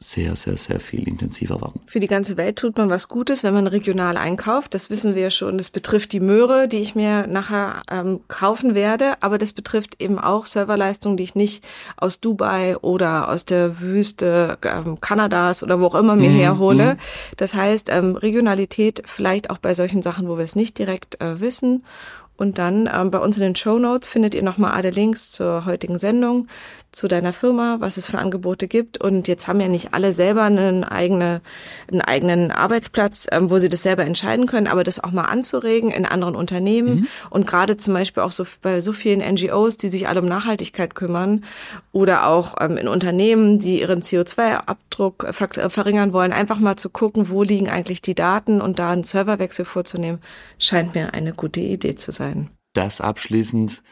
sehr, 0.00 0.36
sehr, 0.36 0.56
sehr 0.56 0.80
viel 0.80 1.08
intensiver 1.08 1.60
werden. 1.60 1.80
Für 1.86 2.00
die 2.00 2.06
ganze 2.06 2.36
Welt 2.36 2.56
tut 2.56 2.76
man 2.76 2.88
was 2.88 3.08
Gutes, 3.08 3.42
wenn 3.42 3.54
man 3.54 3.66
regional 3.66 4.16
einkauft. 4.16 4.74
Das 4.74 4.90
wissen 4.90 5.14
wir 5.14 5.30
schon. 5.30 5.58
Das 5.58 5.70
betrifft 5.70 6.12
die 6.12 6.20
Möhre, 6.20 6.68
die 6.68 6.78
ich 6.78 6.94
mir 6.94 7.26
nachher 7.26 7.82
ähm, 7.90 8.20
kaufen 8.28 8.74
werde, 8.74 9.14
aber 9.20 9.38
das 9.38 9.52
betrifft 9.52 10.00
eben 10.00 10.18
auch 10.18 10.46
Serverleistungen, 10.46 11.16
die 11.16 11.24
ich 11.24 11.34
nicht 11.34 11.64
aus 11.96 12.20
Dubai 12.20 12.76
oder 12.78 13.28
aus 13.28 13.44
der 13.44 13.80
Wüste 13.80 14.58
ähm, 14.62 15.00
Kanadas 15.00 15.62
oder 15.62 15.80
wo 15.80 15.86
auch 15.86 15.96
immer 15.96 16.16
mir 16.16 16.30
mhm. 16.30 16.36
herhole. 16.36 16.94
Mhm. 16.94 16.98
Das 17.36 17.54
heißt, 17.54 17.90
ähm, 17.90 18.14
Regionalität 18.16 19.02
vielleicht 19.04 19.50
auch 19.50 19.58
bei 19.58 19.74
solchen 19.74 20.02
Sachen, 20.02 20.28
wo 20.28 20.38
wir 20.38 20.44
es 20.44 20.56
nicht 20.56 20.78
direkt 20.78 21.20
äh, 21.20 21.40
wissen. 21.40 21.84
Und 22.38 22.58
dann 22.58 22.88
ähm, 22.92 23.10
bei 23.10 23.18
uns 23.18 23.36
in 23.36 23.42
den 23.42 23.56
Show 23.56 23.80
Notes 23.80 24.08
findet 24.08 24.32
ihr 24.32 24.44
nochmal 24.44 24.70
alle 24.70 24.90
Links 24.90 25.32
zur 25.32 25.64
heutigen 25.64 25.98
Sendung 25.98 26.46
zu 26.90 27.06
deiner 27.06 27.32
Firma, 27.32 27.76
was 27.80 27.96
es 27.96 28.06
für 28.06 28.18
Angebote 28.18 28.66
gibt. 28.66 28.98
Und 28.98 29.28
jetzt 29.28 29.46
haben 29.46 29.60
ja 29.60 29.68
nicht 29.68 29.92
alle 29.92 30.14
selber 30.14 30.44
einen, 30.44 30.84
eigene, 30.84 31.42
einen 31.90 32.00
eigenen 32.00 32.50
Arbeitsplatz, 32.50 33.26
ähm, 33.30 33.50
wo 33.50 33.58
sie 33.58 33.68
das 33.68 33.82
selber 33.82 34.04
entscheiden 34.04 34.46
können, 34.46 34.66
aber 34.66 34.84
das 34.84 35.02
auch 35.02 35.12
mal 35.12 35.24
anzuregen 35.24 35.90
in 35.90 36.06
anderen 36.06 36.34
Unternehmen 36.34 37.00
mhm. 37.00 37.06
und 37.30 37.46
gerade 37.46 37.76
zum 37.76 37.94
Beispiel 37.94 38.22
auch 38.22 38.32
so 38.32 38.44
bei 38.62 38.80
so 38.80 38.92
vielen 38.92 39.20
NGOs, 39.20 39.76
die 39.76 39.88
sich 39.88 40.08
alle 40.08 40.20
um 40.20 40.26
Nachhaltigkeit 40.26 40.94
kümmern 40.94 41.44
oder 41.92 42.26
auch 42.26 42.56
ähm, 42.60 42.76
in 42.76 42.88
Unternehmen, 42.88 43.58
die 43.58 43.80
ihren 43.80 44.02
CO2-Abdruck 44.02 45.28
ver 45.32 45.48
verringern 45.70 46.12
wollen, 46.12 46.32
einfach 46.32 46.58
mal 46.58 46.76
zu 46.76 46.90
gucken, 46.90 47.28
wo 47.28 47.42
liegen 47.42 47.68
eigentlich 47.68 48.02
die 48.02 48.14
Daten 48.14 48.60
und 48.60 48.78
da 48.78 48.90
einen 48.90 49.04
Serverwechsel 49.04 49.64
vorzunehmen, 49.64 50.20
scheint 50.58 50.94
mir 50.94 51.14
eine 51.14 51.32
gute 51.32 51.60
Idee 51.60 51.94
zu 51.94 52.12
sein. 52.12 52.50
Das 52.74 53.00
abschließend 53.00 53.82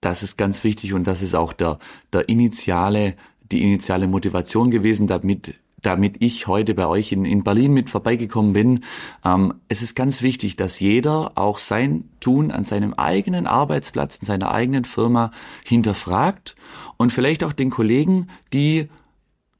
das 0.00 0.22
ist 0.22 0.36
ganz 0.38 0.64
wichtig 0.64 0.94
und 0.94 1.06
das 1.06 1.22
ist 1.22 1.34
auch 1.34 1.52
der, 1.52 1.78
der 2.12 2.28
initiale, 2.28 3.14
die 3.52 3.62
initiale 3.62 4.06
Motivation 4.06 4.70
gewesen, 4.70 5.06
damit 5.06 5.54
damit 5.82 6.16
ich 6.20 6.46
heute 6.46 6.74
bei 6.74 6.86
euch 6.86 7.12
in, 7.12 7.24
in 7.24 7.42
Berlin 7.42 7.72
mit 7.72 7.88
vorbeigekommen 7.88 8.52
bin. 8.52 8.84
Ähm, 9.24 9.54
es 9.68 9.82
ist 9.82 9.94
ganz 9.94 10.22
wichtig, 10.22 10.56
dass 10.56 10.80
jeder 10.80 11.32
auch 11.36 11.58
sein 11.58 12.04
Tun 12.20 12.50
an 12.50 12.64
seinem 12.64 12.94
eigenen 12.94 13.46
Arbeitsplatz, 13.46 14.16
in 14.16 14.26
seiner 14.26 14.52
eigenen 14.52 14.84
Firma 14.84 15.30
hinterfragt 15.64 16.54
und 16.96 17.12
vielleicht 17.12 17.44
auch 17.44 17.52
den 17.52 17.70
Kollegen, 17.70 18.28
die 18.52 18.88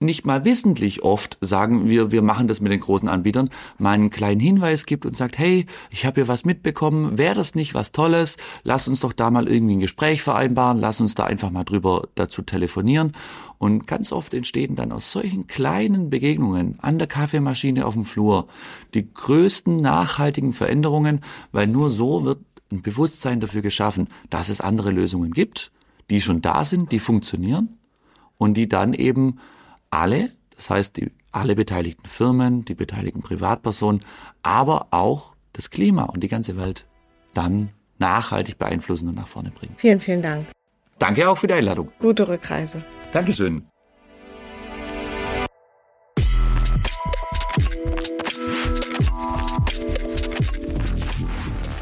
nicht 0.02 0.24
mal 0.24 0.46
wissentlich 0.46 1.02
oft 1.02 1.36
sagen 1.42 1.86
wir, 1.86 2.10
wir 2.10 2.22
machen 2.22 2.48
das 2.48 2.62
mit 2.62 2.72
den 2.72 2.80
großen 2.80 3.06
Anbietern, 3.06 3.50
mal 3.76 3.90
einen 3.90 4.08
kleinen 4.08 4.40
Hinweis 4.40 4.86
gibt 4.86 5.04
und 5.04 5.14
sagt, 5.14 5.38
hey, 5.38 5.66
ich 5.90 6.06
habe 6.06 6.22
hier 6.22 6.28
was 6.28 6.46
mitbekommen, 6.46 7.18
wäre 7.18 7.34
das 7.34 7.54
nicht 7.54 7.74
was 7.74 7.92
Tolles? 7.92 8.38
Lass 8.62 8.88
uns 8.88 9.00
doch 9.00 9.12
da 9.12 9.30
mal 9.30 9.46
irgendwie 9.46 9.76
ein 9.76 9.80
Gespräch 9.80 10.22
vereinbaren, 10.22 10.78
lass 10.78 11.02
uns 11.02 11.14
da 11.14 11.24
einfach 11.24 11.50
mal 11.50 11.64
drüber 11.64 12.08
dazu 12.14 12.40
telefonieren. 12.40 13.12
Und 13.58 13.86
ganz 13.86 14.10
oft 14.10 14.32
entstehen 14.32 14.74
dann 14.74 14.90
aus 14.90 15.12
solchen 15.12 15.46
kleinen 15.46 16.08
Begegnungen 16.08 16.78
an 16.80 16.98
der 16.98 17.06
Kaffeemaschine 17.06 17.84
auf 17.84 17.92
dem 17.92 18.06
Flur 18.06 18.46
die 18.94 19.12
größten 19.12 19.82
nachhaltigen 19.82 20.54
Veränderungen, 20.54 21.20
weil 21.52 21.66
nur 21.66 21.90
so 21.90 22.24
wird 22.24 22.40
ein 22.72 22.80
Bewusstsein 22.80 23.40
dafür 23.40 23.60
geschaffen, 23.60 24.08
dass 24.30 24.48
es 24.48 24.62
andere 24.62 24.92
Lösungen 24.92 25.32
gibt, 25.32 25.72
die 26.08 26.22
schon 26.22 26.40
da 26.40 26.64
sind, 26.64 26.90
die 26.90 27.00
funktionieren 27.00 27.76
und 28.38 28.54
die 28.54 28.66
dann 28.66 28.94
eben 28.94 29.38
alle, 29.90 30.30
das 30.54 30.70
heißt 30.70 30.96
die, 30.96 31.10
alle 31.32 31.54
beteiligten 31.54 32.06
Firmen, 32.06 32.64
die 32.64 32.74
beteiligten 32.74 33.22
Privatpersonen, 33.22 34.02
aber 34.42 34.88
auch 34.90 35.34
das 35.52 35.70
Klima 35.70 36.04
und 36.04 36.20
die 36.20 36.28
ganze 36.28 36.56
Welt 36.56 36.86
dann 37.34 37.70
nachhaltig 37.98 38.58
beeinflussen 38.58 39.08
und 39.08 39.14
nach 39.16 39.28
vorne 39.28 39.50
bringen. 39.50 39.74
Vielen, 39.76 40.00
vielen 40.00 40.22
Dank. 40.22 40.46
Danke 40.98 41.28
auch 41.28 41.38
für 41.38 41.46
die 41.46 41.54
Einladung. 41.54 41.90
Gute 41.98 42.28
Rückreise. 42.28 42.84
Dankeschön. 43.12 43.69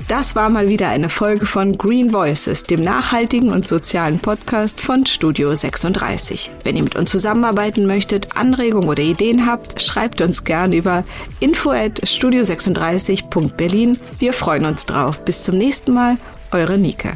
Das 0.09 0.35
war 0.35 0.49
mal 0.49 0.71
wieder 0.71 0.89
eine 0.89 1.11
Folge 1.11 1.45
von 1.45 1.75
Green 1.75 2.15
Voices, 2.15 2.63
dem 2.63 2.83
nachhaltigen 2.83 3.51
und 3.51 3.67
sozialen 3.67 4.19
Podcast 4.19 4.81
von 4.81 5.05
Studio 5.05 5.55
36. 5.55 6.51
Wenn 6.65 6.77
ihr 6.77 6.83
mit 6.83 6.97
uns 6.97 7.11
zusammenarbeiten 7.11 7.87
möchtet, 7.87 8.35
Anregungen 8.35 8.89
oder 8.89 9.03
Ideen 9.03 9.45
habt, 9.45 9.83
schreibt 9.83 10.23
uns 10.23 10.45
gern 10.45 10.73
über 10.73 11.05
info 11.41 11.73
at 11.73 12.01
studio36.berlin. 12.01 13.99
Wir 14.19 14.33
freuen 14.33 14.65
uns 14.65 14.87
drauf. 14.87 15.23
Bis 15.27 15.43
zum 15.43 15.59
nächsten 15.59 15.93
Mal, 15.93 16.17
eure 16.53 16.79
Nike. 16.79 17.13